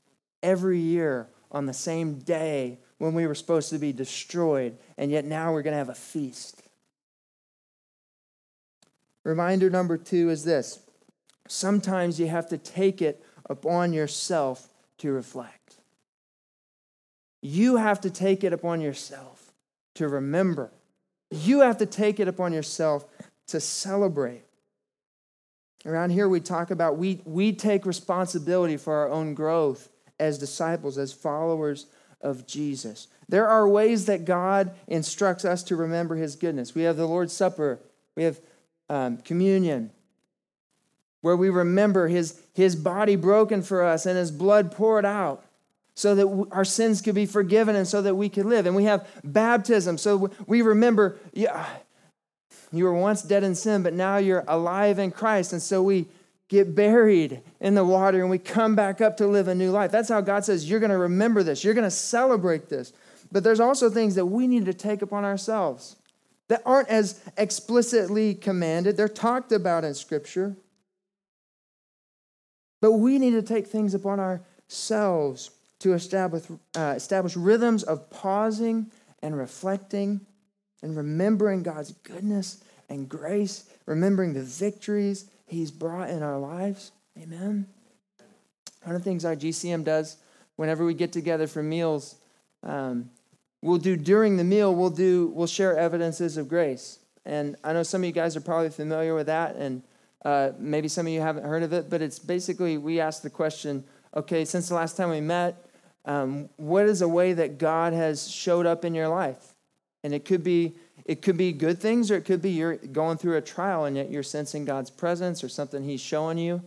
every 0.42 0.78
year 0.78 1.28
on 1.50 1.66
the 1.66 1.72
same 1.72 2.18
day 2.18 2.78
when 2.98 3.14
we 3.14 3.26
were 3.26 3.34
supposed 3.34 3.70
to 3.70 3.78
be 3.78 3.92
destroyed, 3.92 4.78
and 4.96 5.10
yet 5.10 5.24
now 5.24 5.52
we're 5.52 5.62
going 5.62 5.72
to 5.72 5.78
have 5.78 5.88
a 5.88 5.94
feast. 5.94 6.62
Reminder 9.24 9.70
number 9.70 9.96
two 9.96 10.30
is 10.30 10.44
this 10.44 10.80
sometimes 11.48 12.18
you 12.18 12.26
have 12.26 12.48
to 12.48 12.58
take 12.58 13.02
it 13.02 13.24
upon 13.48 13.92
yourself 13.92 14.68
to 14.98 15.12
reflect. 15.12 15.76
You 17.42 17.76
have 17.76 18.00
to 18.02 18.10
take 18.10 18.44
it 18.44 18.52
upon 18.52 18.80
yourself 18.80 19.52
to 19.96 20.08
remember. 20.08 20.70
You 21.30 21.60
have 21.60 21.78
to 21.78 21.86
take 21.86 22.20
it 22.20 22.28
upon 22.28 22.52
yourself 22.52 23.06
to 23.48 23.60
celebrate. 23.60 24.44
Around 25.84 26.10
here, 26.10 26.28
we 26.28 26.40
talk 26.40 26.70
about 26.70 26.96
we, 26.96 27.20
we 27.24 27.52
take 27.52 27.86
responsibility 27.86 28.76
for 28.76 28.94
our 28.94 29.08
own 29.08 29.34
growth 29.34 29.88
as 30.20 30.38
disciples, 30.38 30.98
as 30.98 31.12
followers 31.12 31.86
of 32.20 32.46
Jesus. 32.46 33.08
There 33.28 33.48
are 33.48 33.68
ways 33.68 34.06
that 34.06 34.24
God 34.24 34.72
instructs 34.86 35.44
us 35.44 35.62
to 35.64 35.76
remember 35.76 36.14
his 36.14 36.36
goodness. 36.36 36.74
We 36.74 36.82
have 36.82 36.96
the 36.96 37.06
Lord's 37.06 37.32
Supper, 37.32 37.80
we 38.14 38.22
have 38.24 38.40
um, 38.88 39.16
communion, 39.18 39.90
where 41.22 41.36
we 41.36 41.50
remember 41.50 42.08
his, 42.08 42.40
his 42.52 42.76
body 42.76 43.16
broken 43.16 43.62
for 43.62 43.82
us 43.82 44.06
and 44.06 44.16
his 44.16 44.30
blood 44.30 44.70
poured 44.70 45.04
out 45.04 45.44
so 45.94 46.14
that 46.14 46.48
our 46.52 46.64
sins 46.64 47.02
could 47.02 47.14
be 47.14 47.26
forgiven 47.26 47.76
and 47.76 47.86
so 47.86 48.02
that 48.02 48.14
we 48.14 48.28
could 48.28 48.46
live. 48.46 48.66
And 48.66 48.76
we 48.76 48.84
have 48.84 49.06
baptism, 49.24 49.98
so 49.98 50.30
we 50.46 50.62
remember, 50.62 51.18
yeah, 51.32 51.66
you 52.72 52.84
were 52.84 52.94
once 52.94 53.22
dead 53.22 53.44
in 53.44 53.54
sin, 53.54 53.82
but 53.82 53.92
now 53.92 54.16
you're 54.16 54.44
alive 54.48 54.98
in 54.98 55.10
Christ. 55.10 55.52
And 55.52 55.62
so 55.62 55.82
we 55.82 56.06
get 56.48 56.74
buried 56.74 57.40
in 57.60 57.74
the 57.74 57.84
water 57.84 58.20
and 58.20 58.30
we 58.30 58.38
come 58.38 58.74
back 58.74 59.00
up 59.00 59.16
to 59.18 59.26
live 59.26 59.48
a 59.48 59.54
new 59.54 59.70
life. 59.70 59.90
That's 59.90 60.08
how 60.08 60.20
God 60.20 60.44
says 60.44 60.68
you're 60.68 60.80
going 60.80 60.90
to 60.90 60.98
remember 60.98 61.42
this, 61.42 61.64
you're 61.64 61.74
going 61.74 61.84
to 61.84 61.90
celebrate 61.90 62.68
this. 62.68 62.92
But 63.30 63.44
there's 63.44 63.60
also 63.60 63.88
things 63.88 64.14
that 64.16 64.26
we 64.26 64.46
need 64.46 64.66
to 64.66 64.74
take 64.74 65.00
upon 65.00 65.24
ourselves 65.24 65.96
that 66.48 66.62
aren't 66.66 66.88
as 66.88 67.20
explicitly 67.38 68.34
commanded, 68.34 68.96
they're 68.96 69.08
talked 69.08 69.52
about 69.52 69.84
in 69.84 69.94
Scripture. 69.94 70.56
But 72.82 72.92
we 72.92 73.18
need 73.18 73.30
to 73.30 73.42
take 73.42 73.66
things 73.66 73.94
upon 73.94 74.20
ourselves 74.20 75.50
to 75.78 75.94
establish, 75.94 76.42
uh, 76.76 76.94
establish 76.96 77.36
rhythms 77.36 77.82
of 77.84 78.10
pausing 78.10 78.90
and 79.22 79.36
reflecting 79.38 80.20
and 80.82 80.96
remembering 80.96 81.62
God's 81.62 81.92
goodness 82.02 82.62
and 82.88 83.08
grace, 83.08 83.64
remembering 83.86 84.34
the 84.34 84.42
victories 84.42 85.26
He's 85.46 85.70
brought 85.70 86.10
in 86.10 86.22
our 86.22 86.38
lives. 86.38 86.92
Amen. 87.20 87.66
One 88.84 88.96
of 88.96 89.02
the 89.02 89.04
things 89.04 89.24
our 89.24 89.36
GCM 89.36 89.84
does 89.84 90.16
whenever 90.56 90.84
we 90.84 90.94
get 90.94 91.12
together 91.12 91.46
for 91.46 91.62
meals, 91.62 92.16
um, 92.62 93.10
we'll 93.60 93.78
do 93.78 93.96
during 93.96 94.36
the 94.36 94.44
meal, 94.44 94.74
we'll 94.74 94.90
do, 94.90 95.32
we'll 95.34 95.46
share 95.46 95.76
evidences 95.76 96.36
of 96.36 96.48
grace. 96.48 96.98
And 97.24 97.56
I 97.62 97.72
know 97.72 97.82
some 97.82 98.02
of 98.02 98.06
you 98.06 98.12
guys 98.12 98.36
are 98.36 98.40
probably 98.40 98.70
familiar 98.70 99.14
with 99.14 99.26
that, 99.26 99.56
and 99.56 99.82
uh, 100.24 100.50
maybe 100.58 100.88
some 100.88 101.06
of 101.06 101.12
you 101.12 101.20
haven't 101.20 101.44
heard 101.44 101.62
of 101.62 101.72
it, 101.72 101.88
but 101.90 102.02
it's 102.02 102.18
basically 102.18 102.78
we 102.78 103.00
ask 103.00 103.22
the 103.22 103.30
question 103.30 103.84
okay, 104.14 104.44
since 104.44 104.68
the 104.68 104.74
last 104.74 104.96
time 104.96 105.08
we 105.08 105.22
met, 105.22 105.64
um, 106.04 106.50
what 106.56 106.84
is 106.84 107.00
a 107.00 107.08
way 107.08 107.32
that 107.32 107.56
God 107.56 107.94
has 107.94 108.30
showed 108.30 108.66
up 108.66 108.84
in 108.84 108.94
your 108.94 109.08
life? 109.08 109.51
And 110.04 110.12
it 110.12 110.24
could 110.24 110.42
be 110.42 110.74
it 111.04 111.22
could 111.22 111.36
be 111.36 111.52
good 111.52 111.80
things, 111.80 112.10
or 112.10 112.16
it 112.16 112.24
could 112.24 112.42
be 112.42 112.50
you're 112.50 112.76
going 112.76 113.18
through 113.18 113.36
a 113.36 113.40
trial 113.40 113.84
and 113.84 113.96
yet 113.96 114.10
you're 114.10 114.22
sensing 114.22 114.64
God's 114.64 114.90
presence 114.90 115.42
or 115.42 115.48
something 115.48 115.82
He's 115.82 116.00
showing 116.00 116.38
you, 116.38 116.62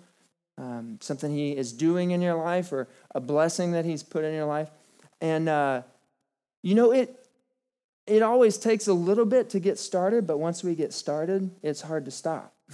um, 0.58 0.98
something 1.02 1.34
He 1.34 1.56
is 1.56 1.72
doing 1.72 2.12
in 2.12 2.22
your 2.22 2.36
life, 2.36 2.72
or 2.72 2.88
a 3.14 3.22
blessing 3.22 3.72
that 3.72 3.86
He's 3.86 4.04
put 4.04 4.24
in 4.24 4.34
your 4.34 4.46
life. 4.46 4.70
And 5.22 5.48
uh, 5.48 5.84
you 6.64 6.76
know 6.76 6.92
it. 6.92 7.22
It 8.08 8.22
always 8.22 8.60
takes 8.60 8.88
a 8.88 8.94
little 8.94 9.26
bit 9.26 9.50
to 9.52 9.60
get 9.60 9.80
started, 9.80 10.28
but 10.28 10.38
once 10.38 10.64
we 10.64 10.76
get 10.76 10.94
started, 10.94 11.50
it's 11.64 11.82
hard 11.82 12.06
to 12.06 12.12
stop. 12.12 12.54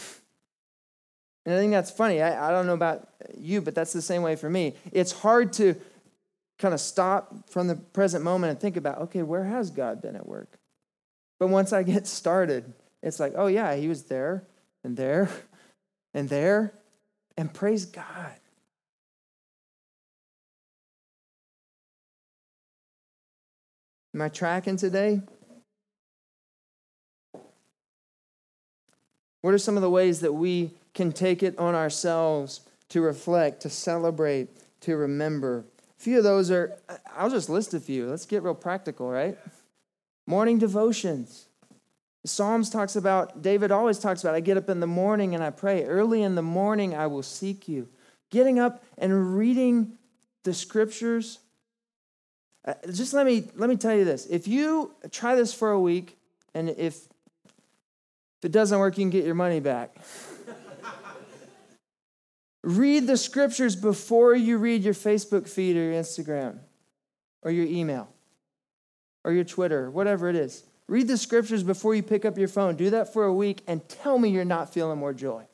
and 1.46 1.56
I 1.56 1.58
think 1.58 1.72
that's 1.72 1.90
funny. 1.90 2.22
I, 2.22 2.50
I 2.50 2.52
don't 2.52 2.68
know 2.68 2.74
about 2.74 3.08
you, 3.38 3.62
but 3.62 3.74
that's 3.74 3.94
the 3.94 4.02
same 4.02 4.24
way 4.24 4.36
for 4.36 4.50
me. 4.50 4.76
It's 4.92 5.14
hard 5.14 5.54
to 5.54 5.76
kind 6.62 6.74
of 6.76 6.80
stop 6.80 7.50
from 7.50 7.68
the 7.68 7.76
present 7.76 8.24
moment 8.24 8.52
and 8.52 8.60
think 8.60 8.78
about, 8.78 9.00
okay, 9.00 9.24
where 9.24 9.44
has 9.44 9.72
God 9.72 10.02
been 10.02 10.16
at 10.16 10.28
work? 10.28 10.60
But 11.40 11.48
once 11.48 11.74
I 11.74 11.82
get 11.82 12.06
started, 12.06 12.72
it's 13.02 13.20
like, 13.20 13.34
oh, 13.36 13.48
yeah, 13.48 13.76
he 13.76 13.88
was 13.88 14.04
there 14.04 14.44
and 14.84 14.96
there 14.96 15.28
and 16.14 16.30
there. 16.30 16.76
And 17.36 17.52
praise 17.52 17.86
God. 17.86 18.36
Am 24.14 24.22
I 24.22 24.30
tracking 24.30 24.78
today? 24.78 25.22
What 29.42 29.56
are 29.56 29.58
some 29.58 29.78
of 29.78 29.82
the 29.82 29.90
ways 29.90 30.20
that 30.20 30.34
we 30.34 30.72
can 30.94 31.12
take 31.12 31.42
it 31.42 31.58
on 31.58 31.74
ourselves 31.74 32.62
to 32.90 33.02
reflect, 33.02 33.62
to 33.62 33.70
celebrate, 33.70 34.50
to 34.82 34.96
remember? 34.96 35.66
Few 36.02 36.18
of 36.18 36.24
those 36.24 36.50
are, 36.50 36.76
I'll 37.16 37.30
just 37.30 37.48
list 37.48 37.76
a 37.76 37.80
few. 37.80 38.10
Let's 38.10 38.26
get 38.26 38.42
real 38.42 38.56
practical, 38.56 39.08
right? 39.08 39.38
Morning 40.26 40.58
devotions. 40.58 41.46
The 42.24 42.28
Psalms 42.28 42.72
talks 42.72 42.96
about, 42.96 43.44
David 43.44 43.72
always 43.72 44.00
talks 44.00 44.24
about, 44.24 44.34
I 44.34 44.40
get 44.40 44.58
up 44.58 44.68
in 44.68 44.80
the 44.80 44.88
morning 44.88 45.36
and 45.36 45.44
I 45.44 45.52
pray. 45.52 45.86
Early 45.86 46.24
in 46.24 46.34
the 46.34 46.42
morning, 46.42 46.96
I 46.96 47.06
will 47.06 47.22
seek 47.22 47.68
you. 47.68 47.88
Getting 48.32 48.58
up 48.58 48.84
and 48.98 49.38
reading 49.38 50.00
the 50.44 50.56
scriptures. 50.56 51.38
Uh, 52.66 52.74
just 52.92 53.14
let 53.14 53.28
me, 53.28 53.44
let 53.56 53.70
me 53.70 53.76
tell 53.76 53.96
you 53.96 54.04
this. 54.04 54.26
If 54.26 54.48
you 54.48 54.96
try 55.12 55.36
this 55.36 55.54
for 55.54 55.70
a 55.70 55.80
week, 55.80 56.18
and 56.56 56.72
if, 56.72 56.96
if 57.46 58.46
it 58.46 58.52
doesn't 58.52 58.80
work, 58.80 58.98
you 58.98 59.04
can 59.04 59.12
get 59.12 59.24
your 59.24 59.36
money 59.36 59.60
back. 59.60 59.96
Read 62.64 63.08
the 63.08 63.18
scriptures 63.18 63.76
before 63.76 64.36
you 64.36 64.58
read 64.58 64.84
your 64.84 64.94
Facebook 64.94 65.48
feed 65.48 65.76
or 65.76 65.92
your 65.92 66.02
Instagram 66.02 66.60
or 67.42 67.52
your 67.52 67.66
email 67.66 68.10
or 69.24 69.32
your 69.32 69.44
Twitter, 69.44 69.90
whatever 69.90 70.30
it 70.30 70.36
is. 70.36 70.64
Read 70.88 71.08
the 71.08 71.18
scriptures 71.18 71.64
before 71.64 71.96
you 71.96 72.04
pick 72.04 72.26
up 72.26 72.38
your 72.38 72.48
phone. 72.48 72.76
Do 72.76 72.90
that 72.90 73.14
for 73.14 73.24
a 73.24 73.34
week 73.34 73.64
and 73.68 73.88
tell 73.88 74.20
me 74.20 74.30
you're 74.30 74.46
not 74.46 74.74
feeling 74.74 75.00
more 75.00 75.14
joy. 75.14 75.46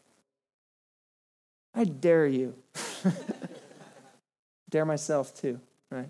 I 1.75 1.83
dare 1.83 2.25
you. 2.25 2.55
dare 4.69 4.85
myself 4.85 5.35
too, 5.39 5.59
right? 5.91 6.09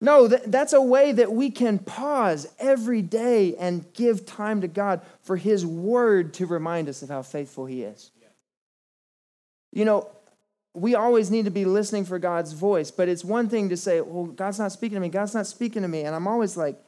No, 0.00 0.28
that's 0.28 0.72
a 0.72 0.82
way 0.82 1.12
that 1.12 1.32
we 1.32 1.50
can 1.50 1.78
pause 1.78 2.48
every 2.58 3.02
day 3.02 3.56
and 3.56 3.92
give 3.94 4.26
time 4.26 4.60
to 4.60 4.68
God 4.68 5.02
for 5.22 5.36
His 5.36 5.66
word 5.66 6.34
to 6.34 6.46
remind 6.46 6.88
us 6.88 7.02
of 7.02 7.08
how 7.08 7.22
faithful 7.22 7.66
He 7.66 7.82
is. 7.82 8.12
You 9.72 9.84
know, 9.84 10.08
we 10.74 10.94
always 10.94 11.30
need 11.30 11.44
to 11.44 11.50
be 11.50 11.64
listening 11.64 12.04
for 12.04 12.18
God's 12.18 12.52
voice, 12.52 12.90
but 12.90 13.08
it's 13.08 13.24
one 13.24 13.48
thing 13.48 13.68
to 13.68 13.76
say, 13.76 14.00
well, 14.00 14.24
God's 14.24 14.58
not 14.58 14.72
speaking 14.72 14.96
to 14.96 15.00
me, 15.00 15.08
God's 15.08 15.34
not 15.34 15.46
speaking 15.46 15.82
to 15.82 15.88
me. 15.88 16.02
And 16.02 16.14
I'm 16.14 16.26
always 16.26 16.56
like, 16.56 16.78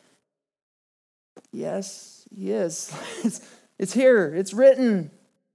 yes, 1.53 2.29
he 2.35 2.53
is. 2.53 2.95
it's, 3.25 3.41
it's 3.79 3.93
here, 3.93 4.35
it's 4.35 4.53
written, 4.53 5.11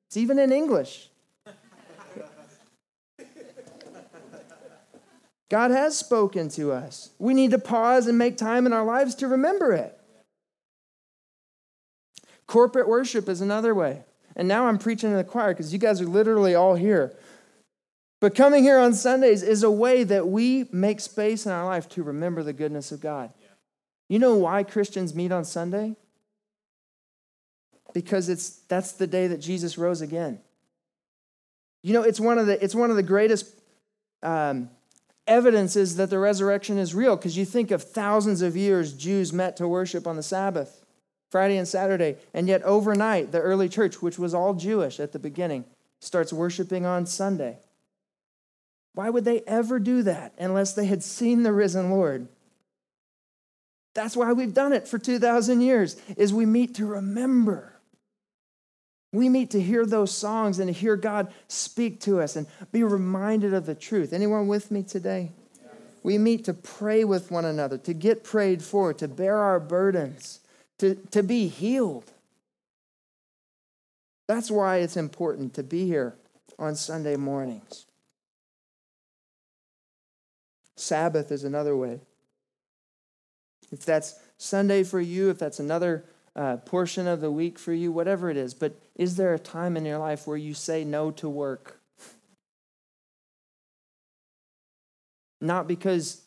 it's 0.08 0.18
even 0.18 0.40
in 0.40 0.52
English. 0.52 1.10
God 5.48 5.72
has 5.72 5.96
spoken 5.96 6.50
to 6.50 6.72
us. 6.72 7.12
We 7.20 7.34
need 7.34 7.52
to 7.52 7.60
pause 7.60 8.08
and 8.08 8.18
make 8.18 8.36
time 8.36 8.66
in 8.66 8.74
our 8.74 8.84
lives 8.84 9.14
to 9.16 9.28
remember 9.28 9.74
it. 9.74 9.98
Corporate 12.48 12.88
worship 12.88 13.30
is 13.30 13.42
another 13.42 13.74
way. 13.74 14.04
And 14.36 14.48
now 14.48 14.68
I'm 14.68 14.78
preaching 14.78 15.12
in 15.12 15.18
the 15.18 15.24
choir 15.24 15.54
because 15.54 15.72
you 15.72 15.80
guys 15.80 16.02
are 16.02 16.06
literally 16.06 16.56
all 16.56 16.76
here. 16.76 17.16
But 18.22 18.36
coming 18.36 18.64
here 18.64 18.80
on 18.80 18.94
Sundays 18.94 19.44
is 19.44 19.64
a 19.64 19.72
way 19.72 20.04
that 20.04 20.28
we 20.28 20.68
make 20.72 21.00
space 21.00 21.46
in 21.46 21.52
our 21.52 21.66
life 21.66 21.88
to 21.90 22.04
remember 22.04 22.44
the 22.44 22.54
goodness 22.54 22.92
of 22.92 23.02
God. 23.02 23.32
You 24.08 24.20
know 24.20 24.36
why 24.36 24.64
Christians 24.64 25.16
meet 25.16 25.32
on 25.32 25.46
Sunday? 25.46 25.96
Because 27.94 28.30
it's 28.30 28.50
that's 28.68 28.94
the 28.94 29.08
day 29.08 29.28
that 29.28 29.38
Jesus 29.38 29.78
rose 29.78 30.02
again. 30.02 30.40
You 31.82 31.94
know, 31.94 32.04
it's 32.04 32.20
one 32.20 32.38
of 32.38 32.48
the 32.48 32.64
it's 32.64 32.76
one 32.76 32.90
of 32.90 32.96
the 32.96 33.04
greatest 33.04 33.48
um, 34.22 34.70
evidences 35.28 35.96
that 35.98 36.10
the 36.10 36.20
resurrection 36.20 36.78
is 36.78 36.94
real. 36.94 37.16
Because 37.16 37.38
you 37.38 37.46
think 37.46 37.72
of 37.72 37.84
thousands 37.84 38.42
of 38.42 38.56
years 38.56 38.94
Jews 38.94 39.32
met 39.34 39.58
to 39.58 39.68
worship 39.68 40.08
on 40.08 40.18
the 40.18 40.24
Sabbath, 40.24 40.85
Friday 41.30 41.58
and 41.58 41.68
Saturday, 41.68 42.18
and 42.34 42.48
yet 42.48 42.64
overnight 42.64 43.32
the 43.32 43.42
early 43.42 43.70
church, 43.70 44.02
which 44.02 44.20
was 44.20 44.34
all 44.34 44.54
Jewish 44.54 45.00
at 45.00 45.12
the 45.12 45.20
beginning, 45.20 45.66
starts 46.00 46.32
worshiping 46.32 46.86
on 46.86 47.06
Sunday. 47.06 47.58
Why 48.94 49.10
would 49.10 49.26
they 49.26 49.42
ever 49.42 49.80
do 49.80 50.04
that 50.04 50.34
unless 50.38 50.74
they 50.74 50.86
had 50.86 51.04
seen 51.04 51.44
the 51.44 51.52
risen 51.52 51.92
Lord? 51.92 52.28
That's 53.94 54.16
why 54.16 54.34
we've 54.34 54.54
done 54.54 54.74
it 54.74 54.88
for 54.88 54.98
2,000 54.98 55.62
years, 55.62 55.96
is 56.18 56.34
we 56.34 56.46
meet 56.46 56.76
to 56.76 56.86
remember. 56.86 57.74
We 59.12 59.30
meet 59.30 59.52
to 59.52 59.62
hear 59.62 59.86
those 59.86 60.16
songs 60.16 60.60
and 60.60 60.68
to 60.68 60.74
hear 60.74 60.98
God 60.98 61.34
speak 61.48 62.02
to 62.02 62.20
us 62.20 62.36
and 62.36 62.48
be 62.74 62.84
reminded 62.84 63.54
of 63.54 63.66
the 63.66 63.76
truth. 63.76 64.12
Anyone 64.12 64.48
with 64.48 64.72
me 64.72 64.84
today? 64.84 65.32
We 66.04 66.18
meet 66.18 66.46
to 66.46 66.54
pray 66.54 67.04
with 67.04 67.32
one 67.32 67.46
another, 67.46 67.78
to 67.80 67.94
get 67.94 68.24
prayed 68.24 68.62
for, 68.62 68.94
to 68.94 69.08
bear 69.08 69.38
our 69.38 69.60
burdens, 69.60 70.42
to, 70.80 70.96
to 71.12 71.24
be 71.24 71.48
healed. 71.48 72.12
That's 74.28 74.50
why 74.50 74.78
it's 74.78 74.98
important 74.98 75.54
to 75.56 75.64
be 75.64 75.86
here 75.86 76.16
on 76.58 76.76
Sunday 76.76 77.16
mornings. 77.16 77.86
Sabbath 80.76 81.32
is 81.32 81.44
another 81.44 81.76
way. 81.76 82.00
If 83.72 83.86
that's 83.86 84.20
Sunday 84.38 84.84
for 84.84 85.00
you, 85.00 85.30
if 85.30 85.40
that's 85.40 85.60
another 85.60 86.06
uh, 86.36 86.58
portion 86.58 87.08
of 87.08 87.22
the 87.22 87.32
week 87.32 87.58
for 87.58 87.74
you, 87.74 87.92
whatever 87.92 88.30
it 88.30 88.38
is, 88.38 88.54
but 88.54 88.80
is 88.96 89.16
there 89.16 89.34
a 89.34 89.40
time 89.40 89.78
in 89.78 89.86
your 89.86 89.98
life 89.98 90.28
where 90.28 90.38
you 90.38 90.54
say 90.54 90.84
no 90.84 91.12
to 91.12 91.30
work? 91.30 91.80
Not 95.40 95.68
because 95.68 96.22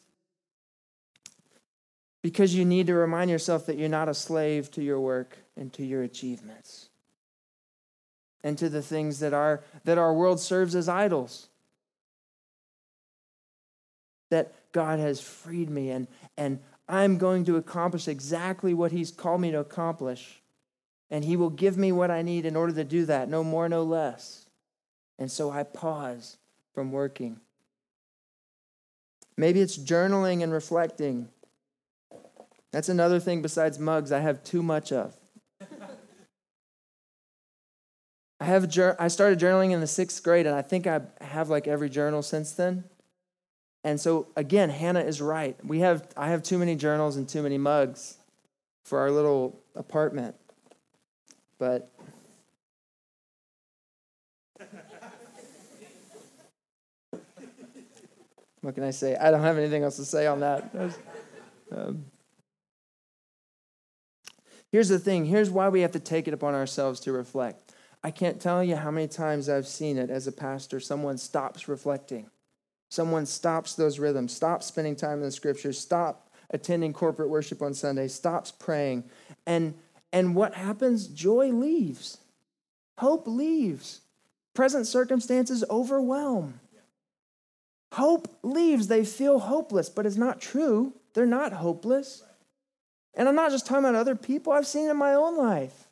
because 2.23 2.55
you 2.55 2.65
need 2.65 2.87
to 2.89 2.95
remind 2.95 3.31
yourself 3.31 3.67
that 3.67 3.79
you're 3.79 3.89
not 3.89 4.09
a 4.09 4.15
slave 4.15 4.71
to 4.73 4.83
your 4.83 5.01
work 5.01 5.39
and 5.57 5.73
to 5.73 5.85
your 5.85 6.03
achievements 6.03 6.89
and 8.43 8.59
to 8.59 8.69
the 8.69 8.83
things 8.83 9.21
that 9.21 9.33
our 9.33 9.63
that 9.85 9.99
our 9.99 10.13
world 10.13 10.41
serves 10.41 10.75
as 10.75 10.89
idols 10.89 11.49
that 14.31 14.53
God 14.73 14.99
has 14.99 15.21
freed 15.21 15.71
me 15.71 15.91
and, 15.91 16.07
and 16.37 16.61
I'm 16.89 17.19
going 17.19 17.45
to 17.45 17.57
accomplish 17.57 18.09
exactly 18.09 18.73
what 18.73 18.93
He's 18.93 19.11
called 19.11 19.41
me 19.41 19.51
to 19.51 19.61
accomplish. 19.61 20.41
And 21.11 21.25
He 21.25 21.37
will 21.37 21.51
give 21.51 21.77
me 21.77 21.93
what 21.93 22.11
I 22.11 22.23
need 22.23 22.47
in 22.47 22.57
order 22.57 22.73
to 22.73 22.85
do 22.85 23.05
that, 23.07 23.29
no 23.29 23.45
more, 23.45 23.69
no 23.69 23.83
less. 23.83 24.47
And 25.19 25.31
so 25.31 25.51
I 25.51 25.65
pause 25.65 26.39
from 26.73 26.93
working. 26.93 27.41
Maybe 29.37 29.61
it's 29.61 29.79
journaling 29.79 30.43
and 30.43 30.53
reflecting. 30.53 31.29
That's 32.73 32.89
another 32.89 33.19
thing 33.19 33.43
besides 33.43 33.79
mugs 33.79 34.13
I 34.13 34.21
have 34.21 34.45
too 34.45 34.63
much 34.63 34.93
of. 34.93 35.15
I 38.41 38.45
have 38.45 38.65
I 39.01 39.09
started 39.09 39.41
journaling 39.41 39.73
in 39.73 39.81
the 39.81 39.87
sixth 39.87 40.23
grade, 40.23 40.47
and 40.47 40.55
I 40.55 40.63
think 40.63 40.87
I 40.87 41.01
have 41.21 41.49
like 41.49 41.67
every 41.67 41.89
journal 41.89 42.23
since 42.23 42.53
then. 42.53 42.85
And 43.83 44.01
so 44.01 44.29
again, 44.37 44.71
Hannah 44.71 45.01
is 45.01 45.21
right. 45.21 45.57
We 45.65 45.81
have 45.81 46.07
I 46.17 46.29
have 46.29 46.43
too 46.43 46.59
many 46.59 46.77
journals 46.77 47.17
and 47.17 47.29
too 47.29 47.43
many 47.43 47.59
mugs 47.59 48.17
for 48.85 49.01
our 49.01 49.11
little 49.11 49.59
apartment. 49.75 50.37
But 51.59 51.91
What 58.61 58.75
can 58.75 58.85
I 58.85 58.91
say? 58.91 59.17
I 59.17 59.31
don't 59.31 59.41
have 59.41 59.57
anything 59.57 59.85
else 59.85 59.97
to 59.97 60.05
say 60.05 60.27
on 60.27 60.41
that. 60.41 60.75
Um, 61.71 62.05
here's 64.71 64.89
the 64.89 64.99
thing 64.99 65.27
here's 65.27 65.51
why 65.51 65.69
we 65.69 65.81
have 65.81 65.93
to 65.93 66.01
take 66.01 66.29
it 66.29 66.35
upon 66.35 66.55
ourselves 66.55 67.01
to 67.01 67.13
reflect. 67.13 67.75
I 68.03 68.11
can't 68.11 68.41
tell 68.41 68.63
you 68.63 68.77
how 68.77 68.91
many 68.91 69.09
times 69.09 69.49
I've 69.49 69.67
seen 69.67 69.99
it 69.99 70.09
as 70.09 70.27
a 70.27 70.33
pastor. 70.33 70.79
Someone 70.79 71.19
stops 71.19 71.69
reflecting, 71.69 72.31
someone 72.89 73.27
stops 73.27 73.75
those 73.75 73.99
rhythms, 73.99 74.33
stops 74.33 74.67
spending 74.67 74.97
time 74.97 75.19
in 75.19 75.25
the 75.25 75.31
scriptures, 75.31 75.79
stop 75.79 76.31
attending 76.51 76.93
corporate 76.93 77.29
worship 77.29 77.61
on 77.61 77.75
Sunday, 77.75 78.09
stops 78.09 78.51
praying. 78.51 79.05
And, 79.47 79.75
and 80.13 80.35
what 80.35 80.55
happens? 80.55 81.09
Joy 81.09 81.49
leaves, 81.49 82.19
hope 82.99 83.27
leaves, 83.27 84.01
present 84.55 84.87
circumstances 84.87 85.65
overwhelm. 85.69 86.61
Hope 87.93 88.29
leaves. 88.43 88.89
They 88.89 89.05
feel 89.05 89.39
hopeless, 89.39 89.89
but 89.89 90.05
it's 90.05 90.17
not 90.17 90.41
true. 90.41 90.93
They're 91.15 91.27
not 91.27 91.55
hopeless. 91.55 92.23
And 93.14 93.29
I'm 93.29 93.35
not 93.35 93.51
just 93.51 93.66
talking 93.66 93.85
about 93.85 93.94
other 93.94 94.14
people, 94.14 94.53
I've 94.53 94.66
seen 94.66 94.87
it 94.87 94.90
in 94.90 94.97
my 94.97 95.14
own 95.14 95.37
life. 95.37 95.88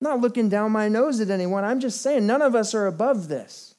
I'm 0.00 0.10
not 0.10 0.20
looking 0.20 0.48
down 0.48 0.72
my 0.72 0.88
nose 0.88 1.20
at 1.20 1.30
anyone. 1.30 1.64
I'm 1.64 1.80
just 1.80 2.02
saying 2.02 2.26
none 2.26 2.42
of 2.42 2.54
us 2.54 2.74
are 2.74 2.86
above 2.86 3.28
this. 3.28 3.74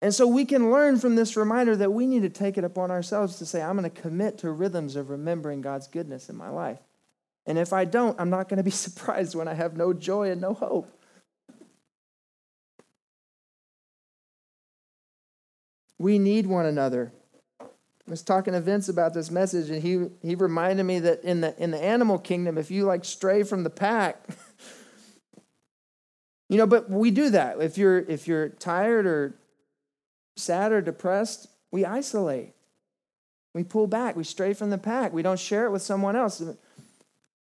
And 0.00 0.14
so 0.14 0.26
we 0.28 0.44
can 0.44 0.70
learn 0.70 0.98
from 0.98 1.16
this 1.16 1.36
reminder 1.36 1.74
that 1.76 1.92
we 1.92 2.06
need 2.06 2.22
to 2.22 2.28
take 2.28 2.56
it 2.56 2.64
upon 2.64 2.90
ourselves 2.90 3.36
to 3.38 3.46
say, 3.46 3.60
I'm 3.60 3.76
going 3.76 3.90
to 3.90 4.00
commit 4.00 4.38
to 4.38 4.50
rhythms 4.50 4.94
of 4.94 5.10
remembering 5.10 5.60
God's 5.60 5.88
goodness 5.88 6.28
in 6.28 6.36
my 6.36 6.48
life. 6.48 6.78
And 7.46 7.58
if 7.58 7.72
I 7.72 7.84
don't, 7.84 8.18
I'm 8.20 8.30
not 8.30 8.48
going 8.48 8.58
to 8.58 8.62
be 8.62 8.70
surprised 8.70 9.34
when 9.34 9.48
I 9.48 9.54
have 9.54 9.76
no 9.76 9.92
joy 9.92 10.30
and 10.30 10.40
no 10.40 10.54
hope. 10.54 10.94
We 15.98 16.20
need 16.20 16.46
one 16.46 16.66
another. 16.66 17.12
I 18.08 18.10
was 18.10 18.22
talking 18.22 18.54
to 18.54 18.60
Vince 18.62 18.88
about 18.88 19.12
this 19.12 19.30
message, 19.30 19.68
and 19.68 19.82
he, 19.82 20.06
he 20.26 20.34
reminded 20.34 20.84
me 20.84 20.98
that 21.00 21.22
in 21.24 21.42
the, 21.42 21.54
in 21.62 21.70
the 21.70 21.82
animal 21.82 22.18
kingdom, 22.18 22.56
if 22.56 22.70
you 22.70 22.84
like 22.84 23.04
stray 23.04 23.42
from 23.42 23.64
the 23.64 23.70
pack, 23.70 24.26
you 26.48 26.56
know, 26.56 26.66
but 26.66 26.88
we 26.88 27.10
do 27.10 27.28
that. 27.28 27.60
If 27.60 27.76
you're, 27.76 27.98
if 27.98 28.26
you're 28.26 28.48
tired 28.48 29.04
or 29.04 29.34
sad 30.36 30.72
or 30.72 30.80
depressed, 30.80 31.48
we 31.70 31.84
isolate. 31.84 32.54
We 33.52 33.62
pull 33.62 33.86
back. 33.86 34.16
We 34.16 34.24
stray 34.24 34.54
from 34.54 34.70
the 34.70 34.78
pack. 34.78 35.12
We 35.12 35.20
don't 35.20 35.38
share 35.38 35.66
it 35.66 35.70
with 35.70 35.82
someone 35.82 36.16
else. 36.16 36.42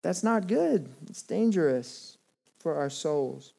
That's 0.02 0.22
not 0.22 0.46
good. 0.46 0.88
It's 1.10 1.20
dangerous 1.20 2.16
for 2.58 2.76
our 2.76 2.88
souls. 2.88 3.52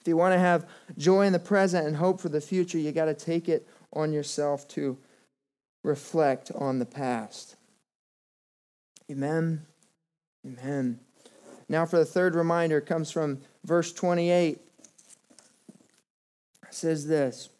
If 0.00 0.08
you 0.08 0.16
want 0.16 0.32
to 0.32 0.38
have 0.38 0.66
joy 0.96 1.26
in 1.26 1.34
the 1.34 1.38
present 1.38 1.86
and 1.86 1.96
hope 1.96 2.18
for 2.18 2.30
the 2.30 2.40
future, 2.40 2.78
you 2.78 2.92
got 2.92 3.06
to 3.06 3.14
take 3.14 3.46
it 3.46 3.68
on 3.92 4.10
yourself 4.10 4.66
to 4.68 4.96
reflect 5.82 6.50
on 6.54 6.78
the 6.78 6.86
past. 6.86 7.56
Amen. 9.10 9.66
Amen. 10.46 11.00
Now, 11.68 11.86
for 11.86 11.98
the 11.98 12.04
third 12.04 12.34
reminder, 12.34 12.80
comes 12.80 13.10
from 13.10 13.40
verse 13.64 13.92
28. 13.92 14.58
It 14.58 14.62
says 16.70 17.06
this 17.06 17.50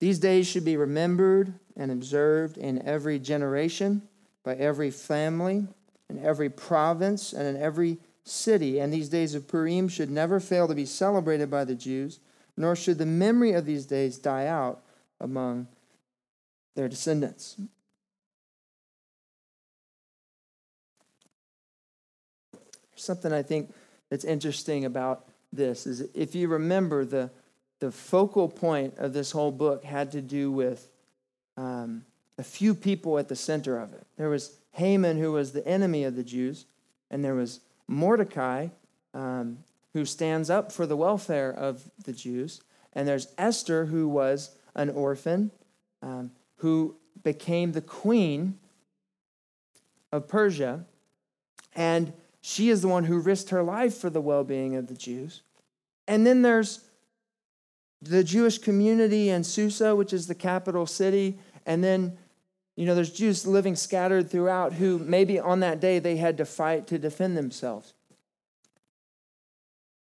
These 0.00 0.18
days 0.18 0.48
should 0.48 0.64
be 0.64 0.76
remembered 0.76 1.54
and 1.76 1.92
observed 1.92 2.58
in 2.58 2.84
every 2.86 3.18
generation, 3.18 4.02
by 4.42 4.56
every 4.56 4.90
family, 4.90 5.66
in 6.10 6.24
every 6.24 6.50
province, 6.50 7.32
and 7.32 7.46
in 7.46 7.62
every 7.62 7.98
city. 8.24 8.80
And 8.80 8.92
these 8.92 9.08
days 9.08 9.34
of 9.34 9.46
Purim 9.46 9.88
should 9.88 10.10
never 10.10 10.40
fail 10.40 10.66
to 10.66 10.74
be 10.74 10.86
celebrated 10.86 11.50
by 11.50 11.64
the 11.64 11.74
Jews 11.74 12.18
nor 12.56 12.76
should 12.76 12.98
the 12.98 13.06
memory 13.06 13.52
of 13.52 13.66
these 13.66 13.86
days 13.86 14.18
die 14.18 14.46
out 14.46 14.82
among 15.20 15.66
their 16.74 16.88
descendants. 16.88 17.56
Something 22.94 23.32
I 23.32 23.42
think 23.42 23.74
that's 24.10 24.24
interesting 24.24 24.84
about 24.84 25.28
this 25.52 25.86
is 25.86 26.02
if 26.14 26.34
you 26.34 26.48
remember 26.48 27.04
the 27.04 27.30
the 27.82 27.90
focal 27.90 28.48
point 28.48 28.94
of 28.96 29.12
this 29.12 29.32
whole 29.32 29.50
book 29.50 29.82
had 29.82 30.12
to 30.12 30.22
do 30.22 30.52
with 30.52 30.88
um, 31.56 32.04
a 32.38 32.44
few 32.44 32.76
people 32.76 33.18
at 33.18 33.28
the 33.28 33.34
center 33.34 33.76
of 33.76 33.92
it. 33.92 34.06
There 34.16 34.28
was 34.28 34.56
Haman, 34.70 35.18
who 35.18 35.32
was 35.32 35.50
the 35.50 35.66
enemy 35.66 36.04
of 36.04 36.14
the 36.14 36.22
Jews, 36.22 36.64
and 37.10 37.24
there 37.24 37.34
was 37.34 37.58
Mordecai, 37.88 38.68
um, 39.14 39.58
who 39.94 40.04
stands 40.04 40.50
up 40.50 40.72
for 40.72 40.86
the 40.86 40.96
welfare 40.96 41.50
of 41.50 41.90
the 42.04 42.12
Jews. 42.12 42.60
And 42.92 43.06
there's 43.06 43.28
Esther, 43.38 43.86
who 43.86 44.08
was 44.08 44.56
an 44.74 44.90
orphan, 44.90 45.50
um, 46.02 46.30
who 46.56 46.96
became 47.22 47.72
the 47.72 47.80
queen 47.80 48.58
of 50.10 50.28
Persia. 50.28 50.84
And 51.74 52.12
she 52.40 52.68
is 52.68 52.82
the 52.82 52.88
one 52.88 53.04
who 53.04 53.18
risked 53.18 53.50
her 53.50 53.62
life 53.62 53.96
for 53.96 54.10
the 54.10 54.20
well 54.20 54.44
being 54.44 54.76
of 54.76 54.88
the 54.88 54.94
Jews. 54.94 55.42
And 56.08 56.26
then 56.26 56.42
there's 56.42 56.80
the 58.00 58.24
Jewish 58.24 58.58
community 58.58 59.30
in 59.30 59.44
Susa, 59.44 59.94
which 59.94 60.12
is 60.12 60.26
the 60.26 60.34
capital 60.34 60.86
city. 60.86 61.38
And 61.64 61.84
then, 61.84 62.18
you 62.74 62.84
know, 62.84 62.94
there's 62.94 63.12
Jews 63.12 63.46
living 63.46 63.76
scattered 63.76 64.28
throughout 64.28 64.74
who 64.74 64.98
maybe 64.98 65.38
on 65.38 65.60
that 65.60 65.80
day 65.80 66.00
they 66.00 66.16
had 66.16 66.36
to 66.38 66.44
fight 66.44 66.86
to 66.88 66.98
defend 66.98 67.36
themselves. 67.36 67.94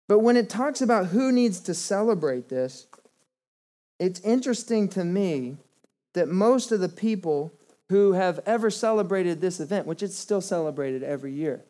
But 0.06 0.18
when 0.18 0.36
it 0.36 0.50
talks 0.50 0.82
about 0.82 1.06
who 1.06 1.32
needs 1.32 1.60
to 1.60 1.74
celebrate 1.74 2.48
this, 2.48 2.86
it's 3.98 4.20
interesting 4.20 4.88
to 4.90 5.04
me 5.04 5.56
that 6.12 6.28
most 6.28 6.72
of 6.72 6.80
the 6.80 6.88
people 6.88 7.52
who 7.88 8.12
have 8.12 8.40
ever 8.46 8.70
celebrated 8.70 9.40
this 9.40 9.60
event, 9.60 9.86
which 9.86 10.02
it's 10.02 10.16
still 10.16 10.40
celebrated 10.40 11.02
every 11.02 11.32
year 11.32 11.64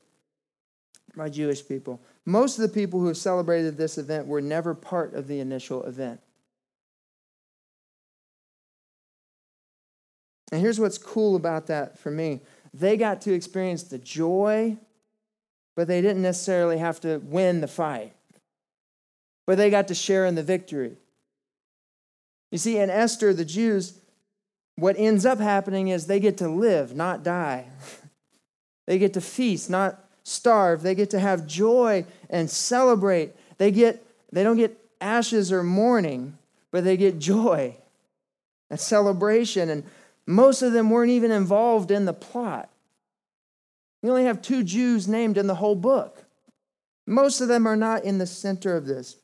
by 1.16 1.28
Jewish 1.28 1.66
people, 1.66 2.00
most 2.24 2.58
of 2.58 2.62
the 2.62 2.74
people 2.74 3.00
who 3.00 3.06
have 3.06 3.16
celebrated 3.16 3.76
this 3.76 3.98
event 3.98 4.26
were 4.26 4.40
never 4.40 4.74
part 4.74 5.14
of 5.14 5.28
the 5.28 5.38
initial 5.38 5.84
event. 5.84 6.20
And 10.50 10.60
here's 10.60 10.80
what's 10.80 10.98
cool 10.98 11.36
about 11.36 11.66
that 11.68 11.98
for 11.98 12.10
me 12.10 12.40
they 12.72 12.96
got 12.96 13.20
to 13.22 13.32
experience 13.32 13.84
the 13.84 13.98
joy, 13.98 14.76
but 15.76 15.86
they 15.86 16.00
didn't 16.00 16.22
necessarily 16.22 16.78
have 16.78 17.00
to 17.00 17.18
win 17.18 17.60
the 17.60 17.68
fight 17.68 18.12
but 19.46 19.58
they 19.58 19.70
got 19.70 19.88
to 19.88 19.94
share 19.94 20.26
in 20.26 20.34
the 20.34 20.42
victory. 20.42 20.96
You 22.50 22.58
see, 22.58 22.78
in 22.78 22.90
Esther, 22.90 23.34
the 23.34 23.44
Jews, 23.44 23.98
what 24.76 24.96
ends 24.98 25.26
up 25.26 25.38
happening 25.38 25.88
is 25.88 26.06
they 26.06 26.20
get 26.20 26.38
to 26.38 26.48
live, 26.48 26.94
not 26.94 27.22
die. 27.22 27.66
they 28.86 28.98
get 28.98 29.14
to 29.14 29.20
feast, 29.20 29.70
not 29.70 30.04
starve. 30.22 30.82
They 30.82 30.94
get 30.94 31.10
to 31.10 31.20
have 31.20 31.46
joy 31.46 32.06
and 32.30 32.50
celebrate. 32.50 33.32
They 33.58 33.70
get 33.70 34.04
they 34.32 34.42
don't 34.42 34.56
get 34.56 34.76
ashes 35.00 35.52
or 35.52 35.62
mourning, 35.62 36.36
but 36.72 36.82
they 36.82 36.96
get 36.96 37.20
joy 37.20 37.76
and 38.68 38.80
celebration. 38.80 39.70
And 39.70 39.84
most 40.26 40.62
of 40.62 40.72
them 40.72 40.90
weren't 40.90 41.10
even 41.10 41.30
involved 41.30 41.90
in 41.90 42.04
the 42.04 42.12
plot. 42.12 42.68
We 44.02 44.10
only 44.10 44.24
have 44.24 44.42
two 44.42 44.64
Jews 44.64 45.06
named 45.06 45.38
in 45.38 45.46
the 45.46 45.54
whole 45.54 45.76
book. 45.76 46.24
Most 47.06 47.40
of 47.40 47.48
them 47.48 47.66
are 47.66 47.76
not 47.76 48.04
in 48.04 48.18
the 48.18 48.26
center 48.26 48.76
of 48.76 48.86
this. 48.86 49.16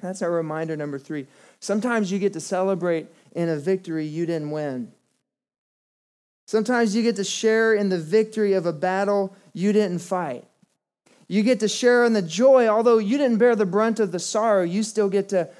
That's 0.00 0.22
our 0.22 0.30
reminder 0.30 0.76
number 0.76 0.98
three. 0.98 1.26
Sometimes 1.60 2.12
you 2.12 2.18
get 2.18 2.32
to 2.34 2.40
celebrate 2.40 3.08
in 3.32 3.48
a 3.48 3.56
victory 3.56 4.06
you 4.06 4.26
didn't 4.26 4.50
win. 4.50 4.92
Sometimes 6.46 6.96
you 6.96 7.02
get 7.02 7.16
to 7.16 7.24
share 7.24 7.74
in 7.74 7.88
the 7.88 7.98
victory 7.98 8.54
of 8.54 8.64
a 8.64 8.72
battle 8.72 9.36
you 9.52 9.72
didn't 9.72 9.98
fight. 9.98 10.44
You 11.26 11.42
get 11.42 11.60
to 11.60 11.68
share 11.68 12.04
in 12.04 12.14
the 12.14 12.22
joy, 12.22 12.68
although 12.68 12.98
you 12.98 13.18
didn't 13.18 13.36
bear 13.36 13.54
the 13.54 13.66
brunt 13.66 14.00
of 14.00 14.12
the 14.12 14.18
sorrow, 14.18 14.62
you 14.62 14.82
still 14.82 15.10
get 15.10 15.28
to 15.30 15.50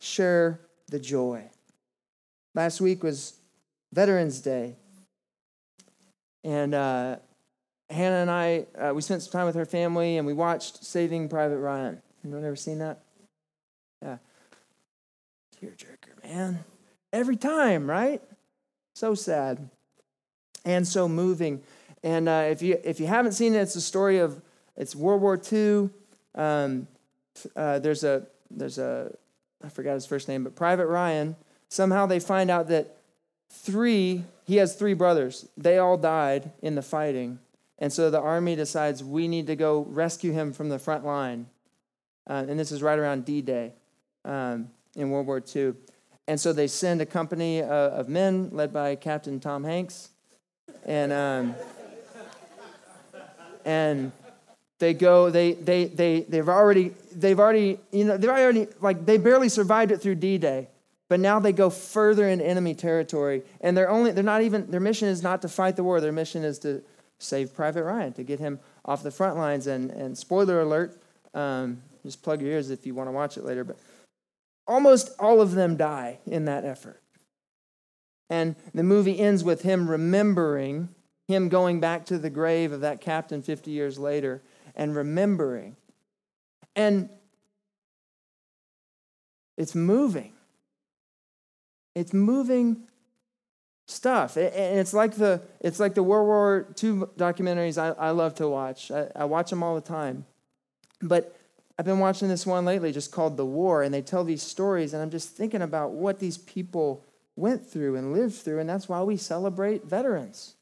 share 0.00 0.60
the 0.88 0.98
joy. 0.98 1.44
Last 2.54 2.80
week 2.80 3.04
was 3.04 3.34
Veterans 3.92 4.40
Day. 4.40 4.74
And 6.42 6.74
uh, 6.74 7.16
Hannah 7.90 8.16
and 8.16 8.30
I, 8.30 8.66
uh, 8.76 8.92
we 8.92 9.02
spent 9.02 9.22
some 9.22 9.32
time 9.32 9.46
with 9.46 9.54
her 9.54 9.64
family 9.64 10.16
and 10.16 10.26
we 10.26 10.32
watched 10.32 10.84
Saving 10.84 11.28
Private 11.28 11.58
Ryan. 11.58 12.02
Anyone 12.24 12.44
ever 12.44 12.56
seen 12.56 12.78
that? 12.78 13.00
Yeah. 14.02 14.16
Tearjerker, 15.60 16.24
man. 16.24 16.64
Every 17.12 17.36
time, 17.36 17.88
right? 17.88 18.22
So 18.94 19.14
sad 19.14 19.68
and 20.64 20.86
so 20.86 21.08
moving. 21.08 21.62
And 22.02 22.28
uh, 22.28 22.46
if 22.50 22.62
you 22.62 22.78
if 22.84 23.00
you 23.00 23.06
haven't 23.06 23.32
seen 23.32 23.54
it, 23.54 23.58
it's 23.58 23.76
a 23.76 23.80
story 23.80 24.18
of 24.18 24.40
it's 24.76 24.94
World 24.96 25.22
War 25.22 25.40
II. 25.52 25.90
Um, 26.34 26.86
uh, 27.54 27.78
there's 27.78 28.04
a 28.04 28.26
there's 28.50 28.78
a 28.78 29.14
I 29.62 29.68
forgot 29.68 29.94
his 29.94 30.06
first 30.06 30.28
name, 30.28 30.44
but 30.44 30.54
Private 30.54 30.86
Ryan. 30.86 31.36
Somehow 31.68 32.06
they 32.06 32.20
find 32.20 32.50
out 32.50 32.68
that 32.68 32.96
three 33.50 34.24
he 34.46 34.56
has 34.56 34.74
three 34.74 34.94
brothers. 34.94 35.48
They 35.56 35.78
all 35.78 35.96
died 35.96 36.52
in 36.62 36.74
the 36.74 36.82
fighting, 36.82 37.38
and 37.78 37.92
so 37.92 38.10
the 38.10 38.20
army 38.20 38.56
decides 38.56 39.02
we 39.02 39.28
need 39.28 39.46
to 39.46 39.56
go 39.56 39.86
rescue 39.88 40.32
him 40.32 40.52
from 40.52 40.68
the 40.68 40.78
front 40.78 41.04
line. 41.04 41.46
Uh, 42.28 42.44
and 42.48 42.58
this 42.58 42.72
is 42.72 42.82
right 42.82 42.98
around 42.98 43.24
D 43.24 43.42
Day 43.42 43.72
um, 44.24 44.68
in 44.96 45.10
World 45.10 45.26
War 45.26 45.42
II. 45.54 45.74
And 46.26 46.40
so 46.40 46.52
they 46.52 46.66
send 46.66 47.00
a 47.00 47.06
company 47.06 47.62
uh, 47.62 47.66
of 47.68 48.08
men 48.08 48.48
led 48.52 48.72
by 48.72 48.96
Captain 48.96 49.40
Tom 49.40 49.64
Hanks. 49.64 50.10
And, 50.86 51.12
um, 51.12 51.54
and 53.64 54.12
they 54.78 54.94
go, 54.94 55.30
they, 55.30 55.52
they, 55.52 55.84
they, 55.84 56.20
they've 56.22 56.48
already, 56.48 56.92
they've 57.14 57.38
already, 57.38 57.78
you 57.92 58.04
know, 58.04 58.16
they've 58.16 58.30
already, 58.30 58.68
like, 58.80 59.04
they 59.04 59.18
barely 59.18 59.48
survived 59.48 59.92
it 59.92 59.98
through 59.98 60.16
D 60.16 60.38
Day. 60.38 60.68
But 61.08 61.20
now 61.20 61.38
they 61.38 61.52
go 61.52 61.68
further 61.68 62.28
in 62.28 62.40
enemy 62.40 62.74
territory. 62.74 63.42
And 63.60 63.76
they're 63.76 63.90
only, 63.90 64.12
they're 64.12 64.24
not 64.24 64.42
even, 64.42 64.70
their 64.70 64.80
mission 64.80 65.08
is 65.08 65.22
not 65.22 65.42
to 65.42 65.48
fight 65.48 65.76
the 65.76 65.84
war. 65.84 66.00
Their 66.00 66.12
mission 66.12 66.42
is 66.42 66.58
to 66.60 66.82
save 67.18 67.54
Private 67.54 67.84
Ryan, 67.84 68.14
to 68.14 68.22
get 68.24 68.40
him 68.40 68.58
off 68.84 69.02
the 69.02 69.10
front 69.10 69.36
lines. 69.36 69.66
And, 69.66 69.90
and 69.90 70.16
spoiler 70.16 70.62
alert, 70.62 71.00
um, 71.34 71.82
just 72.04 72.22
plug 72.22 72.40
your 72.40 72.50
ears 72.50 72.70
if 72.70 72.86
you 72.86 72.94
want 72.94 73.08
to 73.08 73.12
watch 73.12 73.36
it 73.36 73.44
later. 73.44 73.64
But 73.64 73.78
almost 74.66 75.10
all 75.18 75.40
of 75.40 75.52
them 75.52 75.76
die 75.76 76.18
in 76.26 76.44
that 76.44 76.64
effort. 76.64 77.02
And 78.30 78.56
the 78.72 78.82
movie 78.82 79.18
ends 79.18 79.44
with 79.44 79.62
him 79.62 79.90
remembering, 79.90 80.88
him 81.28 81.48
going 81.48 81.80
back 81.80 82.06
to 82.06 82.18
the 82.18 82.30
grave 82.30 82.72
of 82.72 82.80
that 82.80 83.00
captain 83.00 83.42
50 83.42 83.70
years 83.70 83.98
later 83.98 84.42
and 84.74 84.94
remembering. 84.94 85.76
And 86.76 87.08
it's 89.56 89.74
moving. 89.74 90.32
It's 91.94 92.12
moving 92.12 92.88
stuff. 93.86 94.36
And 94.36 94.78
it's 94.78 94.94
like 94.94 95.14
the, 95.14 95.42
it's 95.60 95.78
like 95.78 95.94
the 95.94 96.02
World 96.02 96.26
War 96.26 96.66
II 96.82 97.06
documentaries 97.16 97.78
I, 97.78 97.90
I 98.00 98.10
love 98.10 98.34
to 98.36 98.48
watch. 98.48 98.90
I, 98.90 99.08
I 99.14 99.24
watch 99.26 99.50
them 99.50 99.62
all 99.62 99.74
the 99.74 99.80
time. 99.80 100.24
But 101.00 101.36
I've 101.78 101.84
been 101.84 101.98
watching 101.98 102.28
this 102.28 102.46
one 102.46 102.64
lately 102.64 102.92
just 102.92 103.10
called 103.10 103.36
The 103.36 103.44
War, 103.44 103.82
and 103.82 103.92
they 103.92 104.02
tell 104.02 104.24
these 104.24 104.42
stories, 104.42 104.94
and 104.94 105.02
I'm 105.02 105.10
just 105.10 105.30
thinking 105.30 105.62
about 105.62 105.92
what 105.92 106.20
these 106.20 106.38
people 106.38 107.04
went 107.36 107.66
through 107.68 107.96
and 107.96 108.12
lived 108.12 108.34
through, 108.34 108.60
and 108.60 108.68
that's 108.68 108.88
why 108.88 109.02
we 109.02 109.16
celebrate 109.16 109.84
veterans. 109.84 110.54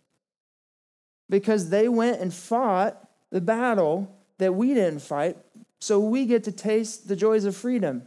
Because 1.29 1.69
they 1.69 1.89
went 1.89 2.21
and 2.21 2.33
fought 2.33 3.09
the 3.31 3.41
battle 3.41 4.15
that 4.39 4.55
we 4.55 4.75
didn't 4.75 5.01
fight, 5.01 5.37
so 5.81 6.01
we 6.01 6.25
get 6.25 6.45
to 6.45 6.53
taste 6.53 7.09
the 7.09 7.17
joys 7.17 7.45
of 7.45 7.57
freedom 7.57 8.03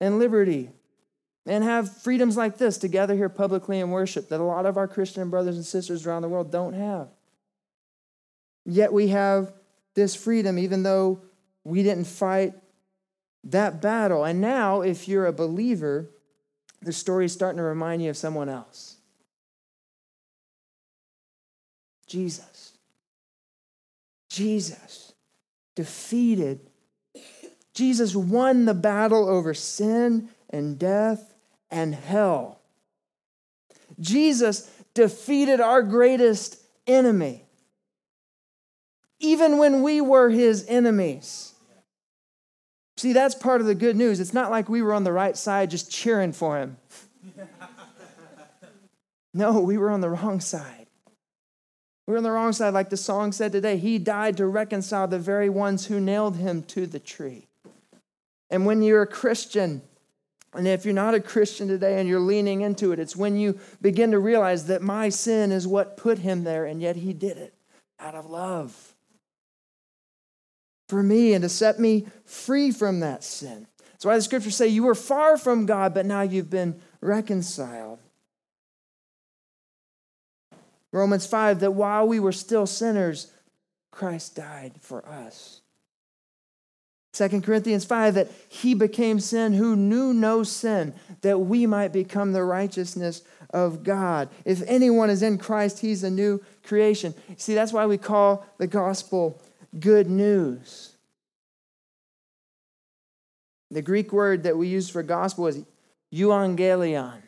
and 0.00 0.18
liberty 0.18 0.70
and 1.46 1.64
have 1.64 2.02
freedoms 2.02 2.36
like 2.36 2.58
this 2.58 2.78
to 2.78 2.88
gather 2.88 3.14
here 3.14 3.28
publicly 3.28 3.80
and 3.80 3.90
worship 3.90 4.28
that 4.28 4.40
a 4.40 4.44
lot 4.44 4.66
of 4.66 4.76
our 4.76 4.86
Christian 4.86 5.30
brothers 5.30 5.56
and 5.56 5.64
sisters 5.64 6.06
around 6.06 6.22
the 6.22 6.28
world 6.28 6.52
don't 6.52 6.74
have. 6.74 7.08
Yet 8.64 8.92
we 8.92 9.08
have 9.08 9.52
this 9.94 10.14
freedom, 10.14 10.58
even 10.58 10.82
though 10.82 11.20
we 11.64 11.82
didn't 11.82 12.04
fight 12.04 12.54
that 13.44 13.80
battle. 13.82 14.24
And 14.24 14.40
now, 14.40 14.82
if 14.82 15.08
you're 15.08 15.26
a 15.26 15.32
believer, 15.32 16.10
the 16.80 16.92
story 16.92 17.26
is 17.26 17.32
starting 17.32 17.58
to 17.58 17.62
remind 17.62 18.02
you 18.02 18.10
of 18.10 18.16
someone 18.16 18.48
else 18.48 18.96
Jesus. 22.12 22.76
Jesus 24.28 25.14
defeated, 25.74 26.60
Jesus 27.72 28.14
won 28.14 28.66
the 28.66 28.74
battle 28.74 29.28
over 29.28 29.54
sin 29.54 30.28
and 30.50 30.78
death 30.78 31.32
and 31.70 31.94
hell. 31.94 32.60
Jesus 33.98 34.70
defeated 34.92 35.60
our 35.60 35.82
greatest 35.82 36.58
enemy, 36.86 37.44
even 39.18 39.56
when 39.56 39.82
we 39.82 40.02
were 40.02 40.28
his 40.28 40.66
enemies. 40.68 41.51
See, 43.02 43.12
that's 43.12 43.34
part 43.34 43.60
of 43.60 43.66
the 43.66 43.74
good 43.74 43.96
news. 43.96 44.20
It's 44.20 44.32
not 44.32 44.52
like 44.52 44.68
we 44.68 44.80
were 44.80 44.92
on 44.92 45.02
the 45.02 45.10
right 45.10 45.36
side 45.36 45.70
just 45.70 45.90
cheering 45.90 46.32
for 46.32 46.58
him. 46.58 46.76
No, 49.34 49.60
we 49.60 49.78
were 49.78 49.90
on 49.90 50.02
the 50.02 50.10
wrong 50.10 50.40
side. 50.40 50.86
We 52.06 52.12
were 52.12 52.18
on 52.18 52.22
the 52.22 52.30
wrong 52.30 52.52
side, 52.52 52.74
like 52.74 52.90
the 52.90 52.98
song 52.98 53.32
said 53.32 53.50
today. 53.50 53.78
He 53.78 53.98
died 53.98 54.36
to 54.36 54.46
reconcile 54.46 55.08
the 55.08 55.18
very 55.18 55.48
ones 55.48 55.86
who 55.86 55.98
nailed 55.98 56.36
him 56.36 56.62
to 56.64 56.86
the 56.86 56.98
tree. 56.98 57.46
And 58.50 58.66
when 58.66 58.82
you're 58.82 59.00
a 59.00 59.06
Christian, 59.06 59.80
and 60.52 60.68
if 60.68 60.84
you're 60.84 60.92
not 60.92 61.14
a 61.14 61.20
Christian 61.20 61.66
today 61.66 61.98
and 61.98 62.06
you're 62.06 62.20
leaning 62.20 62.60
into 62.60 62.92
it, 62.92 62.98
it's 62.98 63.16
when 63.16 63.38
you 63.38 63.58
begin 63.80 64.10
to 64.10 64.18
realize 64.18 64.66
that 64.66 64.82
my 64.82 65.08
sin 65.08 65.50
is 65.50 65.66
what 65.66 65.96
put 65.96 66.18
him 66.18 66.44
there, 66.44 66.66
and 66.66 66.82
yet 66.82 66.96
he 66.96 67.14
did 67.14 67.38
it 67.38 67.54
out 67.98 68.14
of 68.14 68.26
love 68.26 68.91
for 70.92 71.02
me 71.02 71.32
and 71.32 71.40
to 71.40 71.48
set 71.48 71.80
me 71.80 72.06
free 72.26 72.70
from 72.70 73.00
that 73.00 73.24
sin. 73.24 73.66
That's 73.92 74.04
why 74.04 74.14
the 74.14 74.20
scriptures 74.20 74.56
say 74.56 74.68
you 74.68 74.82
were 74.82 74.94
far 74.94 75.38
from 75.38 75.64
God, 75.64 75.94
but 75.94 76.04
now 76.04 76.20
you've 76.20 76.50
been 76.50 76.78
reconciled. 77.00 77.98
Romans 80.92 81.26
5 81.26 81.60
that 81.60 81.70
while 81.70 82.06
we 82.06 82.20
were 82.20 82.30
still 82.30 82.66
sinners, 82.66 83.32
Christ 83.90 84.36
died 84.36 84.74
for 84.82 85.08
us. 85.08 85.62
2 87.14 87.40
Corinthians 87.40 87.86
5 87.86 88.12
that 88.12 88.30
he 88.50 88.74
became 88.74 89.18
sin 89.18 89.54
who 89.54 89.74
knew 89.74 90.12
no 90.12 90.42
sin, 90.42 90.92
that 91.22 91.38
we 91.38 91.64
might 91.64 91.94
become 91.94 92.32
the 92.32 92.44
righteousness 92.44 93.22
of 93.48 93.82
God. 93.82 94.28
If 94.44 94.62
anyone 94.66 95.08
is 95.08 95.22
in 95.22 95.38
Christ, 95.38 95.80
he's 95.80 96.04
a 96.04 96.10
new 96.10 96.44
creation. 96.62 97.14
See, 97.38 97.54
that's 97.54 97.72
why 97.72 97.86
we 97.86 97.96
call 97.96 98.44
the 98.58 98.66
gospel 98.66 99.40
good 99.78 100.08
news. 100.08 100.96
The 103.70 103.82
Greek 103.82 104.12
word 104.12 104.42
that 104.42 104.56
we 104.56 104.68
use 104.68 104.90
for 104.90 105.02
gospel 105.02 105.46
is 105.46 105.62
euangelion. 106.12 107.22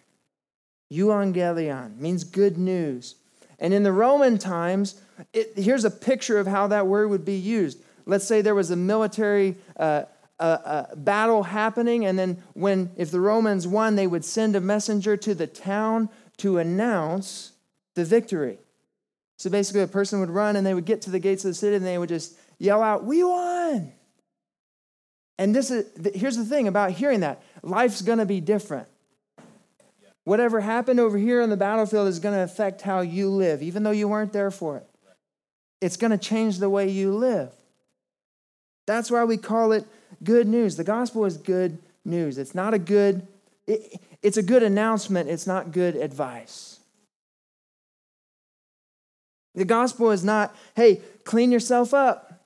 Euangelion 0.93 1.99
means 1.99 2.25
good 2.25 2.59
news. 2.59 3.17
And 3.59 3.73
in 3.73 3.83
the 3.83 3.93
Roman 3.93 4.37
times, 4.39 5.01
it, 5.33 5.53
here's 5.57 5.85
a 5.85 5.91
picture 5.91 6.39
of 6.39 6.47
how 6.47 6.67
that 6.67 6.87
word 6.87 7.09
would 7.09 7.25
be 7.25 7.37
used. 7.37 7.83
Let's 8.05 8.27
say 8.27 8.43
there 8.43 8.55
was 8.55 8.71
a 8.71 8.77
military 8.77 9.57
uh, 9.79 10.05
uh, 10.39 10.43
uh, 10.43 10.95
battle 10.97 11.45
happening, 11.45 12.05
and 12.05 12.19
then 12.19 12.43
when 12.53 12.91
if 12.97 13.11
the 13.11 13.21
Romans 13.21 13.67
won, 13.67 13.97
they 13.97 14.07
would 14.07 14.25
send 14.25 14.57
a 14.57 14.61
messenger 14.61 15.17
to 15.17 15.35
the 15.35 15.47
town 15.47 16.11
to 16.39 16.59
announce 16.59 17.53
the 17.95 18.05
victory. 18.05 18.59
So 19.37 19.51
basically, 19.51 19.83
a 19.83 19.89
person 19.89 20.21
would 20.21 20.31
run 20.31 20.57
and 20.57 20.67
they 20.67 20.75
would 20.75 20.85
get 20.85 21.03
to 21.03 21.11
the 21.11 21.19
gates 21.19 21.45
of 21.45 21.51
the 21.51 21.55
city 21.55 21.77
and 21.77 21.85
they 21.85 21.99
would 21.99 22.09
just 22.09 22.37
yell 22.59 22.83
out, 22.83 23.05
We 23.05 23.25
won! 23.25 23.93
And 25.39 25.55
this 25.55 25.71
is 25.71 25.87
here's 26.15 26.37
the 26.37 26.45
thing 26.45 26.69
about 26.69 26.93
hearing 26.93 27.21
that 27.21 27.43
life's 27.63 28.03
going 28.03 28.19
to 28.19 28.27
be 28.27 28.41
different. 28.41 28.87
Whatever 30.25 30.61
happened 30.61 31.01
over 31.01 31.19
here 31.19 31.43
on 31.43 31.51
the 31.51 31.57
battlefield 31.57 32.09
is 32.09 32.19
going 32.19 32.35
to 32.35 32.43
affect 32.43 32.83
how 32.83 33.01
you 33.01 33.29
live, 33.29 33.63
even 33.63 33.83
though 33.83 33.91
you 33.91 34.09
weren't 34.09 34.33
there 34.33 34.51
for 34.51 34.79
it. 34.79 34.87
It's 35.81 35.97
going 35.99 36.13
to 36.13 36.19
change 36.19 36.59
the 36.59 36.71
way 36.71 36.89
you 36.89 37.15
live. 37.15 37.53
That's 38.87 39.11
why 39.11 39.25
we 39.25 39.37
call 39.37 39.73
it 39.73 39.87
good 40.23 40.49
news. 40.49 40.77
The 40.77 40.85
gospel 40.85 41.25
is 41.25 41.37
good 41.37 41.79
news. 42.05 42.39
It's 42.39 42.55
not 42.55 42.73
a 42.73 42.79
good, 42.79 43.27
it, 43.67 44.01
it's 44.23 44.37
a 44.37 44.43
good 44.43 44.63
announcement, 44.63 45.29
it's 45.29 45.47
not 45.47 45.73
good 45.73 45.97
advice. 45.97 46.74
The 49.55 49.65
gospel 49.65 50.11
is 50.11 50.25
not, 50.25 50.55
hey, 50.75 51.01
clean 51.25 51.53
yourself 51.53 51.95
up. 51.95 52.45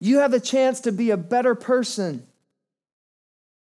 You 0.00 0.18
have 0.18 0.32
a 0.32 0.40
chance 0.40 0.80
to 0.80 0.92
be 0.92 1.10
a 1.10 1.16
better 1.16 1.54
person. 1.54 2.26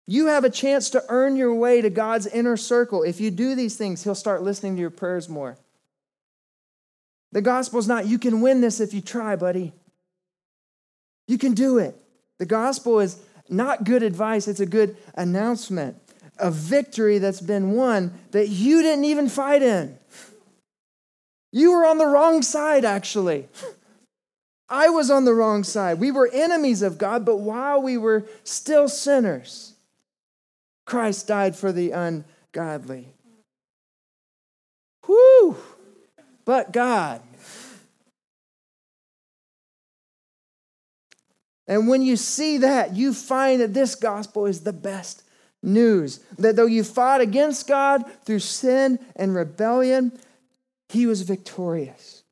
You 0.06 0.26
have 0.26 0.44
a 0.44 0.50
chance 0.50 0.90
to 0.90 1.04
earn 1.08 1.36
your 1.36 1.54
way 1.54 1.80
to 1.80 1.90
God's 1.90 2.26
inner 2.26 2.56
circle. 2.56 3.02
If 3.02 3.20
you 3.20 3.30
do 3.30 3.54
these 3.54 3.76
things, 3.76 4.04
He'll 4.04 4.14
start 4.14 4.42
listening 4.42 4.76
to 4.76 4.80
your 4.80 4.90
prayers 4.90 5.28
more. 5.28 5.56
The 7.32 7.42
gospel 7.42 7.78
is 7.80 7.88
not, 7.88 8.06
you 8.06 8.18
can 8.18 8.40
win 8.40 8.60
this 8.60 8.80
if 8.80 8.94
you 8.94 9.00
try, 9.00 9.36
buddy. 9.36 9.72
You 11.26 11.38
can 11.38 11.54
do 11.54 11.78
it. 11.78 11.96
The 12.38 12.46
gospel 12.46 13.00
is 13.00 13.20
not 13.48 13.84
good 13.84 14.02
advice, 14.02 14.48
it's 14.48 14.60
a 14.60 14.66
good 14.66 14.96
announcement, 15.14 15.96
a 16.38 16.50
victory 16.50 17.18
that's 17.18 17.40
been 17.40 17.72
won 17.72 18.12
that 18.32 18.48
you 18.48 18.82
didn't 18.82 19.04
even 19.04 19.28
fight 19.28 19.62
in. 19.62 19.98
You 21.57 21.70
were 21.70 21.86
on 21.86 21.96
the 21.96 22.07
wrong 22.07 22.42
side, 22.42 22.84
actually. 22.84 23.48
I 24.68 24.90
was 24.90 25.11
on 25.11 25.24
the 25.24 25.32
wrong 25.32 25.64
side. 25.64 25.98
We 25.98 26.11
were 26.11 26.28
enemies 26.30 26.82
of 26.82 26.98
God, 26.98 27.24
but 27.24 27.38
while 27.38 27.80
we 27.80 27.96
were 27.96 28.26
still 28.44 28.90
sinners, 28.90 29.72
Christ 30.84 31.28
died 31.28 31.57
for 31.57 31.72
the 31.72 31.92
ungodly. 31.92 33.09
Whew! 35.07 35.57
But 36.44 36.74
God. 36.74 37.22
And 41.66 41.88
when 41.88 42.02
you 42.02 42.16
see 42.16 42.59
that, 42.59 42.94
you 42.94 43.14
find 43.14 43.62
that 43.62 43.72
this 43.72 43.94
gospel 43.94 44.44
is 44.44 44.61
the 44.61 44.74
best 44.74 45.22
news. 45.62 46.20
That 46.36 46.57
though 46.57 46.66
you 46.66 46.84
fought 46.84 47.22
against 47.22 47.66
God 47.66 48.04
through 48.26 48.40
sin 48.40 48.98
and 49.16 49.34
rebellion, 49.34 50.12
He 50.89 51.07
was 51.07 51.22
victorious. 51.22 52.22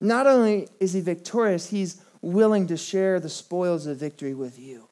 Not 0.00 0.26
only 0.26 0.68
is 0.80 0.92
he 0.92 1.00
victorious, 1.00 1.70
he's 1.70 2.00
willing 2.20 2.66
to 2.68 2.76
share 2.76 3.20
the 3.20 3.28
spoils 3.28 3.86
of 3.86 3.98
victory 3.98 4.34
with 4.34 4.58
you, 4.58 4.88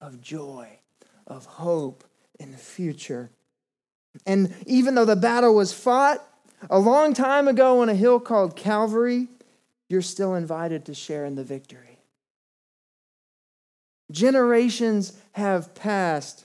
of 0.00 0.20
joy, 0.20 0.78
of 1.26 1.44
hope 1.44 2.04
in 2.38 2.52
the 2.52 2.58
future. 2.58 3.30
And 4.26 4.54
even 4.66 4.94
though 4.94 5.04
the 5.04 5.16
battle 5.16 5.54
was 5.54 5.72
fought 5.72 6.24
a 6.70 6.78
long 6.78 7.14
time 7.14 7.48
ago 7.48 7.80
on 7.80 7.88
a 7.88 7.94
hill 7.94 8.20
called 8.20 8.56
Calvary, 8.56 9.28
you're 9.88 10.02
still 10.02 10.34
invited 10.34 10.84
to 10.86 10.94
share 10.94 11.24
in 11.24 11.34
the 11.34 11.44
victory. 11.44 11.98
Generations 14.10 15.12
have 15.32 15.74
passed. 15.74 16.44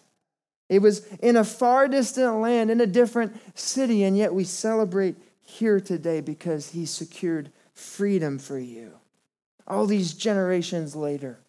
It 0.69 0.79
was 0.79 1.05
in 1.21 1.37
a 1.37 1.43
far 1.43 1.87
distant 1.87 2.37
land, 2.37 2.71
in 2.71 2.81
a 2.81 2.87
different 2.87 3.35
city, 3.57 4.03
and 4.03 4.17
yet 4.17 4.33
we 4.33 4.43
celebrate 4.43 5.15
here 5.43 5.79
today 5.79 6.21
because 6.21 6.69
he 6.69 6.85
secured 6.85 7.51
freedom 7.73 8.39
for 8.39 8.57
you. 8.57 8.93
All 9.67 9.85
these 9.85 10.13
generations 10.13 10.95
later. 10.95 11.39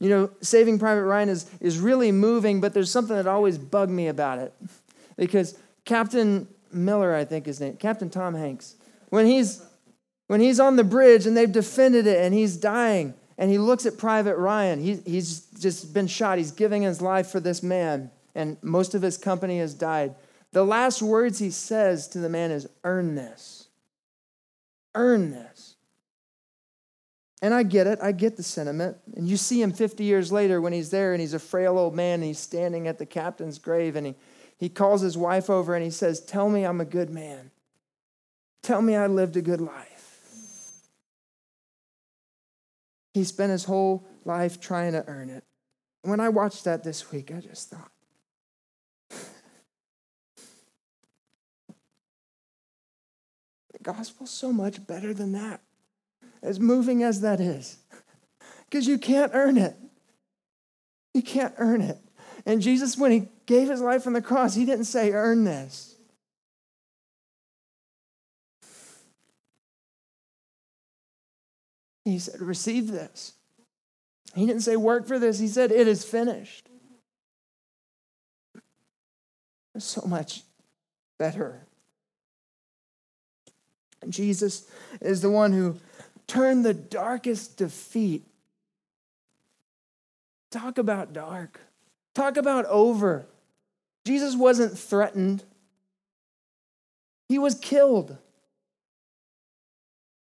You 0.00 0.08
know, 0.08 0.30
Saving 0.40 0.78
Private 0.78 1.04
Ryan 1.04 1.28
is, 1.28 1.48
is 1.60 1.78
really 1.78 2.10
moving, 2.10 2.60
but 2.60 2.74
there's 2.74 2.90
something 2.90 3.14
that 3.14 3.26
always 3.26 3.56
bugged 3.56 3.92
me 3.92 4.08
about 4.08 4.38
it. 4.38 4.52
Because 5.16 5.56
Captain 5.84 6.48
Miller, 6.72 7.14
I 7.14 7.24
think 7.24 7.46
his 7.46 7.60
name, 7.60 7.76
Captain 7.76 8.10
Tom 8.10 8.34
Hanks, 8.34 8.74
when 9.10 9.26
he's 9.26 9.62
when 10.26 10.40
he's 10.40 10.58
on 10.58 10.76
the 10.76 10.84
bridge 10.84 11.26
and 11.26 11.36
they've 11.36 11.52
defended 11.52 12.06
it 12.06 12.18
and 12.18 12.32
he's 12.32 12.56
dying 12.56 13.12
and 13.36 13.50
he 13.50 13.58
looks 13.58 13.84
at 13.84 13.98
Private 13.98 14.36
Ryan, 14.36 14.80
he, 14.80 14.94
he's 15.04 15.40
just 15.58 15.92
been 15.92 16.06
shot. 16.06 16.38
He's 16.38 16.52
giving 16.52 16.82
his 16.82 17.02
life 17.02 17.28
for 17.28 17.38
this 17.38 17.62
man, 17.62 18.10
and 18.34 18.56
most 18.62 18.94
of 18.94 19.02
his 19.02 19.18
company 19.18 19.58
has 19.58 19.74
died. 19.74 20.14
The 20.52 20.64
last 20.64 21.00
words 21.00 21.38
he 21.38 21.50
says 21.50 22.08
to 22.08 22.18
the 22.18 22.28
man 22.28 22.50
is, 22.50 22.68
Earn 22.84 23.14
this. 23.14 23.68
Earn 24.94 25.30
this. 25.30 25.76
And 27.40 27.52
I 27.52 27.64
get 27.64 27.86
it. 27.86 27.98
I 28.00 28.12
get 28.12 28.36
the 28.36 28.42
sentiment. 28.42 28.98
And 29.16 29.28
you 29.28 29.36
see 29.36 29.60
him 29.60 29.72
50 29.72 30.04
years 30.04 30.30
later 30.30 30.60
when 30.60 30.72
he's 30.72 30.90
there 30.90 31.12
and 31.12 31.20
he's 31.20 31.34
a 31.34 31.38
frail 31.38 31.78
old 31.78 31.94
man 31.94 32.14
and 32.14 32.24
he's 32.24 32.38
standing 32.38 32.86
at 32.86 32.98
the 32.98 33.06
captain's 33.06 33.58
grave 33.58 33.96
and 33.96 34.06
he, 34.06 34.14
he 34.58 34.68
calls 34.68 35.00
his 35.00 35.18
wife 35.18 35.50
over 35.50 35.74
and 35.74 35.82
he 35.82 35.90
says, 35.90 36.20
Tell 36.20 36.48
me 36.48 36.64
I'm 36.64 36.80
a 36.80 36.84
good 36.84 37.10
man. 37.10 37.50
Tell 38.62 38.82
me 38.82 38.94
I 38.94 39.08
lived 39.08 39.36
a 39.36 39.42
good 39.42 39.60
life. 39.60 40.02
He 43.14 43.24
spent 43.24 43.50
his 43.50 43.64
whole 43.64 44.06
life 44.24 44.60
trying 44.60 44.92
to 44.92 45.04
earn 45.06 45.28
it. 45.28 45.44
When 46.02 46.20
I 46.20 46.28
watched 46.28 46.64
that 46.64 46.82
this 46.82 47.12
week, 47.12 47.32
I 47.34 47.40
just 47.40 47.70
thought, 47.70 47.91
gospel's 53.82 54.30
so 54.30 54.52
much 54.52 54.86
better 54.86 55.12
than 55.12 55.32
that 55.32 55.60
as 56.42 56.58
moving 56.58 57.02
as 57.02 57.20
that 57.20 57.40
is, 57.40 57.78
because 58.70 58.86
you 58.86 58.98
can't 58.98 59.32
earn 59.34 59.56
it. 59.56 59.76
You 61.14 61.22
can't 61.22 61.54
earn 61.58 61.80
it. 61.80 61.98
And 62.46 62.60
Jesus, 62.60 62.96
when 62.96 63.12
he 63.12 63.28
gave 63.46 63.68
his 63.68 63.80
life 63.80 64.06
on 64.06 64.12
the 64.12 64.22
cross, 64.22 64.54
he 64.54 64.64
didn't 64.64 64.86
say, 64.86 65.12
earn 65.12 65.44
this. 65.44 65.94
He 72.04 72.18
said, 72.18 72.40
receive 72.40 72.90
this. 72.90 73.34
He 74.34 74.46
didn't 74.46 74.62
say, 74.62 74.76
work 74.76 75.06
for 75.06 75.18
this. 75.18 75.38
He 75.38 75.46
said, 75.46 75.70
it 75.70 75.86
is 75.86 76.04
finished. 76.04 76.68
So 79.78 80.02
much 80.06 80.42
better. 81.18 81.66
Jesus 84.08 84.68
is 85.00 85.20
the 85.20 85.30
one 85.30 85.52
who 85.52 85.76
turned 86.26 86.64
the 86.64 86.74
darkest 86.74 87.56
defeat. 87.56 88.24
Talk 90.50 90.78
about 90.78 91.12
dark. 91.12 91.60
Talk 92.14 92.36
about 92.36 92.66
over. 92.66 93.26
Jesus 94.04 94.36
wasn't 94.36 94.78
threatened, 94.78 95.44
he 97.28 97.38
was 97.38 97.54
killed. 97.54 98.18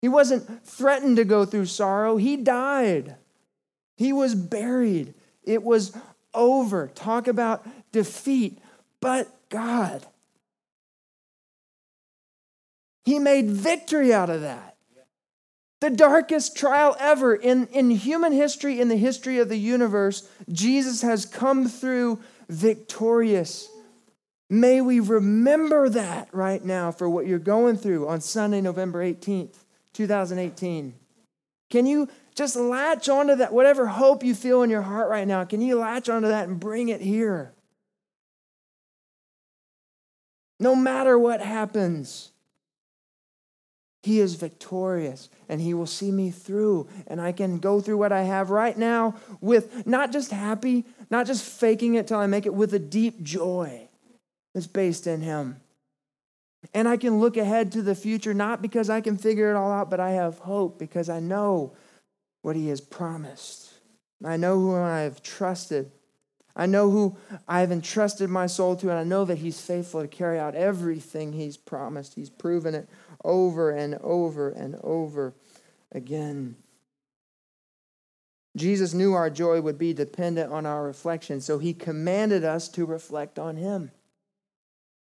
He 0.02 0.08
wasn't 0.08 0.66
threatened 0.66 1.18
to 1.18 1.26
go 1.26 1.46
through 1.46 1.66
sorrow, 1.66 2.18
he 2.18 2.38
died. 2.38 3.16
He 3.96 4.14
was 4.14 4.36
buried. 4.36 5.16
It 5.44 5.64
was 5.64 5.98
over. 6.34 6.88
Talk 6.88 7.28
about 7.28 7.68
defeat. 7.92 8.60
But 9.02 9.28
God, 9.50 10.06
He 13.08 13.20
made 13.20 13.50
victory 13.50 14.14
out 14.14 14.30
of 14.30 14.42
that. 14.42 14.76
The 15.80 15.90
darkest 15.90 16.58
trial 16.58 16.94
ever 17.00 17.34
in, 17.34 17.68
in 17.68 17.90
human 17.90 18.34
history, 18.34 18.82
in 18.82 18.90
the 18.90 18.98
history 18.98 19.40
of 19.40 19.48
the 19.48 19.58
universe, 19.58 20.30
Jesus 20.52 21.04
has 21.04 21.26
come 21.26 21.70
through 21.70 22.20
victorious. 22.50 23.70
May 24.50 24.82
we 24.82 25.00
remember 25.00 25.88
that 25.88 26.28
right 26.34 26.62
now 26.62 26.92
for 26.92 27.08
what 27.10 27.26
you're 27.26 27.40
going 27.40 27.78
through 27.78 28.10
on 28.10 28.20
Sunday, 28.20 28.60
November 28.60 29.02
18th, 29.02 29.56
2018. 29.94 30.94
Can 31.70 31.86
you 31.86 32.10
just 32.36 32.58
latch 32.58 33.08
onto 33.08 33.36
that, 33.36 33.54
whatever 33.54 33.88
hope 33.88 34.22
you 34.22 34.36
feel 34.36 34.64
in 34.64 34.70
your 34.70 34.82
heart 34.82 35.10
right 35.10 35.26
now, 35.26 35.46
can 35.46 35.62
you 35.62 35.80
latch 35.80 36.10
onto 36.10 36.28
that 36.28 36.50
and 36.50 36.60
bring 36.60 36.90
it 36.90 37.00
here? 37.00 37.54
No 40.60 40.76
matter 40.76 41.18
what 41.18 41.40
happens, 41.40 42.32
he 44.08 44.22
is 44.22 44.36
victorious 44.36 45.28
and 45.50 45.60
He 45.60 45.74
will 45.74 45.86
see 45.86 46.12
me 46.12 46.32
through. 46.32 46.88
And 47.08 47.20
I 47.20 47.34
can 47.34 47.60
go 47.60 47.82
through 47.82 47.98
what 47.98 48.14
I 48.14 48.24
have 48.24 48.50
right 48.50 48.78
now 48.78 49.16
with 49.42 49.86
not 49.86 50.14
just 50.14 50.32
happy, 50.32 50.86
not 51.10 51.28
just 51.28 51.44
faking 51.44 51.96
it 51.96 52.08
till 52.08 52.18
I 52.18 52.26
make 52.26 52.46
it, 52.46 52.54
with 52.54 52.74
a 52.74 52.80
deep 52.80 53.22
joy 53.22 53.90
that's 54.54 54.66
based 54.66 55.08
in 55.08 55.20
Him. 55.20 55.58
And 56.74 56.88
I 56.88 56.96
can 56.96 57.20
look 57.20 57.36
ahead 57.36 57.74
to 57.74 57.82
the 57.82 57.96
future, 57.96 58.34
not 58.34 58.62
because 58.62 58.90
I 58.90 59.02
can 59.02 59.18
figure 59.18 59.52
it 59.52 59.58
all 59.58 59.74
out, 59.74 59.90
but 59.90 60.00
I 60.00 60.12
have 60.12 60.40
hope 60.40 60.80
because 60.80 61.10
I 61.10 61.20
know 61.20 61.74
what 62.44 62.56
He 62.56 62.70
has 62.70 62.80
promised. 62.80 63.74
I 64.24 64.38
know 64.38 64.58
who 64.58 64.74
I 64.74 65.02
have 65.02 65.22
trusted. 65.22 65.92
I 66.56 66.66
know 66.66 66.90
who 66.90 67.18
I 67.46 67.60
have 67.60 67.74
entrusted 67.74 68.30
my 68.30 68.48
soul 68.48 68.78
to, 68.78 68.90
and 68.90 68.98
I 68.98 69.04
know 69.04 69.26
that 69.26 69.40
He's 69.40 69.60
faithful 69.60 70.02
to 70.02 70.08
carry 70.08 70.40
out 70.40 70.56
everything 70.56 71.34
He's 71.34 71.58
promised. 71.58 72.16
He's 72.16 72.30
proven 72.30 72.74
it 72.74 72.88
over 73.24 73.72
and 73.72 73.96
over 74.02 74.50
and 74.50 74.76
over 74.84 75.34
again. 75.92 76.56
Jesus 78.56 78.94
knew 78.94 79.14
our 79.14 79.30
joy 79.30 79.62
would 79.62 79.78
be 79.78 79.94
dependent 79.94 80.52
on 80.52 80.66
our 80.66 80.84
reflection, 80.84 81.42
so 81.42 81.60
he 81.60 81.74
commanded 81.74 82.44
us 82.44 82.68
to 82.70 82.86
reflect 82.86 83.38
on 83.38 83.56
him. 83.56 83.92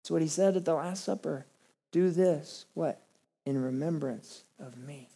That's 0.02 0.12
what 0.12 0.22
he 0.22 0.28
said 0.28 0.56
at 0.56 0.66
the 0.66 0.74
Last 0.74 1.04
Supper. 1.04 1.46
Do 1.92 2.10
this, 2.12 2.66
what? 2.74 3.02
In 3.46 3.62
remembrance 3.62 4.44
of 4.60 4.78
me. 4.78 5.10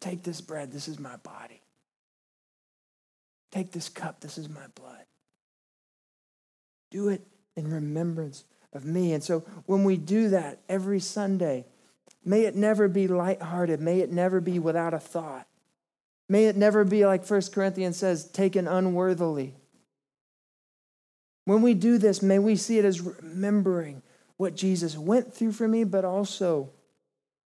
Take 0.00 0.22
this 0.22 0.40
bread, 0.40 0.72
this 0.72 0.88
is 0.88 0.98
my 0.98 1.16
body. 1.16 1.60
Take 3.50 3.72
this 3.72 3.88
cup, 3.88 4.20
this 4.20 4.38
is 4.38 4.48
my 4.48 4.66
blood. 4.74 5.04
Do 6.90 7.08
it 7.08 7.26
in 7.56 7.70
remembrance 7.70 8.44
of 8.72 8.84
me. 8.84 9.12
And 9.12 9.22
so 9.22 9.40
when 9.66 9.84
we 9.84 9.96
do 9.96 10.28
that 10.30 10.60
every 10.68 11.00
Sunday, 11.00 11.64
may 12.24 12.42
it 12.42 12.54
never 12.54 12.88
be 12.88 13.08
lighthearted. 13.08 13.80
May 13.80 14.00
it 14.00 14.10
never 14.10 14.40
be 14.40 14.58
without 14.58 14.94
a 14.94 14.98
thought. 14.98 15.46
May 16.28 16.46
it 16.46 16.56
never 16.56 16.84
be 16.84 17.06
like 17.06 17.28
1 17.28 17.42
Corinthians 17.52 17.96
says, 17.96 18.24
taken 18.24 18.66
unworthily. 18.66 19.54
When 21.44 21.62
we 21.62 21.74
do 21.74 21.98
this, 21.98 22.22
may 22.22 22.40
we 22.40 22.56
see 22.56 22.78
it 22.78 22.84
as 22.84 23.00
remembering 23.00 24.02
what 24.36 24.56
Jesus 24.56 24.98
went 24.98 25.32
through 25.32 25.52
for 25.52 25.68
me, 25.68 25.84
but 25.84 26.04
also 26.04 26.70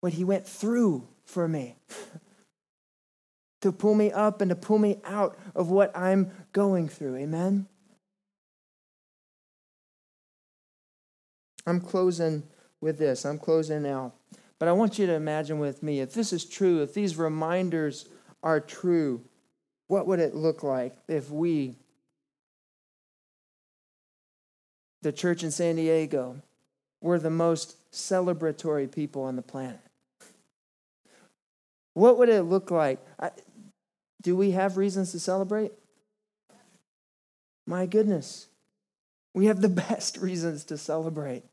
what 0.01 0.15
he 0.15 0.25
went 0.25 0.47
through 0.47 1.07
for 1.25 1.47
me. 1.47 1.77
to 3.61 3.73
pull 3.73 3.95
me 3.95 4.13
up 4.13 4.41
and 4.41 4.51
to 4.51 4.57
pull 4.57 4.79
me 4.79 4.99
out 5.05 5.39
of 5.55 5.71
what 5.71 5.97
I'm 5.97 6.31
going 6.53 6.89
through. 6.89 7.17
Amen? 7.17 7.67
I'm 11.67 11.81
closing 11.81 12.45
with 12.81 12.99
this. 12.99 13.25
I'm 13.25 13.39
closing 13.39 13.83
now. 13.83 14.13
But 14.59 14.69
I 14.69 14.73
want 14.73 14.99
you 14.99 15.07
to 15.07 15.13
imagine 15.13 15.59
with 15.59 15.83
me 15.83 16.01
if 16.01 16.15
this 16.15 16.33
is 16.33 16.45
true, 16.45 16.83
if 16.83 16.95
these 16.95 17.17
reminders 17.17 18.09
are 18.43 18.61
true, 18.61 19.23
what 19.89 20.07
would 20.07 20.21
it 20.21 20.35
look 20.35 20.63
like 20.63 20.97
if 21.09 21.31
we, 21.31 21.77
the 25.03 25.13
church 25.13 25.43
in 25.43 25.51
San 25.51 25.77
Diego, 25.77 26.41
were 27.03 27.19
the 27.19 27.31
most 27.31 27.77
celebratory 27.93 28.91
people 28.91 29.23
on 29.23 29.37
the 29.37 29.43
planet? 29.43 29.81
What 31.95 32.19
would 32.19 32.29
it 32.29 32.43
look 32.43 32.71
like? 32.71 32.99
I, 33.19 33.31
do 34.23 34.37
we 34.37 34.53
have 34.53 34.77
reasons 34.77 35.13
to 35.13 35.21
celebrate? 35.21 35.73
My 37.67 37.87
goodness. 37.87 38.49
We 39.35 39.47
have 39.47 39.61
the 39.61 39.69
best 39.89 40.17
reasons 40.17 40.65
to 40.65 40.79
celebrate. 40.79 41.45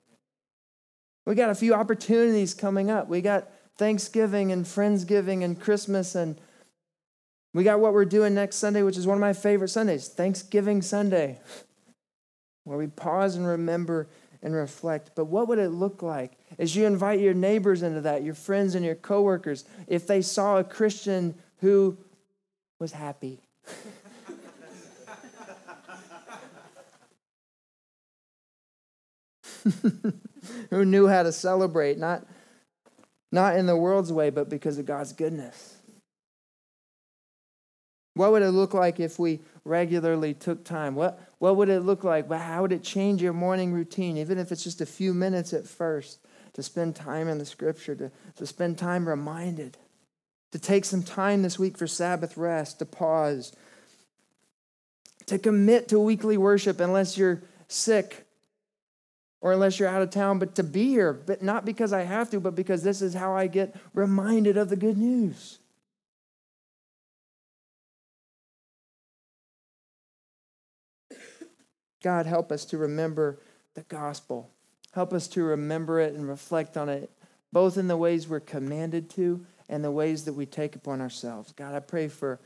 We 1.26 1.36
got 1.36 1.50
a 1.50 1.56
few 1.56 1.74
opportunities 1.74 2.54
coming 2.54 2.90
up. 2.90 3.08
We 3.08 3.22
got 3.22 3.50
Thanksgiving 3.78 4.52
and 4.52 4.66
Friendsgiving 4.66 5.44
and 5.44 5.60
Christmas 5.60 6.16
and 6.16 6.40
we 7.54 7.64
got 7.64 7.80
what 7.80 7.94
we're 7.94 8.06
doing 8.06 8.34
next 8.34 8.56
Sunday, 8.56 8.82
which 8.82 8.98
is 8.98 9.06
one 9.06 9.18
of 9.18 9.22
my 9.22 9.34
favorite 9.34 9.68
Sundays, 9.68 10.08
Thanksgiving 10.08 10.82
Sunday, 10.82 11.40
where 12.64 12.80
we 12.80 12.88
pause 12.88 13.36
and 13.36 13.46
remember 13.46 14.10
and 14.42 14.56
reflect. 14.56 15.12
But 15.16 15.26
what 15.26 15.48
would 15.48 15.60
it 15.60 15.70
look 15.70 16.02
like 16.02 16.34
as 16.58 16.76
you 16.76 16.88
invite 16.88 17.20
your 17.20 17.36
neighbors 17.36 17.84
into 17.84 18.02
that, 18.02 18.24
your 18.24 18.34
friends 18.34 18.74
and 18.74 18.84
your 18.84 18.96
coworkers, 18.96 19.66
if 19.88 20.08
they 20.08 20.22
saw 20.22 20.58
a 20.58 20.64
Christian 20.64 21.36
who 21.58 21.98
was 22.80 22.94
happy? 22.94 23.44
who 30.70 30.86
knew 30.86 31.08
how 31.08 31.24
to 31.24 31.32
celebrate, 31.32 31.98
not, 31.98 32.26
not 33.32 33.56
in 33.56 33.66
the 33.66 33.78
world's 33.78 34.12
way, 34.12 34.30
but 34.30 34.50
because 34.50 34.78
of 34.78 34.86
God's 34.86 35.14
goodness. 35.14 35.78
What 38.16 38.32
would 38.32 38.44
it 38.44 38.52
look 38.52 38.74
like 38.74 39.00
if 39.00 39.18
we 39.18 39.42
regularly 39.66 40.34
took 40.34 40.64
time? 40.64 40.96
What, 40.96 41.20
what 41.40 41.56
would 41.56 41.70
it 41.70 41.82
look 41.82 42.04
like? 42.04 42.32
How 42.32 42.62
would 42.62 42.72
it 42.72 42.84
change 42.84 43.22
your 43.22 43.34
morning 43.34 43.74
routine, 43.74 44.18
even 44.18 44.38
if 44.38 44.52
it's 44.52 44.64
just 44.64 44.82
a 44.82 44.86
few 44.86 45.14
minutes 45.14 45.52
at 45.54 45.68
first, 45.68 46.20
to 46.54 46.62
spend 46.62 46.96
time 46.96 47.28
in 47.28 47.40
the 47.40 47.46
scripture, 47.46 47.96
to, 47.96 48.12
to 48.36 48.46
spend 48.46 48.78
time 48.78 49.10
reminded, 49.10 49.78
to 50.52 50.60
take 50.60 50.86
some 50.86 51.02
time 51.02 51.42
this 51.42 51.58
week 51.58 51.78
for 51.78 51.88
Sabbath 51.88 52.38
rest, 52.38 52.78
to 52.80 52.86
pause, 52.86 53.52
to 55.26 55.40
commit 55.40 55.88
to 55.88 56.00
weekly 56.00 56.38
worship 56.38 56.80
unless 56.80 57.18
you're 57.18 57.42
sick 57.68 58.28
or 59.44 59.52
unless 59.52 59.78
you're 59.78 59.90
out 59.90 60.02
of 60.02 60.10
town, 60.10 60.40
but 60.40 60.56
to 60.56 60.64
be 60.64 60.86
here, 60.86 61.12
but 61.12 61.44
not 61.44 61.66
because 61.66 61.92
I 61.92 62.04
have 62.04 62.30
to, 62.32 62.40
but 62.40 62.56
because 62.56 62.82
this 62.82 63.02
is 63.02 63.14
how 63.14 63.36
I 63.36 63.48
get 63.48 63.76
reminded 63.94 64.56
of 64.56 64.70
the 64.70 64.78
good 64.78 64.98
news. 64.98 65.60
God, 72.02 72.26
help 72.26 72.54
us 72.54 72.64
to 72.66 72.78
remember 72.78 73.42
the 73.74 73.82
gospel. 73.84 74.50
Help 74.94 75.12
us 75.12 75.28
to 75.28 75.44
remember 75.44 76.00
it 76.00 76.14
and 76.14 76.26
reflect 76.26 76.78
on 76.78 76.88
it, 76.88 77.12
both 77.52 77.78
in 77.78 77.90
the 77.90 77.98
ways 77.98 78.30
we're 78.30 78.40
commanded 78.40 79.10
to 79.10 79.46
and 79.68 79.84
the 79.84 79.92
ways 79.92 80.24
that 80.24 80.34
we 80.34 80.46
take 80.46 80.78
upon 80.78 81.02
ourselves. 81.02 81.52
God, 81.52 81.76
I 81.76 81.82
pray 81.82 82.08
for 82.08 82.40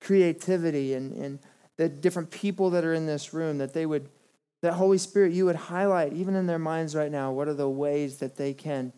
creativity 0.00 0.94
and, 0.94 1.12
and 1.12 1.40
the 1.76 1.88
different 1.88 2.30
people 2.30 2.70
that 2.70 2.84
are 2.84 2.94
in 2.94 3.06
this 3.06 3.34
room, 3.34 3.58
that 3.58 3.74
they 3.74 3.84
would, 3.84 4.08
that 4.62 4.74
Holy 4.74 4.98
Spirit, 4.98 5.32
you 5.32 5.44
would 5.44 5.56
highlight, 5.56 6.12
even 6.12 6.34
in 6.34 6.46
their 6.46 6.58
minds 6.58 6.94
right 6.94 7.12
now, 7.12 7.32
what 7.32 7.48
are 7.48 7.54
the 7.54 7.68
ways 7.68 8.18
that 8.18 8.36
they 8.36 8.54
can 8.54 8.92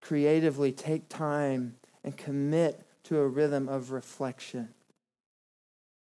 creatively 0.00 0.72
take 0.72 1.08
time 1.08 1.76
and 2.04 2.16
commit 2.16 2.86
to 3.04 3.18
a 3.18 3.26
rhythm 3.26 3.68
of 3.68 3.90
reflection, 3.90 4.68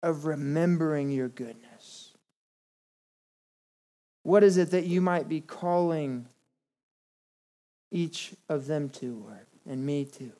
of 0.03 0.27
remembering 0.27 1.11
your 1.11 1.29
goodness. 1.29 2.13
What 4.23 4.45
is 4.45 4.57
it 4.57 4.71
that 4.71 4.85
you 4.85 5.01
might 5.01 5.29
be 5.29 5.41
calling 5.41 6.27
each 7.91 8.35
of 8.49 8.67
them 8.67 8.89
to, 8.91 9.25
Lord, 9.27 9.47
and 9.67 9.85
me 9.85 10.05
to, 10.05 10.33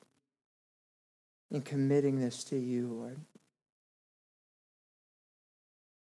in 1.51 1.63
committing 1.63 2.21
this 2.21 2.45
to 2.45 2.57
you, 2.57 2.89
Lord? 2.89 3.19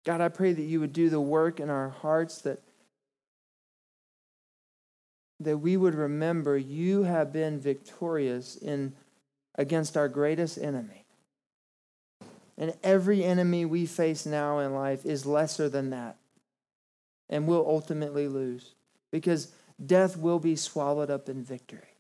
God, 0.09 0.23
I 0.23 0.29
pray 0.31 0.55
that 0.55 0.63
you 0.63 0.81
would 0.81 0.95
do 0.95 1.11
the 1.11 1.21
work 1.21 1.61
in 1.61 1.69
our 1.69 1.91
hearts 1.91 2.41
that 2.41 2.63
that 5.39 5.59
we 5.59 5.77
would 5.77 5.95
remember 5.95 6.57
you 6.57 7.03
have 7.03 7.31
been 7.31 7.61
victorious 7.61 8.57
in 8.57 8.95
against 9.57 9.99
our 9.99 10.09
greatest 10.09 10.57
enemy. 10.57 11.05
And 12.57 12.73
every 12.83 13.23
enemy 13.23 13.67
we 13.67 13.85
face 13.85 14.25
now 14.25 14.61
in 14.61 14.73
life 14.73 15.05
is 15.05 15.27
lesser 15.27 15.69
than 15.69 15.91
that 15.91 16.17
and 17.29 17.47
will 17.47 17.67
ultimately 17.69 18.29
lose 18.29 18.73
because 19.11 19.53
death 19.85 20.17
will 20.17 20.39
be 20.39 20.57
swallowed 20.57 21.11
up 21.11 21.29
in 21.29 21.45
victory. 21.45 21.99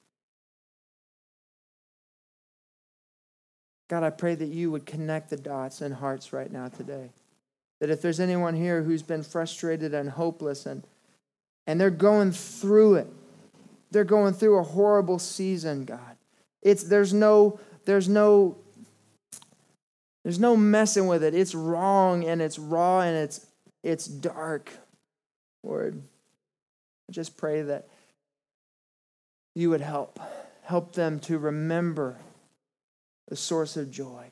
God, 3.88 4.02
I 4.02 4.08
pray 4.08 4.34
that 4.34 4.48
you 4.48 4.70
would 4.70 4.86
connect 4.86 5.28
the 5.28 5.36
dots 5.36 5.82
in 5.82 5.92
hearts 5.92 6.32
right 6.32 6.50
now 6.50 6.68
today. 6.68 7.10
That 7.80 7.90
if 7.90 8.02
there's 8.02 8.20
anyone 8.20 8.54
here 8.54 8.82
who's 8.82 9.02
been 9.02 9.22
frustrated 9.22 9.94
and 9.94 10.10
hopeless 10.10 10.66
and, 10.66 10.84
and 11.66 11.80
they're 11.80 11.90
going 11.90 12.32
through 12.32 12.96
it, 12.96 13.06
they're 13.90 14.04
going 14.04 14.34
through 14.34 14.58
a 14.58 14.62
horrible 14.62 15.18
season, 15.18 15.84
God. 15.84 16.16
It's 16.62 16.82
there's 16.82 17.14
no 17.14 17.60
there's 17.84 18.08
no 18.08 18.56
there's 20.24 20.38
no 20.38 20.56
messing 20.56 21.06
with 21.06 21.22
it. 21.22 21.34
It's 21.34 21.54
wrong 21.54 22.24
and 22.24 22.42
it's 22.42 22.58
raw 22.58 23.00
and 23.00 23.16
it's 23.16 23.46
it's 23.82 24.06
dark. 24.06 24.70
Lord, 25.62 26.02
I 27.08 27.12
just 27.12 27.36
pray 27.36 27.62
that 27.62 27.88
you 29.54 29.70
would 29.70 29.80
help. 29.80 30.20
Help 30.64 30.92
them 30.92 31.18
to 31.20 31.38
remember 31.38 32.16
the 33.28 33.36
source 33.36 33.76
of 33.76 33.90
joy. 33.90 34.30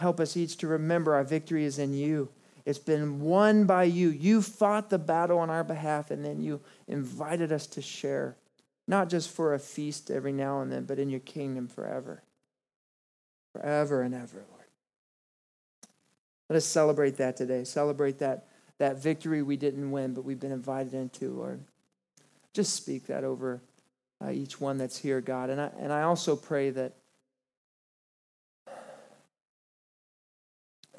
Help 0.00 0.18
us 0.18 0.34
each 0.34 0.56
to 0.56 0.66
remember 0.66 1.14
our 1.14 1.24
victory 1.24 1.64
is 1.64 1.78
in 1.78 1.92
you. 1.92 2.30
It's 2.64 2.78
been 2.78 3.20
won 3.20 3.66
by 3.66 3.84
you. 3.84 4.08
You 4.08 4.40
fought 4.40 4.88
the 4.88 4.98
battle 4.98 5.38
on 5.38 5.50
our 5.50 5.62
behalf, 5.62 6.10
and 6.10 6.24
then 6.24 6.40
you 6.40 6.60
invited 6.88 7.52
us 7.52 7.66
to 7.68 7.82
share, 7.82 8.36
not 8.88 9.10
just 9.10 9.30
for 9.30 9.52
a 9.52 9.58
feast 9.58 10.10
every 10.10 10.32
now 10.32 10.62
and 10.62 10.72
then, 10.72 10.84
but 10.84 10.98
in 10.98 11.10
your 11.10 11.20
kingdom 11.20 11.68
forever. 11.68 12.22
Forever 13.52 14.00
and 14.00 14.14
ever, 14.14 14.42
Lord. 14.50 14.64
Let 16.48 16.56
us 16.56 16.64
celebrate 16.64 17.18
that 17.18 17.36
today. 17.36 17.64
Celebrate 17.64 18.18
that 18.20 18.46
that 18.78 18.96
victory 18.96 19.42
we 19.42 19.58
didn't 19.58 19.90
win, 19.90 20.14
but 20.14 20.24
we've 20.24 20.40
been 20.40 20.50
invited 20.50 20.94
into, 20.94 21.34
Lord. 21.34 21.60
Just 22.54 22.74
speak 22.74 23.06
that 23.08 23.24
over 23.24 23.60
uh, 24.24 24.30
each 24.30 24.58
one 24.58 24.78
that's 24.78 24.96
here, 24.96 25.20
God. 25.20 25.50
And 25.50 25.60
I, 25.60 25.70
and 25.78 25.92
I 25.92 26.02
also 26.02 26.34
pray 26.34 26.70
that, 26.70 26.94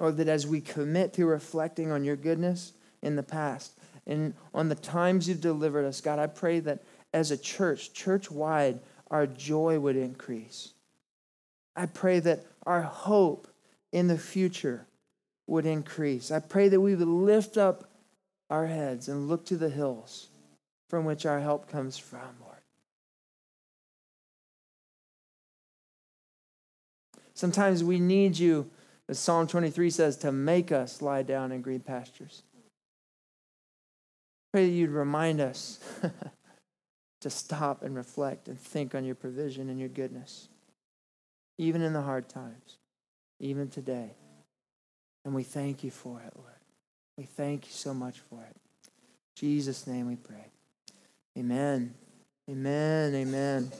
or 0.02 0.12
that 0.12 0.28
as 0.28 0.48
we 0.48 0.60
commit 0.60 1.14
to 1.14 1.28
reflecting 1.28 1.92
on 1.92 2.04
your 2.04 2.16
goodness 2.16 2.74
in 3.04 3.16
the 3.16 3.24
past 3.24 3.74
and 4.08 4.34
on 4.52 4.68
the 4.68 4.74
times 4.74 5.30
you've 5.30 5.40
delivered 5.40 5.86
us, 5.86 6.02
God, 6.02 6.18
I 6.18 6.26
pray 6.26 6.60
that 6.62 6.82
as 7.14 7.30
a 7.30 7.38
church, 7.38 7.94
church 7.94 8.32
wide, 8.32 8.80
our 9.12 9.28
joy 9.28 9.80
would 9.80 9.96
increase. 9.96 10.72
I 11.76 11.86
pray 11.86 12.20
that 12.20 12.44
our 12.66 12.82
hope 12.82 13.48
in 13.92 14.08
the 14.08 14.18
future 14.18 14.88
would 15.46 15.68
increase. 15.68 16.32
I 16.32 16.40
pray 16.40 16.68
that 16.70 16.82
we 16.82 16.96
would 16.96 17.08
lift 17.08 17.56
up 17.56 17.92
our 18.50 18.66
heads 18.66 19.08
and 19.08 19.28
look 19.28 19.46
to 19.46 19.56
the 19.56 19.70
hills 19.70 20.30
from 20.90 21.06
which 21.06 21.28
our 21.28 21.40
help 21.40 21.70
comes 21.70 22.00
from, 22.00 22.22
Lord. 22.42 22.58
Sometimes 27.36 27.84
we 27.84 28.00
need 28.00 28.40
you, 28.40 28.72
as 29.10 29.20
Psalm 29.20 29.48
23 29.48 29.90
says, 29.90 30.18
to 30.18 30.32
make 30.32 30.72
us 30.72 31.02
lie 31.02 31.24
down 31.24 31.52
in 31.52 31.62
green 31.62 31.82
pastures. 31.82 32.44
Pray 34.52 34.66
that 34.66 34.72
you'd 34.72 34.90
remind 34.90 35.40
us 35.40 35.80
to 37.22 37.30
stop 37.30 37.84
and 37.84 37.96
reflect 37.96 38.48
and 38.48 38.60
think 38.60 38.96
on 38.96 39.06
your 39.06 39.16
provision 39.16 39.70
and 39.70 39.80
your 39.80 39.90
goodness, 39.90 40.50
even 41.58 41.82
in 41.82 41.94
the 41.94 42.02
hard 42.02 42.28
times, 42.28 42.78
even 43.40 43.70
today. 43.70 44.12
And 45.24 45.36
we 45.36 45.44
thank 45.44 45.84
you 45.84 45.92
for 45.92 46.22
it, 46.26 46.34
Lord. 46.36 46.52
We 47.18 47.26
thank 47.26 47.68
you 47.68 47.74
so 47.74 47.94
much 47.94 48.20
for 48.20 48.42
it. 48.42 48.56
In 48.86 48.92
Jesus' 49.36 49.86
name 49.88 50.08
we 50.08 50.16
pray. 50.16 50.48
Amen. 51.38 51.94
Amen. 52.50 53.16
Amen. 53.16 53.72